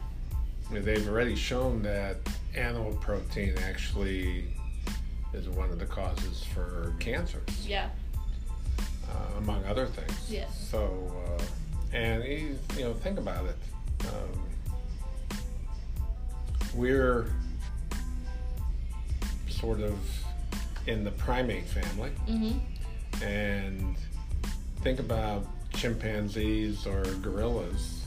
I 0.69 0.75
mean, 0.75 0.85
they've 0.85 1.09
already 1.09 1.35
shown 1.37 1.83
that 1.83 2.17
animal 2.55 2.93
protein 2.97 3.55
actually 3.59 4.45
is 5.33 5.49
one 5.49 5.71
of 5.71 5.79
the 5.79 5.87
causes 5.87 6.45
for 6.55 6.95
cancers, 7.01 7.67
Yeah. 7.67 7.89
Uh, 9.11 9.39
among 9.39 9.65
other 9.65 9.87
things. 9.87 10.31
Yes. 10.31 10.69
So, 10.71 11.13
uh, 11.39 11.43
and 11.97 12.25
you, 12.25 12.59
know, 12.79 12.95
think 12.95 13.19
about 13.19 13.47
it. 13.47 13.57
Um, 14.01 14.41
we're 16.75 17.27
sort 19.49 19.81
of 19.81 19.99
in 20.87 21.05
the 21.05 21.11
primate 21.13 21.65
family, 21.67 22.11
Mm-hmm. 22.29 23.23
and 23.25 23.95
think 24.83 24.99
about 25.01 25.47
chimpanzees 25.73 26.87
or 26.87 27.03
gorillas, 27.23 28.05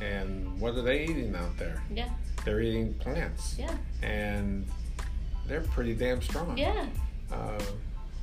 and 0.00 0.58
what 0.60 0.74
are 0.74 0.82
they 0.82 1.04
eating 1.04 1.34
out 1.36 1.56
there? 1.58 1.82
Yeah. 1.92 2.08
they're 2.44 2.60
eating 2.60 2.94
plants, 2.94 3.56
Yeah. 3.58 3.74
and 4.02 4.66
they're 5.46 5.60
pretty 5.60 5.94
damn 5.94 6.20
strong. 6.22 6.56
Yeah. 6.58 6.86
uh, 7.32 7.60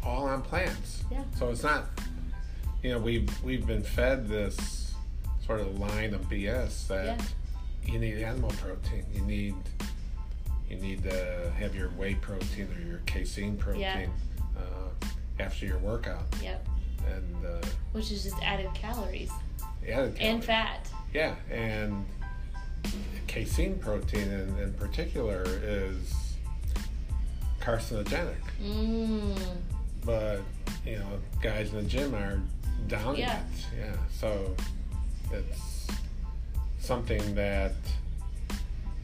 all 0.03 0.25
on 0.25 0.41
plants. 0.41 1.03
Yeah. 1.11 1.23
So 1.37 1.49
it's 1.49 1.63
not, 1.63 1.85
you 2.83 2.91
know, 2.91 2.99
we've 2.99 3.43
we've 3.43 3.65
been 3.65 3.83
fed 3.83 4.27
this 4.27 4.93
sort 5.45 5.61
of 5.61 5.79
line 5.79 6.13
of 6.13 6.21
BS 6.29 6.87
that 6.87 7.05
Yeah. 7.85 7.93
you 7.93 7.99
need 7.99 8.17
animal 8.21 8.51
protein. 8.61 9.05
You 9.13 9.21
need 9.21 9.55
you 10.69 10.77
need 10.77 11.03
to 11.03 11.51
have 11.57 11.75
your 11.75 11.89
whey 11.89 12.15
protein 12.15 12.67
or 12.77 12.87
your 12.87 12.99
casein 13.05 13.57
protein 13.57 13.81
Yeah. 13.81 14.07
uh, 14.57 15.07
after 15.39 15.65
your 15.65 15.77
workout, 15.79 16.23
Yep. 16.41 16.67
and 17.07 17.45
uh, 17.45 17.65
Which 17.91 18.11
is 18.11 18.23
just 18.23 18.41
added 18.41 18.73
calories 18.73 19.31
added 19.87 20.17
and 20.19 20.43
fat. 20.43 20.87
Yeah, 21.13 21.35
and 21.51 22.05
casein 23.27 23.77
protein 23.79 24.29
in, 24.31 24.57
in 24.57 24.73
particular 24.73 25.43
is 25.45 26.13
carcinogenic. 27.61 28.35
Mmm. 28.61 29.37
but 30.05 30.41
you 30.85 30.97
know, 30.99 31.19
guys 31.41 31.69
in 31.71 31.77
the 31.83 31.89
gym 31.89 32.13
are 32.15 32.41
downing 32.87 33.21
Yeah. 33.21 33.39
it. 33.39 33.77
Yeah. 33.77 33.95
So 34.19 34.55
it's 35.31 35.87
something 36.79 37.35
that 37.35 37.73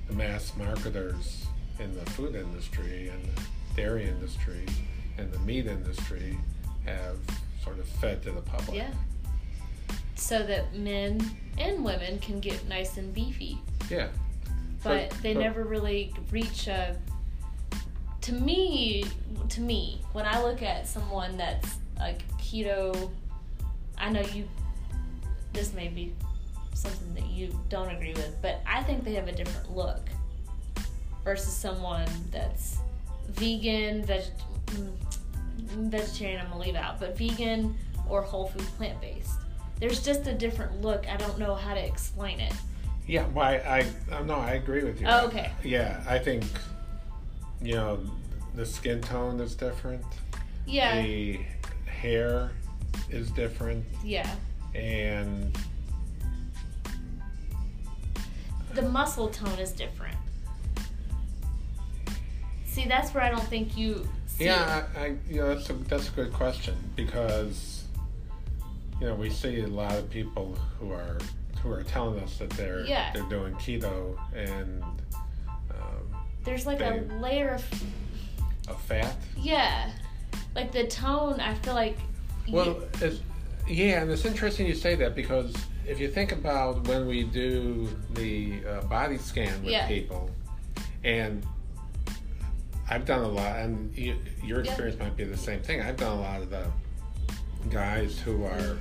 the 0.08 0.14
mass 0.14 0.54
marketers 0.58 1.46
in 1.80 1.94
the 1.96 2.06
food 2.12 2.36
industry 2.36 3.10
and 3.10 3.24
the 3.24 3.42
dairy 3.76 4.08
industry 4.08 4.66
and 5.18 5.32
the 5.32 5.40
meat 5.40 5.66
industry 5.68 6.38
have 6.86 7.18
sort 7.64 7.80
of 7.80 7.86
fed 7.88 8.22
to 8.24 8.32
the 8.32 8.42
public. 8.42 8.76
Yeah. 8.78 8.92
So 10.16 10.44
that 10.44 10.76
men 10.76 11.22
and 11.58 11.84
women 11.84 12.20
can 12.20 12.40
get 12.40 12.68
nice 12.68 12.98
and 12.98 13.14
beefy. 13.14 13.58
Yeah. 13.90 14.10
But 14.84 15.10
But- 15.10 15.22
they 15.24 15.34
but- 15.34 15.40
never 15.42 15.64
really 15.64 16.14
reach 16.32 16.68
a. 16.68 16.98
To 18.22 18.34
me, 18.34 19.06
to 19.50 19.62
me, 19.62 20.02
when 20.14 20.26
I 20.26 20.42
look 20.44 20.62
at 20.62 20.88
someone 20.88 21.38
that's 21.38 21.78
like 21.98 22.28
keto, 22.38 23.10
I 24.00 24.10
know 24.10 24.22
you. 24.22 24.48
This 25.54 25.74
may 25.74 25.88
be 25.88 26.14
something 26.74 27.14
that 27.16 27.26
you 27.26 27.58
don't 27.70 27.90
agree 27.90 28.14
with, 28.14 28.36
but 28.42 28.62
I 28.66 28.84
think 28.84 29.04
they 29.04 29.14
have 29.14 29.28
a 29.28 29.32
different 29.32 29.76
look 29.76 30.10
versus 31.24 31.54
someone 31.54 32.08
that's 32.32 32.78
vegan, 33.30 34.04
veg, 34.06 34.24
mm, 34.68 34.92
vegetarian. 35.90 36.40
I'm 36.40 36.50
gonna 36.50 36.62
leave 36.62 36.76
out, 36.76 37.00
but 37.00 37.18
vegan 37.18 37.76
or 38.08 38.22
whole 38.22 38.48
food 38.48 38.66
plant 38.78 39.00
based. 39.02 39.32
There's 39.80 40.04
just 40.04 40.28
a 40.28 40.34
different 40.34 40.82
look. 40.82 41.08
I 41.08 41.18
don't 41.18 41.38
know 41.40 41.56
how 41.56 41.74
to 41.74 41.86
explain 41.86 42.40
it. 42.40 42.54
Yeah. 43.08 43.26
Why 43.28 43.56
I, 43.58 44.16
I 44.16 44.22
no, 44.24 44.36
I 44.36 44.52
agree 44.52 44.84
with 44.84 45.02
you. 45.02 45.08
Oh, 45.10 45.26
okay. 45.28 45.52
Yeah, 45.64 46.04
I 46.08 46.20
think 46.20 46.44
you 47.62 47.74
know 47.76 48.00
the 48.56 48.66
skin 48.66 49.02
tone 49.02 49.40
is 49.40 49.56
different. 49.56 50.04
Yeah, 50.66 51.02
The 51.02 51.40
hair 51.86 52.52
is 53.10 53.32
different. 53.32 53.84
yeah. 54.04 54.30
and 54.76 55.58
the 58.74 58.82
muscle 58.84 59.28
tone 59.30 59.58
is 59.60 59.72
different. 59.72 60.16
See, 62.66 62.86
that's 62.86 63.14
where 63.14 63.24
I 63.24 63.30
don't 63.30 63.44
think 63.48 63.76
you 63.76 64.08
see 64.28 64.46
yeah, 64.46 64.86
I, 64.96 65.00
I 65.00 65.16
you 65.30 65.42
know 65.42 65.54
that's 65.56 65.70
a 65.70 65.74
that's 65.74 66.08
a 66.10 66.12
good 66.12 66.32
question 66.32 66.76
because 66.96 67.84
you 69.02 69.08
know 69.08 69.16
we 69.16 69.30
see 69.30 69.62
a 69.62 69.68
lot 69.68 69.96
of 69.96 70.10
people 70.10 70.56
who 70.80 70.92
are 70.92 71.18
who 71.62 71.72
are 71.72 71.84
telling 71.84 72.20
us 72.22 72.38
that 72.38 72.52
they're 72.52 72.86
Yeah. 72.86 73.12
they're 73.14 73.24
doing 73.24 73.54
keto 73.56 74.18
and 74.36 74.84
um. 74.84 76.16
There's 76.46 76.66
like 76.66 76.80
a 76.80 77.04
layer 77.20 77.50
of 77.56 77.66
a 78.70 78.76
fat. 78.76 79.16
yeah, 79.36 79.92
like 80.56 80.72
the 80.72 80.86
tone. 80.88 81.40
I 81.42 81.54
feel 81.56 81.74
like 81.74 81.98
Well, 82.48 82.84
it's, 83.02 83.20
yeah, 83.68 84.02
and 84.02 84.12
it's 84.12 84.26
interesting 84.26 84.66
you 84.68 84.76
say 84.76 84.96
that 84.96 85.16
because 85.16 85.54
if 85.88 86.00
you 86.00 86.10
think 86.10 86.32
about 86.32 86.88
when 86.88 87.08
we 87.08 87.24
do 87.24 87.88
the 88.14 88.62
uh, 88.68 88.82
body 88.84 89.18
scan 89.18 89.62
with 89.64 89.72
Yeah. 89.72 89.88
people, 89.88 90.30
and 91.04 91.46
I've 92.90 93.06
done 93.06 93.22
a 93.22 93.28
lot, 93.28 93.58
and 93.58 93.96
you, 93.96 94.16
your 94.44 94.62
Yeah. 94.64 94.70
experience 94.72 95.00
might 95.00 95.16
be 95.16 95.24
the 95.24 95.38
same 95.38 95.62
thing. 95.62 95.82
I've 95.82 95.98
done 95.98 96.18
a 96.18 96.22
lot 96.22 96.42
of 96.42 96.50
the 96.50 96.66
guys 97.70 98.20
who 98.20 98.44
are 98.46 98.78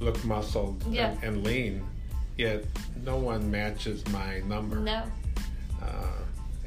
look 0.00 0.22
muscled 0.24 0.82
Yeah. 0.88 1.10
and, 1.10 1.22
and 1.22 1.44
lean, 1.44 1.84
yet 2.36 2.64
no 3.04 3.16
one 3.16 3.48
matches 3.50 4.04
my 4.08 4.40
number. 4.40 4.76
no, 4.80 5.04
Uh, 5.80 6.06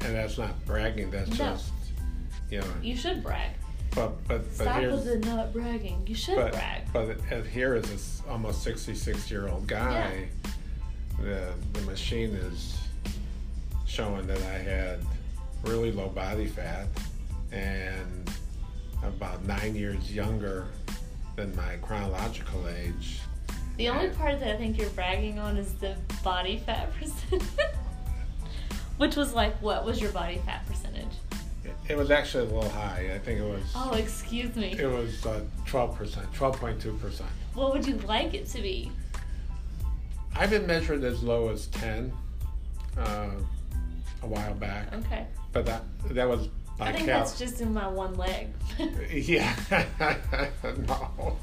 and 0.00 0.14
that's 0.14 0.38
not 0.38 0.64
bragging. 0.64 1.10
That's 1.10 1.30
No. 1.30 1.36
just 1.36 1.72
you 2.50 2.60
know. 2.60 2.66
you 2.82 2.96
should 2.96 3.22
brag. 3.22 3.50
But 3.98 4.28
but 4.28 4.44
but 4.44 4.54
Stop 4.54 4.76
here's 4.80 5.04
with 5.04 5.22
the 5.22 5.28
not 5.28 5.52
bragging. 5.52 6.04
You 6.06 6.14
should 6.14 6.36
but 6.36 6.52
brag. 6.52 6.82
but 6.92 7.08
it- 7.08 7.46
here 7.46 7.74
is 7.74 7.88
this 7.90 8.22
almost 8.28 8.62
66 8.62 9.28
year 9.30 9.48
old 9.48 9.66
guy 9.66 10.28
the 11.20 11.52
the 11.72 11.80
machine 11.80 12.30
is 12.30 12.78
showing 13.86 14.24
that 14.28 14.40
i 14.42 14.58
had 14.58 15.00
really 15.64 15.90
low 15.90 16.08
body 16.08 16.46
fat 16.46 16.86
and 17.50 18.30
about 19.02 19.44
nine 19.46 19.74
years 19.74 20.14
younger 20.14 20.66
than 21.34 21.54
my 21.56 21.74
chronological 21.82 22.68
age 22.68 23.18
The 23.78 23.88
only 23.88 24.06
and- 24.08 24.16
part 24.16 24.38
that 24.38 24.54
I 24.54 24.56
think 24.56 24.78
you're 24.78 24.90
bragging 24.90 25.40
on 25.40 25.56
is 25.56 25.72
the 25.74 25.96
body 26.22 26.58
fat 26.64 26.92
percentage. 26.94 27.42
Which 28.98 29.14
was 29.16 29.32
like, 29.34 29.60
what 29.62 29.84
was 29.84 30.00
your 30.00 30.10
body 30.12 30.40
fat 30.44 30.66
percentage? 30.66 31.14
It, 31.88 31.96
was 31.96 32.10
actually 32.10 32.44
a 32.44 32.54
little 32.54 32.70
high 32.70 33.10
i 33.14 33.18
think 33.18 33.40
it 33.40 33.44
was 33.48 33.62
Oh, 33.74 33.92
excuse 33.94 34.54
me. 34.56 34.72
it 34.78 34.86
was 34.86 35.24
uh, 35.26 35.40
12% 35.66 36.08
12.2% 36.34 37.22
What 37.54 37.72
would 37.72 37.86
you 37.86 37.96
like 37.98 38.34
it 38.34 38.46
to 38.48 38.62
be? 38.62 38.90
i've 40.36 40.50
been 40.50 40.66
measured 40.66 41.02
as 41.04 41.22
low 41.22 41.48
as 41.48 41.66
10 41.68 42.12
uh, 42.98 43.30
a 44.22 44.26
while 44.26 44.54
back 44.54 44.92
Okay. 44.94 45.26
but 45.52 45.64
that 45.66 45.82
that 46.10 46.28
was 46.28 46.48
by 46.78 46.88
I 46.88 46.92
think 46.92 47.06
cal- 47.06 47.18
that's 47.20 47.36
just 47.38 47.60
in 47.60 47.74
my 47.74 47.88
one 47.88 48.14
leg. 48.14 48.48
Yeah. 49.12 49.52
no. 50.86 51.36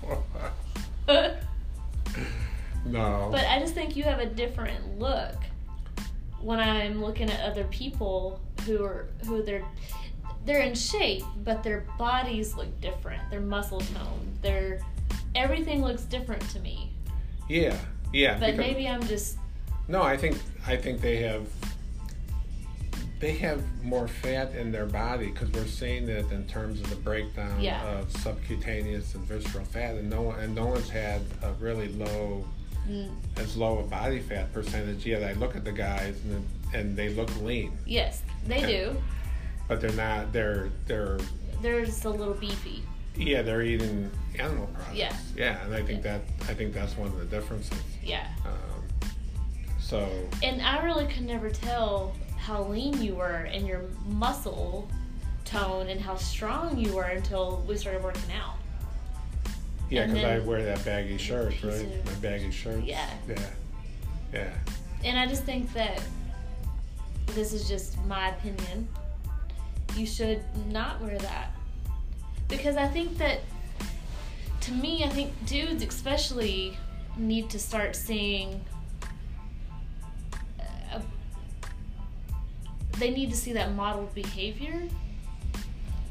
no. 2.86 3.30
But 3.32 3.46
I 3.46 3.60
just 3.60 3.74
think 3.74 3.96
you 3.98 4.04
have 4.04 4.20
a 4.20 4.26
different 4.28 4.98
look 5.00 5.36
when 6.42 6.60
I'm 6.62 7.02
looking 7.02 7.30
at 7.30 7.42
other 7.42 7.66
people 7.66 8.40
who 8.66 8.84
are 8.84 9.08
who 9.26 9.44
they're 9.44 9.66
they're 10.46 10.62
in 10.62 10.76
shape, 10.76 11.24
but 11.44 11.64
their 11.64 11.86
bodies 11.98 12.56
look 12.56 12.80
different. 12.82 13.22
Their 13.32 13.42
muscle 13.42 13.80
tone, 13.82 14.32
their 14.42 14.80
everything 15.34 15.82
looks 15.84 16.04
different 16.04 16.48
to 16.50 16.60
me. 16.60 16.92
yeah. 17.50 17.78
Yeah. 18.14 18.38
But 18.40 18.56
maybe 18.56 18.88
I'm 18.88 19.04
just 19.06 19.38
No, 19.90 20.02
I 20.02 20.16
think 20.16 20.38
I 20.66 20.78
think 20.78 21.02
they 21.02 21.18
have 21.18 21.48
they 23.20 23.32
have 23.34 23.62
more 23.84 24.08
fat 24.08 24.54
in 24.56 24.72
their 24.72 24.86
body 24.86 25.28
because 25.28 25.50
we're 25.52 25.66
seeing 25.66 26.08
it 26.10 26.30
in 26.32 26.46
terms 26.48 26.80
of 26.82 26.90
the 26.90 26.96
breakdown 26.98 27.60
Yeah. 27.62 27.82
of 27.98 28.12
subcutaneous 28.18 29.16
and 29.16 29.24
visceral 29.26 29.66
fat, 29.66 29.96
and 29.96 30.10
no 30.10 30.22
one 30.22 30.40
and 30.40 30.54
no 30.54 30.68
one's 30.68 30.90
had 30.90 31.22
a 31.42 31.52
really 31.54 31.90
low 31.94 32.46
mm, 32.88 33.10
as 33.38 33.56
low 33.58 33.80
a 33.80 33.84
body 33.84 34.20
fat 34.20 34.54
percentage 34.54 35.06
yet. 35.06 35.24
I 35.24 35.34
look 35.34 35.56
at 35.56 35.64
the 35.66 35.72
guys 35.72 36.16
and 36.26 36.46
and 36.74 36.96
they 36.98 37.10
look 37.10 37.30
lean, 37.42 37.78
yes, 37.86 38.22
they 38.48 38.62
do. 38.62 38.96
But 39.68 39.82
they're 39.82 39.92
not. 39.94 40.32
They're 40.34 40.70
they're 40.88 41.18
They're 41.62 41.86
just 41.86 42.06
a 42.06 42.10
little 42.10 42.34
beefy. 42.34 42.84
Yeah, 43.18 43.42
they're 43.44 43.62
eating 43.62 44.12
animal 44.38 44.68
products. 44.68 44.96
Yeah. 44.98 45.16
Yeah, 45.38 45.64
and 45.66 45.74
I 45.74 45.82
think 45.82 46.04
that 46.04 46.22
I 46.50 46.54
think 46.54 46.74
that's 46.74 46.98
one 46.98 47.08
of 47.08 47.18
the 47.18 47.26
differences. 47.26 47.78
Yeah. 48.04 48.28
Um, 48.46 49.10
so 49.80 50.10
And 50.44 50.62
I 50.62 50.84
really 50.84 51.08
could 51.08 51.24
never 51.26 51.50
tell 51.50 52.14
how 52.38 52.64
lean 52.64 53.02
you 53.02 53.16
were 53.16 53.48
and 53.52 53.66
your 53.68 53.84
muscle 54.06 54.88
tone 55.46 55.88
and 55.90 56.02
how 56.02 56.16
strong 56.16 56.78
you 56.78 56.94
were 56.94 57.04
until 57.04 57.64
we 57.68 57.78
started 57.78 58.04
working 58.04 58.32
out. 58.34 58.56
yeah, 59.90 60.08
because 60.08 60.24
I 60.24 60.40
wear 60.40 60.64
that 60.66 60.84
baggy 60.84 61.18
shirt, 61.18 61.54
right? 61.64 61.74
of- 61.74 62.06
My 62.06 62.12
baggy 62.22 62.52
shirt. 62.52 62.84
Yeah. 62.84 63.10
Yeah. 63.28 63.36
Yeah. 64.34 64.54
And 65.04 65.18
I 65.18 65.26
just 65.28 65.44
think 65.44 65.72
that 65.74 66.02
this 67.28 67.54
is 67.54 67.68
just 67.70 67.98
my 68.06 68.30
opinion. 68.30 68.88
You 69.96 70.06
should 70.06 70.42
not 70.72 71.02
wear 71.02 71.18
that. 71.18 71.52
Because 72.48 72.76
I 72.78 72.88
think 72.88 73.18
that, 73.18 73.40
to 74.62 74.72
me, 74.72 75.04
I 75.04 75.10
think 75.10 75.34
dudes 75.46 75.84
especially 75.84 76.78
need 77.18 77.50
to 77.50 77.60
start 77.60 77.96
seeing. 77.96 78.62
uh, 80.60 81.00
they 82.98 83.10
need 83.10 83.30
to 83.32 83.38
see 83.38 83.54
that 83.54 83.74
modeled 83.74 84.14
behavior. 84.14 84.84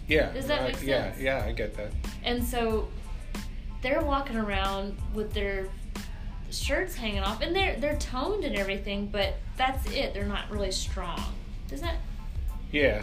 Yeah. 0.08 0.32
Does 0.32 0.46
that 0.46 0.62
I- 0.62 0.66
make 0.68 0.82
Yeah, 0.82 1.12
yeah, 1.18 1.44
I 1.46 1.52
get 1.52 1.74
that. 1.76 1.90
And 2.22 2.42
so 2.42 2.88
they're 3.82 4.02
walking 4.02 4.36
around 4.36 4.96
with 5.14 5.32
their 5.32 5.68
shirts 6.50 6.94
hanging 6.94 7.20
off, 7.20 7.42
and 7.42 7.54
they're 7.54 7.76
they're 7.76 7.98
toned 7.98 8.44
and 8.44 8.56
everything, 8.56 9.06
but 9.08 9.34
that's 9.56 9.90
it. 9.92 10.14
They're 10.14 10.26
not 10.26 10.50
really 10.50 10.72
strong. 10.72 11.22
Does 11.68 11.80
that? 11.80 11.96
Yeah. 12.72 13.02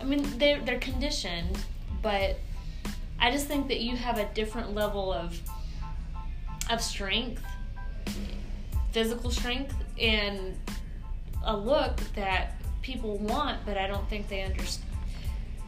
I 0.00 0.04
mean, 0.04 0.26
they're 0.38 0.60
they're 0.60 0.78
conditioned, 0.78 1.58
but 2.02 2.38
I 3.18 3.30
just 3.30 3.46
think 3.46 3.68
that 3.68 3.80
you 3.80 3.96
have 3.96 4.18
a 4.18 4.24
different 4.34 4.74
level 4.74 5.12
of 5.12 5.38
of 6.70 6.80
strength, 6.80 7.42
physical 8.92 9.30
strength, 9.30 9.74
and 10.00 10.56
a 11.44 11.56
look 11.56 11.96
that 12.14 12.54
people 12.82 13.18
want, 13.18 13.64
but 13.64 13.76
I 13.76 13.86
don't 13.86 14.08
think 14.08 14.28
they 14.28 14.42
understand. 14.42 14.86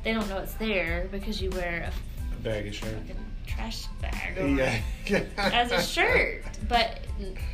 They 0.05 0.12
don't 0.12 0.28
know 0.28 0.39
it's 0.39 0.55
there 0.55 1.09
because 1.12 1.41
you 1.41 1.51
wear 1.51 1.91
a 1.91 2.35
A 2.35 2.39
baggy 2.43 2.72
shirt. 2.72 2.97
trash 3.47 3.87
bag 4.01 4.37
Yeah. 4.59 5.22
as 5.37 5.70
a 5.72 5.83
shirt. 5.83 6.45
But 6.68 7.01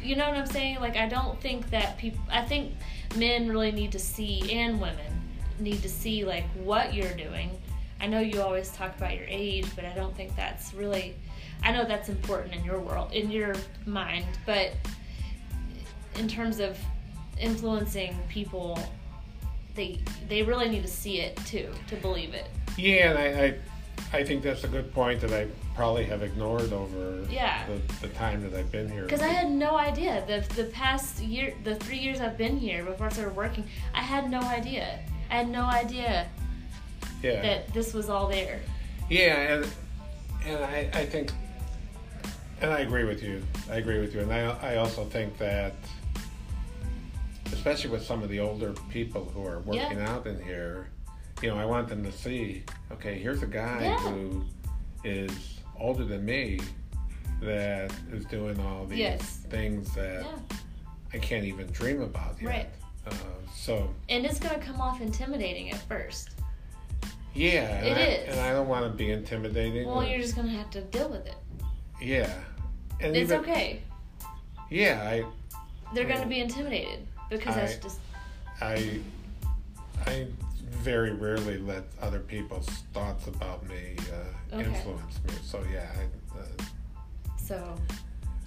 you 0.03 0.17
know 0.17 0.29
what 0.29 0.37
I'm 0.39 0.47
saying? 0.47 0.81
Like 0.81 0.97
I 0.97 1.09
don't 1.09 1.41
think 1.41 1.69
that 1.71 1.99
people. 1.99 2.21
I 2.31 2.43
think 2.45 2.73
men 3.17 3.49
really 3.49 3.73
need 3.73 3.93
to 3.93 3.99
see, 3.99 4.53
and 4.53 4.81
women 4.81 5.18
need 5.61 5.83
to 5.83 5.89
see 5.89 6.25
like 6.25 6.45
what 6.63 6.95
you're 6.95 7.15
doing. 7.15 7.51
I 8.01 8.07
know 8.07 8.21
you 8.21 8.41
always 8.43 8.71
talk 8.71 8.97
about 8.97 9.15
your 9.17 9.27
age, 9.27 9.67
but 9.75 9.85
I 9.85 9.93
don't 9.95 10.17
think 10.17 10.35
that's 10.37 10.73
really. 10.75 11.15
I 11.63 11.73
know 11.73 11.85
that's 11.85 12.09
important 12.09 12.55
in 12.55 12.65
your 12.65 12.79
world, 12.79 13.13
in 13.13 13.31
your 13.33 13.57
mind, 13.85 14.25
but 14.47 14.71
in 16.17 16.29
terms 16.29 16.61
of 16.61 16.79
influencing 17.41 18.17
people, 18.29 18.79
they 19.75 19.99
they 20.29 20.43
really 20.43 20.69
need 20.69 20.83
to 20.83 20.89
see 20.89 21.21
it 21.21 21.37
too 21.39 21.69
to 21.89 21.97
believe 21.97 22.35
it. 22.35 22.47
Yeah, 22.77 23.11
and 23.11 23.19
I, 23.19 23.45
I, 24.15 24.19
I 24.21 24.25
think 24.25 24.43
that's 24.45 24.63
a 24.65 24.69
good 24.69 24.93
point 24.95 25.21
that 25.23 25.33
I 25.33 25.49
probably 25.75 26.05
have 26.05 26.23
ignored 26.23 26.73
over 26.73 27.25
Yeah. 27.31 27.65
the, 27.67 28.07
the 28.07 28.15
time 28.15 28.43
that 28.43 28.57
I've 28.59 28.71
been 28.71 28.89
here. 28.91 29.03
Because 29.03 29.23
I 29.23 29.29
had 29.29 29.51
no 29.51 29.77
idea. 29.77 30.25
The 30.27 30.55
the 30.63 30.69
past 30.71 31.21
year, 31.21 31.55
the 31.65 31.75
three 31.77 31.99
years 31.99 32.21
I've 32.21 32.39
been 32.39 32.57
here 32.57 32.85
before 32.85 33.07
I 33.07 33.11
started 33.11 33.35
working, 33.37 33.65
I 33.95 34.03
had 34.03 34.31
no 34.31 34.41
idea. 34.41 35.01
I 35.31 35.35
had 35.35 35.49
no 35.49 35.65
idea 35.65 36.29
yeah. 37.23 37.43
that 37.43 37.73
this 37.75 37.93
was 37.95 38.09
all 38.09 38.29
there. 38.29 38.61
Yeah, 39.11 39.55
and 39.55 39.69
and 40.47 40.65
I, 40.65 40.91
I 40.93 41.07
think, 41.07 41.33
and 42.61 42.71
I 42.73 42.81
agree 42.81 43.05
with 43.05 43.23
you. 43.23 43.43
I 43.71 43.77
agree 43.77 43.99
with 44.01 44.15
you, 44.15 44.21
and 44.21 44.33
I 44.33 44.57
I 44.63 44.77
also 44.77 45.05
think 45.05 45.37
that, 45.39 45.75
especially 47.53 47.91
with 47.91 48.05
some 48.05 48.23
of 48.23 48.29
the 48.29 48.41
older 48.41 48.73
people 48.91 49.25
who 49.25 49.47
are 49.47 49.61
working 49.61 50.01
out 50.01 50.27
in 50.27 50.43
here, 50.43 50.89
you 51.43 51.49
know, 51.49 51.57
I 51.59 51.65
want 51.65 51.89
them 51.89 52.03
to 52.05 52.13
see. 52.13 52.65
Okay, 52.93 53.19
here's 53.19 53.43
a 53.43 53.47
guy 53.47 53.83
Yeah. 53.83 53.99
who 53.99 54.45
is 55.05 55.61
older 55.79 56.05
than 56.05 56.25
me 56.25 56.61
that 57.41 57.93
is 58.13 58.25
doing 58.27 58.59
all 58.61 58.85
these 58.87 58.99
Yes. 58.99 59.23
things 59.49 59.95
that 59.95 60.25
Yeah. 60.25 60.57
I 61.15 61.19
can't 61.19 61.45
even 61.45 61.67
dream 61.69 62.03
about 62.03 62.37
yet. 62.41 62.49
Right. 62.49 62.71
Uh, 63.11 63.15
so 63.55 63.93
And 64.09 64.25
it's 64.25 64.39
gonna 64.39 64.59
come 64.59 64.81
off 64.81 65.01
intimidating 65.01 65.71
at 65.71 65.81
first. 65.83 66.31
yeah, 67.35 67.79
and 67.79 67.87
It 67.87 67.97
I, 67.99 68.01
is. 68.01 68.29
and 68.31 68.41
I 68.41 68.53
don't 68.53 68.69
want 68.69 68.85
to 68.85 68.91
be 68.91 69.11
intimidating. 69.11 69.87
Well, 69.87 70.01
or- 70.01 70.05
you're 70.05 70.21
just 70.21 70.37
gonna 70.37 70.49
have 70.51 70.71
to 70.71 70.81
deal 70.83 71.09
with 71.09 71.27
it. 71.27 71.37
yeah, 72.01 72.33
and 73.01 73.17
It's 73.17 73.31
even- 73.31 73.41
okay. 73.41 73.83
Yeah, 74.71 75.01
I, 75.03 75.25
They're 75.95 76.05
gonna 76.09 76.27
be 76.27 76.41
intimidated 76.41 77.07
because 77.31 77.55
that's 77.55 77.77
I- 77.77 77.81
just 77.81 78.01
I, 78.61 79.01
I 80.07 80.27
very 80.71 81.13
rarely 81.13 81.59
let 81.59 81.85
other 82.03 82.19
people's 82.21 82.69
thoughts 82.93 83.27
about 83.27 83.67
me 83.69 83.97
uh, 84.13 84.57
Okay. 84.57 84.65
influence 84.69 85.19
me. 85.27 85.33
So 85.43 85.65
yeah, 85.73 85.89
I, 85.99 86.39
uh, 86.39 86.45
so. 87.37 87.75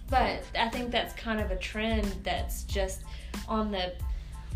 But 0.10 0.44
I 0.60 0.68
think 0.70 0.92
that's 0.92 1.14
kind 1.14 1.40
of 1.40 1.52
a 1.52 1.56
trend 1.56 2.04
that's 2.24 2.64
just 2.64 3.04
on 3.48 3.72
the 3.72 3.94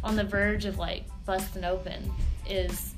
on 0.04 0.16
the 0.16 0.24
verge 0.24 0.66
of 0.66 0.78
like 0.78 1.04
busting 1.26 1.64
open. 1.64 2.12
Is 2.48 2.94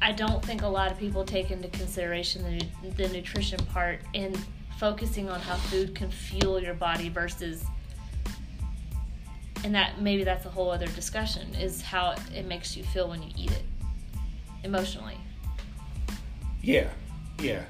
I 0.00 0.12
don't 0.12 0.44
think 0.44 0.62
a 0.62 0.68
lot 0.68 0.90
of 0.90 0.98
people 0.98 1.24
take 1.24 1.50
into 1.50 1.68
consideration 1.68 2.42
the, 2.82 2.90
the 2.90 3.08
nutrition 3.08 3.58
part 3.66 4.00
and 4.14 4.38
focusing 4.78 5.28
on 5.28 5.40
how 5.40 5.56
food 5.56 5.94
can 5.94 6.10
fuel 6.10 6.60
your 6.60 6.74
body 6.74 7.08
versus 7.08 7.64
and 9.64 9.74
that 9.74 10.00
maybe 10.00 10.22
that's 10.22 10.46
a 10.46 10.48
whole 10.48 10.70
other 10.70 10.86
discussion 10.86 11.52
is 11.56 11.82
how 11.82 12.14
it, 12.32 12.46
makes 12.46 12.76
you 12.76 12.84
feel 12.84 13.08
when 13.08 13.20
you 13.20 13.30
eat 13.36 13.50
it 13.50 13.64
emotionally 14.62 15.16
yeah, 16.62 16.88
yeah, 17.40 17.62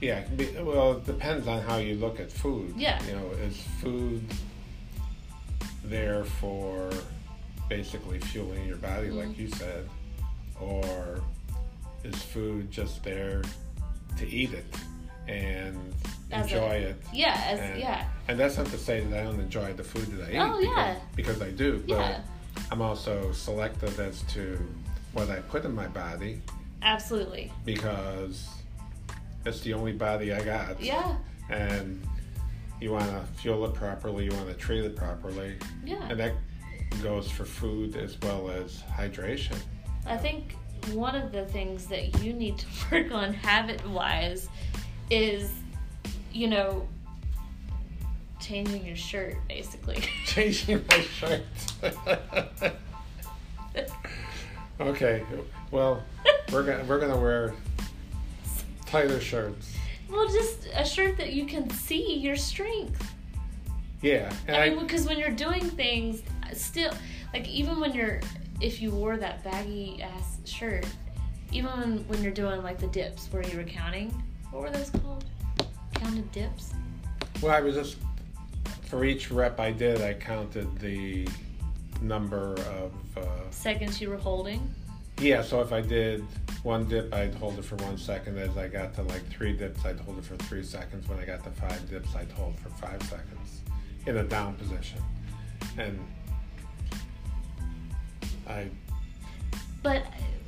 yeah. 0.00 0.22
Well, 0.60 0.92
it 0.92 1.06
depends 1.06 1.48
on 1.48 1.62
how 1.62 1.78
you 1.78 1.96
look 1.96 2.20
at 2.20 2.30
food. 2.30 2.74
Yeah. 2.76 3.02
You 3.04 3.14
know, 3.14 3.30
is 3.42 3.56
food 3.80 4.22
there 5.88 6.24
for 6.24 6.90
basically 7.68 8.18
fueling 8.18 8.66
your 8.66 8.76
body, 8.76 9.10
like 9.10 9.28
Mhm. 9.28 9.38
you 9.38 9.48
said, 9.48 9.88
or 10.60 11.20
is 12.04 12.14
food 12.22 12.70
just 12.70 13.02
there 13.02 13.42
to 14.16 14.26
eat 14.28 14.52
it 14.52 14.64
and 15.28 15.92
As 16.30 16.46
a- 16.50 16.54
enjoy 16.54 16.74
it? 16.76 17.02
yeah 17.12 17.34
as 17.46 17.60
And, 17.60 17.78
yeah 17.80 18.08
and 18.28 18.38
that's 18.40 18.56
not 18.56 18.66
to 18.66 18.78
say 18.78 19.00
that 19.00 19.20
I 19.20 19.22
don't 19.24 19.40
enjoy 19.40 19.72
the 19.74 19.84
food 19.84 20.06
that 20.18 20.28
I 20.28 20.32
eat. 20.32 20.38
Oh, 20.38 20.58
because, 20.58 20.74
yeah. 20.76 20.96
because 21.16 21.42
I 21.42 21.50
do. 21.50 21.78
But 21.86 21.88
Yeah. 21.88 22.20
I'm 22.70 22.80
also 22.82 23.32
selective 23.32 23.98
as 24.00 24.22
to 24.34 24.58
what 25.12 25.30
I 25.30 25.40
put 25.40 25.64
in 25.64 25.74
my 25.74 25.86
body 25.88 26.40
absolutely 26.82 27.52
because 27.64 28.48
it's 29.44 29.60
the 29.60 29.74
only 29.74 29.92
body 29.92 30.32
I 30.32 30.42
got. 30.42 30.80
yeah 30.82 31.16
And 31.50 32.02
you 32.80 32.92
want 32.92 33.04
to 33.04 33.20
fuel 33.40 33.64
it 33.66 33.74
properly, 33.74 34.24
you 34.24 34.30
want 34.32 34.48
to 34.48 34.54
treat 34.54 34.84
it 34.84 34.96
properly. 34.96 35.56
yeah 35.84 36.06
And 36.08 36.18
that 36.20 36.34
goes 37.02 37.30
for 37.30 37.44
food 37.44 37.96
as 37.96 38.16
well 38.22 38.50
as 38.50 38.82
hydration. 38.96 39.56
I 40.06 40.16
think 40.16 40.56
one 40.92 41.14
of 41.14 41.32
the 41.32 41.44
things 41.46 41.86
that 41.86 42.22
you 42.22 42.32
need 42.32 42.58
to 42.58 42.66
work 42.92 43.12
on 43.12 43.34
habit 43.34 43.86
wise 43.88 44.48
is, 45.10 45.52
you 46.32 46.48
know, 46.48 46.86
changing 48.40 48.86
your 48.86 48.96
shirt 48.96 49.36
basically. 49.48 50.00
Changing 50.26 50.84
my 50.88 51.00
shirt. 51.00 51.42
okay. 54.80 55.22
Well, 55.70 56.02
we're 56.52 56.62
gonna 56.62 56.84
we're 56.84 57.00
gonna 57.00 57.18
wear 57.18 57.54
tighter 58.86 59.20
shirts. 59.20 59.74
Well, 60.10 60.26
just 60.28 60.68
a 60.74 60.84
shirt 60.84 61.16
that 61.16 61.32
you 61.32 61.44
can 61.44 61.68
see 61.70 62.14
your 62.14 62.36
strength. 62.36 63.14
Yeah, 64.00 64.32
I 64.48 64.52
I, 64.52 64.70
mean, 64.70 64.80
because 64.80 65.06
when 65.06 65.18
you're 65.18 65.30
doing 65.30 65.62
things, 65.62 66.22
still, 66.52 66.92
like 67.32 67.48
even 67.48 67.80
when 67.80 67.92
you're, 67.92 68.20
if 68.60 68.80
you 68.80 68.90
wore 68.90 69.16
that 69.16 69.42
baggy 69.42 70.02
ass 70.02 70.38
shirt, 70.44 70.86
even 71.52 71.70
when, 71.78 71.98
when 72.08 72.22
you're 72.22 72.32
doing 72.32 72.62
like 72.62 72.78
the 72.78 72.86
dips 72.88 73.26
where 73.32 73.42
you 73.42 73.56
were 73.56 73.64
counting, 73.64 74.10
what 74.50 74.62
were 74.62 74.70
those 74.70 74.90
called? 74.90 75.24
Counted 75.94 76.30
dips? 76.32 76.72
well, 77.42 77.52
I 77.52 77.60
was 77.60 77.74
just 77.74 77.96
for 78.86 79.04
each 79.04 79.30
rep 79.30 79.60
I 79.60 79.70
did, 79.70 80.00
I 80.00 80.14
counted 80.14 80.78
the 80.78 81.28
number 82.00 82.54
of. 82.54 82.92
Uh, 83.16 83.50
Seconds 83.50 84.00
you 84.00 84.10
were 84.10 84.16
holding? 84.16 84.72
Yeah, 85.20 85.42
so 85.42 85.60
if 85.60 85.72
I 85.72 85.80
did 85.80 86.24
one 86.62 86.88
dip, 86.88 87.12
I'd 87.12 87.34
hold 87.34 87.58
it 87.58 87.64
for 87.64 87.76
one 87.76 87.98
second. 87.98 88.38
As 88.38 88.56
I 88.56 88.68
got 88.68 88.94
to 88.94 89.02
like 89.02 89.26
three 89.30 89.52
dips, 89.52 89.84
I'd 89.84 89.98
hold 90.00 90.18
it 90.18 90.24
for 90.24 90.36
three 90.36 90.62
seconds. 90.62 91.08
When 91.08 91.18
I 91.18 91.24
got 91.24 91.42
to 91.44 91.50
five 91.50 91.88
dips, 91.88 92.14
I'd 92.14 92.30
hold 92.32 92.58
for 92.60 92.68
five 92.70 93.02
seconds 93.02 93.62
in 94.06 94.16
a 94.18 94.24
down 94.24 94.54
position, 94.54 95.00
and 95.76 95.98
I 98.46 98.68
But 99.82 100.04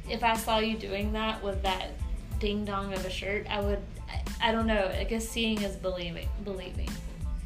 if 0.08 0.24
I 0.24 0.36
saw 0.36 0.58
you 0.58 0.76
doing 0.76 1.12
that 1.12 1.42
with 1.42 1.62
that 1.62 1.90
ding 2.38 2.64
dong 2.64 2.92
of 2.92 3.04
a 3.04 3.10
shirt, 3.10 3.46
I 3.48 3.60
would. 3.60 3.82
I, 4.08 4.48
I 4.48 4.52
don't 4.52 4.66
know. 4.66 4.90
I 4.98 5.04
guess 5.04 5.28
seeing 5.28 5.60
is 5.62 5.76
believing. 5.76 6.28
Believing, 6.44 6.88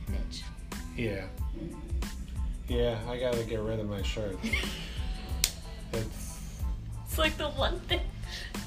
Mitch. 0.08 0.42
Yeah. 0.96 1.24
Mm-hmm. 1.58 1.78
Yeah, 2.68 2.98
I 3.08 3.18
gotta 3.18 3.42
get 3.44 3.60
rid 3.60 3.80
of 3.80 3.88
my 3.88 4.02
shirt. 4.02 4.38
it's 5.92 6.33
It's 7.14 7.20
like 7.20 7.36
the 7.36 7.50
one 7.50 7.78
thing. 7.78 8.00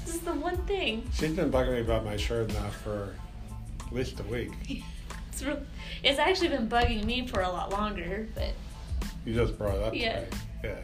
This 0.06 0.14
is 0.14 0.20
the 0.22 0.32
one 0.32 0.56
thing. 0.64 1.06
she's 1.12 1.32
been 1.32 1.52
bugging 1.52 1.72
me 1.72 1.80
about 1.80 2.06
my 2.06 2.16
shirt 2.16 2.48
now 2.54 2.70
for 2.82 3.14
at 3.86 3.92
least 3.92 4.20
a 4.20 4.22
week. 4.22 4.52
It's 5.30 5.42
real. 5.42 5.60
It's 6.02 6.18
actually 6.18 6.48
been 6.48 6.66
bugging 6.66 7.04
me 7.04 7.26
for 7.26 7.42
a 7.42 7.48
lot 7.48 7.70
longer. 7.70 8.26
But 8.34 8.54
You 9.26 9.34
just 9.34 9.58
brought 9.58 9.74
it 9.74 9.82
up. 9.82 9.94
Yeah. 9.94 10.20
me. 10.20 10.26
Yeah. 10.64 10.78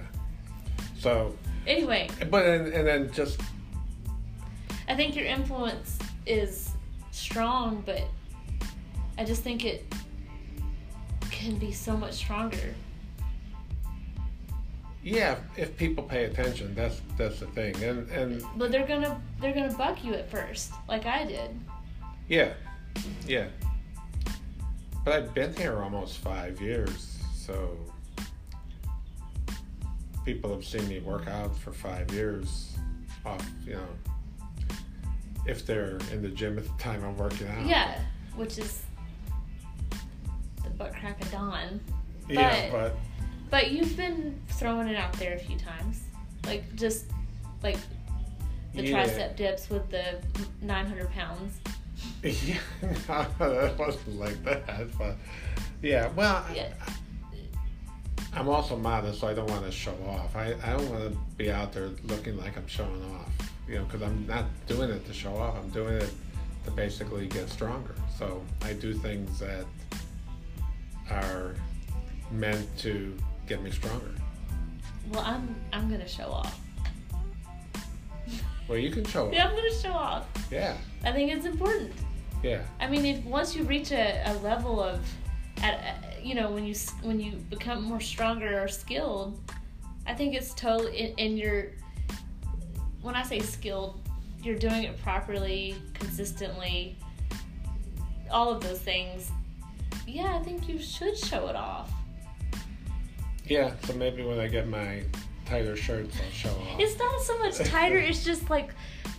So, 0.99 1.35
anyway, 1.67 2.11
but 2.29 2.45
and, 2.47 2.69
and 2.69 2.87
then 2.87 3.11
just 3.13 3.41
I 4.87 4.95
think 4.95 5.17
your 5.17 5.25
influence 5.25 5.99
is 6.27 6.71
strong, 7.13 7.83
but 7.87 8.03
I 9.17 9.25
just 9.25 9.43
think 9.43 9.65
it 9.65 9.91
can 11.31 11.57
be 11.57 11.73
so 11.73 11.97
much 11.97 12.13
stronger. 12.13 12.75
Yeah, 15.05 15.37
if 15.57 15.77
people 15.77 16.03
pay 16.03 16.25
attention, 16.25 16.75
that's 16.75 17.01
that's 17.19 17.39
the 17.41 17.47
thing. 17.49 17.77
And 17.83 18.09
and 18.11 18.43
But 18.57 18.73
they're 18.73 18.87
gonna 18.87 19.21
they're 19.41 19.53
gonna 19.53 19.75
bug 19.77 19.99
you 20.03 20.15
at 20.15 20.31
first, 20.31 20.73
like 20.89 21.05
I 21.07 21.25
did. 21.25 21.51
yeah, 22.29 22.55
yeah. 23.27 23.49
but 25.05 25.13
I've 25.15 25.35
been 25.35 25.55
here 25.55 25.83
almost 25.83 26.19
five 26.19 26.61
years, 26.61 27.19
so 27.35 27.77
people 30.25 30.51
have 30.55 30.65
seen 30.65 30.89
me 30.89 31.01
work 31.01 31.29
out 31.29 31.55
for 31.59 31.71
five 31.73 32.11
years 32.13 32.75
off, 33.27 33.47
you 33.67 33.75
know, 33.75 33.89
if 35.47 35.67
they're 35.67 35.99
in 36.13 36.23
the 36.23 36.29
gym 36.31 36.57
at 36.57 36.65
the 36.65 36.83
time 36.83 37.05
I'm 37.05 37.17
working 37.19 37.47
out. 37.49 37.67
Yeah, 37.67 38.01
which 38.37 38.57
is 38.57 38.83
the 40.63 40.71
butt 40.71 40.95
crack 40.95 41.21
of 41.23 41.31
dawn. 41.31 41.81
Yeah, 42.27 42.71
but- 42.71 42.97
but 43.55 43.71
you've 43.71 43.97
been 43.97 44.37
throwing 44.49 44.89
it 44.89 44.97
out 44.97 45.13
there 45.13 45.35
a 45.35 45.39
few 45.39 45.57
times, 45.57 46.01
like 46.45 46.75
just 46.75 47.05
like 47.63 47.77
the 48.75 48.83
Yeah. 48.83 49.05
tricep 49.07 49.37
dips 49.37 49.71
with 49.71 49.89
the 49.91 50.21
900 50.61 51.09
pounds. 51.13 51.61
yeah, 52.25 52.59
that 53.39 53.79
wasn't 53.79 54.19
like 54.19 54.43
that. 54.43 54.99
But 54.99 55.15
yeah, 55.83 56.09
well, 56.17 56.45
Yeah. 56.53 56.73
I, 58.33 58.41
am 58.41 58.49
also 58.49 58.77
modest, 58.77 59.21
so 59.21 59.29
I 59.29 59.35
don't 59.35 59.49
want 59.49 59.65
to 59.65 59.71
show 59.71 59.95
off. 60.05 60.35
I, 60.35 60.57
I 60.65 60.71
don't 60.73 60.91
want 60.91 61.13
to 61.13 61.19
be 61.37 61.53
out 61.53 61.73
there 61.73 61.91
looking 62.09 62.37
like 62.37 62.57
I'm 62.57 62.67
showing 62.67 63.05
off, 63.15 63.31
you 63.69 63.77
know, 63.77 63.85
because 63.85 64.03
I'm 64.03 64.27
not 64.27 64.47
doing 64.67 64.91
it 64.91 65.07
to 65.07 65.13
show 65.13 65.37
off. 65.37 65.55
I'm 65.63 65.71
doing 65.71 65.95
it 65.95 66.13
to 66.65 66.73
basically 66.73 67.29
get 67.29 67.49
stronger. 67.49 67.95
So 68.19 68.43
I 68.63 68.73
do 68.73 68.95
things 68.95 69.39
that 69.39 69.65
are 71.09 71.55
meant 72.33 72.67
to 72.79 73.17
get 73.47 73.63
me 73.63 73.71
stronger. 73.71 74.11
Well, 75.11 75.23
I'm 75.25 75.55
I'm 75.73 75.91
gonna 75.91 76.09
show 76.09 76.29
off. 76.29 76.59
Well, 78.69 78.79
you 78.79 78.91
can 78.91 79.05
show 79.05 79.27
off. 79.29 79.35
Yeah, 79.35 79.49
I'm 79.49 79.57
gonna 79.57 79.75
show 79.75 79.93
off. 79.93 80.27
Yeah, 80.51 80.77
I 81.05 81.13
think 81.13 81.33
it's 81.33 81.47
important. 81.47 81.93
yeah, 82.43 82.63
I 82.81 82.89
mean, 82.89 83.05
if 83.05 83.25
once 83.25 83.55
you 83.55 83.65
reach 83.65 83.93
a, 83.93 84.23
a 84.27 84.35
level 84.39 84.83
of, 84.83 85.01
at 85.63 85.75
uh, 85.75 86.21
you 86.23 86.35
know, 86.35 86.51
when 86.51 86.65
you 86.65 86.75
when 87.03 87.21
you 87.21 87.33
become 87.51 87.83
more 87.83 88.01
stronger 88.01 88.63
or 88.63 88.69
skilled, 88.69 89.39
I 90.07 90.15
think 90.15 90.35
it's 90.35 90.55
totally 90.55 91.15
and 91.19 91.39
you're. 91.39 91.73
When 93.03 93.15
I 93.15 93.23
say 93.23 93.41
skilled, 93.41 94.01
you're 94.43 94.57
doing 94.57 94.85
it 94.85 95.01
properly, 95.03 95.77
consistently. 95.93 96.97
All 98.31 98.51
of 98.51 98.63
those 98.63 98.79
things. 98.79 99.31
Yeah, 100.07 100.35
I 100.37 100.43
think 100.43 100.69
you 100.69 100.79
should 100.79 101.17
show 101.19 101.49
it 101.49 101.57
off. 101.57 101.93
Yeah. 103.47 103.73
So 103.85 103.93
maybe 103.95 104.23
when 104.23 104.39
I 104.39 104.49
get 104.49 104.67
my 104.69 105.03
tighter 105.47 105.77
shirts, 105.77 106.17
I'll 106.25 106.31
show 106.31 106.49
off. 106.51 106.81
It's 106.81 106.99
not 106.99 107.21
so 107.21 107.39
much 107.39 107.59
tighter. 107.59 107.99
It's 107.99 108.25
just 108.25 108.49
like, 108.51 108.71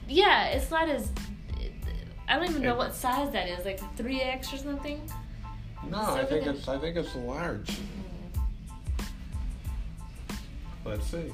yeah, 0.08 0.48
it's 0.48 0.70
not 0.72 0.90
as. 0.90 1.10
I 2.28 2.38
don't 2.38 2.50
even 2.50 2.62
know 2.64 2.74
It- 2.74 2.78
what 2.78 2.94
size 2.96 3.32
that 3.34 3.48
is, 3.48 3.66
like 3.66 3.80
three 3.96 4.22
X 4.22 4.52
or 4.54 4.58
something. 4.58 5.00
No, 5.90 6.00
I 6.00 6.26
think 6.26 6.48
it's 6.48 6.68
I 6.68 6.80
think 6.80 6.96
it's 6.98 7.14
large. 7.16 7.68
Mm-hmm. 7.68 8.40
Let's 10.86 11.06
see. 11.06 11.32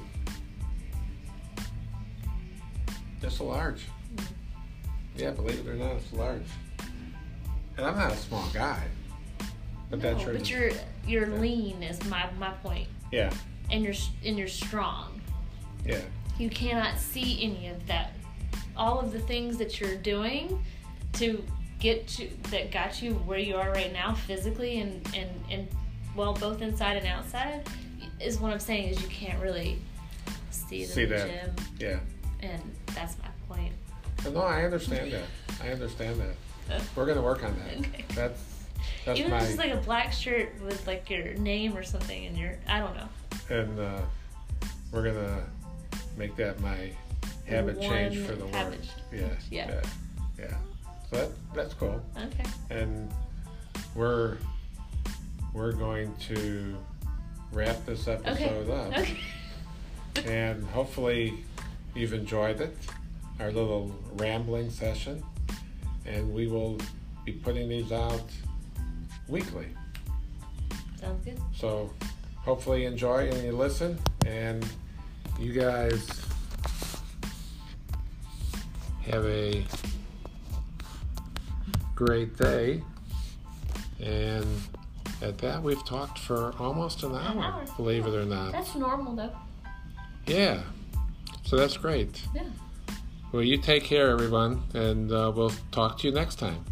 It's 3.22 3.38
a 3.38 3.44
large. 3.44 3.86
Mm-hmm. 4.16 4.24
Yeah, 5.16 5.30
believe 5.30 5.60
it 5.66 5.70
or 5.70 5.74
not, 5.74 5.92
it's 5.92 6.12
large. 6.12 6.42
And 7.76 7.86
I'm 7.86 7.96
not 7.96 8.12
a 8.12 8.16
small 8.16 8.46
guy. 8.52 8.82
But 9.92 10.00
No, 10.02 10.10
that's 10.14 10.22
oh, 10.22 10.30
your 10.30 10.34
but 10.38 10.50
you're 10.50 10.70
you're 11.06 11.26
lean 11.38 11.82
is 11.82 12.02
my 12.08 12.24
my 12.38 12.48
point, 12.62 12.88
Yeah, 13.12 13.30
and 13.70 13.84
you're 13.84 13.94
and 14.24 14.38
you're 14.38 14.48
strong. 14.48 15.20
yeah. 15.84 16.00
You 16.38 16.48
cannot 16.48 16.98
see 16.98 17.44
any 17.44 17.68
of 17.68 17.86
that. 17.88 18.14
All 18.74 18.98
of 18.98 19.12
the 19.12 19.18
things 19.20 19.58
that 19.58 19.78
you're 19.80 19.96
doing 19.96 20.64
to 21.14 21.44
get 21.78 22.08
to 22.08 22.30
that 22.50 22.70
got 22.70 23.02
you 23.02 23.12
where 23.26 23.38
you 23.38 23.54
are 23.56 23.70
right 23.72 23.92
now 23.92 24.14
physically 24.14 24.80
and 24.80 25.06
and 25.14 25.28
and 25.50 25.68
well 26.16 26.32
both 26.32 26.62
inside 26.62 26.96
and 26.96 27.06
outside 27.06 27.68
is 28.18 28.40
what 28.40 28.50
I'm 28.50 28.60
saying 28.60 28.88
is 28.88 29.02
you 29.02 29.08
can't 29.08 29.38
really 29.42 29.78
see 30.50 30.86
See 30.86 31.04
the 31.04 31.16
that. 31.16 31.26
gym, 31.28 31.54
Yeah. 31.78 31.98
and 32.48 32.62
that's 32.94 33.16
my 33.18 33.28
point. 33.54 33.74
No, 34.32 34.40
I 34.40 34.62
understand 34.64 35.12
that. 35.12 35.24
I 35.62 35.68
understand 35.70 36.18
that. 36.18 36.80
We're 36.96 37.04
gonna 37.04 37.20
work 37.20 37.44
on 37.44 37.54
that. 37.58 37.78
Okay. 37.80 38.04
That's 38.14 38.40
that's 39.04 39.18
Even 39.18 39.30
my 39.30 39.36
if 39.38 39.42
it's 39.42 39.56
just 39.56 39.58
like 39.58 39.72
a 39.72 39.82
black 39.84 40.12
shirt 40.12 40.52
with 40.62 40.86
like 40.86 41.08
your 41.10 41.34
name 41.34 41.76
or 41.76 41.82
something 41.82 42.26
and 42.26 42.36
your 42.38 42.52
I 42.68 42.78
don't 42.80 42.96
know. 42.96 43.08
and 43.50 43.78
uh, 43.80 44.00
we're 44.92 45.02
gonna 45.12 45.44
make 46.16 46.36
that 46.36 46.60
my 46.60 46.90
habit 47.46 47.80
change 47.80 48.18
for 48.18 48.34
the 48.34 48.46
habit. 48.48 48.80
work. 48.80 48.88
Yeah, 49.12 49.28
Yeah. 49.50 49.68
yeah, 49.70 49.80
yeah. 50.38 50.56
So 51.10 51.16
that 51.16 51.28
that's 51.54 51.74
cool. 51.74 52.02
Okay. 52.16 52.44
And 52.70 53.10
we're 53.94 54.36
we're 55.52 55.72
going 55.72 56.14
to 56.28 56.76
wrap 57.52 57.84
this 57.84 58.08
Okay. 58.08 58.22
episode 58.30 58.70
up, 58.70 58.98
Okay. 58.98 59.18
and 60.26 60.64
hopefully 60.68 61.44
you've 61.94 62.14
enjoyed 62.14 62.60
it, 62.62 62.74
our 63.38 63.52
little 63.52 63.94
rambling 64.14 64.70
session, 64.70 65.22
and 66.06 66.32
we 66.32 66.46
will 66.46 66.78
be 67.26 67.32
putting 67.32 67.68
these 67.68 67.92
out 67.92 68.22
weekly. 69.32 69.66
Sounds 71.00 71.24
good. 71.24 71.40
So 71.56 71.90
hopefully 72.36 72.82
you 72.82 72.88
enjoy 72.88 73.28
and 73.28 73.42
you 73.44 73.52
listen 73.52 73.98
and 74.26 74.64
you 75.40 75.52
guys 75.52 76.20
have 79.06 79.24
a 79.26 79.64
great 81.94 82.36
day. 82.36 82.82
And 84.00 84.46
at 85.22 85.38
that 85.38 85.62
we've 85.62 85.84
talked 85.86 86.18
for 86.18 86.54
almost 86.58 87.02
an 87.02 87.12
hour, 87.12 87.42
hour. 87.42 87.64
believe 87.76 88.06
it 88.06 88.14
or 88.14 88.24
not. 88.24 88.52
That's 88.52 88.74
normal 88.74 89.16
though. 89.16 89.32
Yeah. 90.26 90.62
So 91.44 91.56
that's 91.56 91.76
great. 91.76 92.22
Yeah. 92.34 92.44
Well, 93.32 93.42
you 93.42 93.56
take 93.56 93.84
care, 93.84 94.10
everyone, 94.10 94.62
and 94.74 95.10
uh, 95.10 95.32
we'll 95.34 95.52
talk 95.70 95.98
to 96.00 96.06
you 96.06 96.12
next 96.12 96.38
time. 96.38 96.62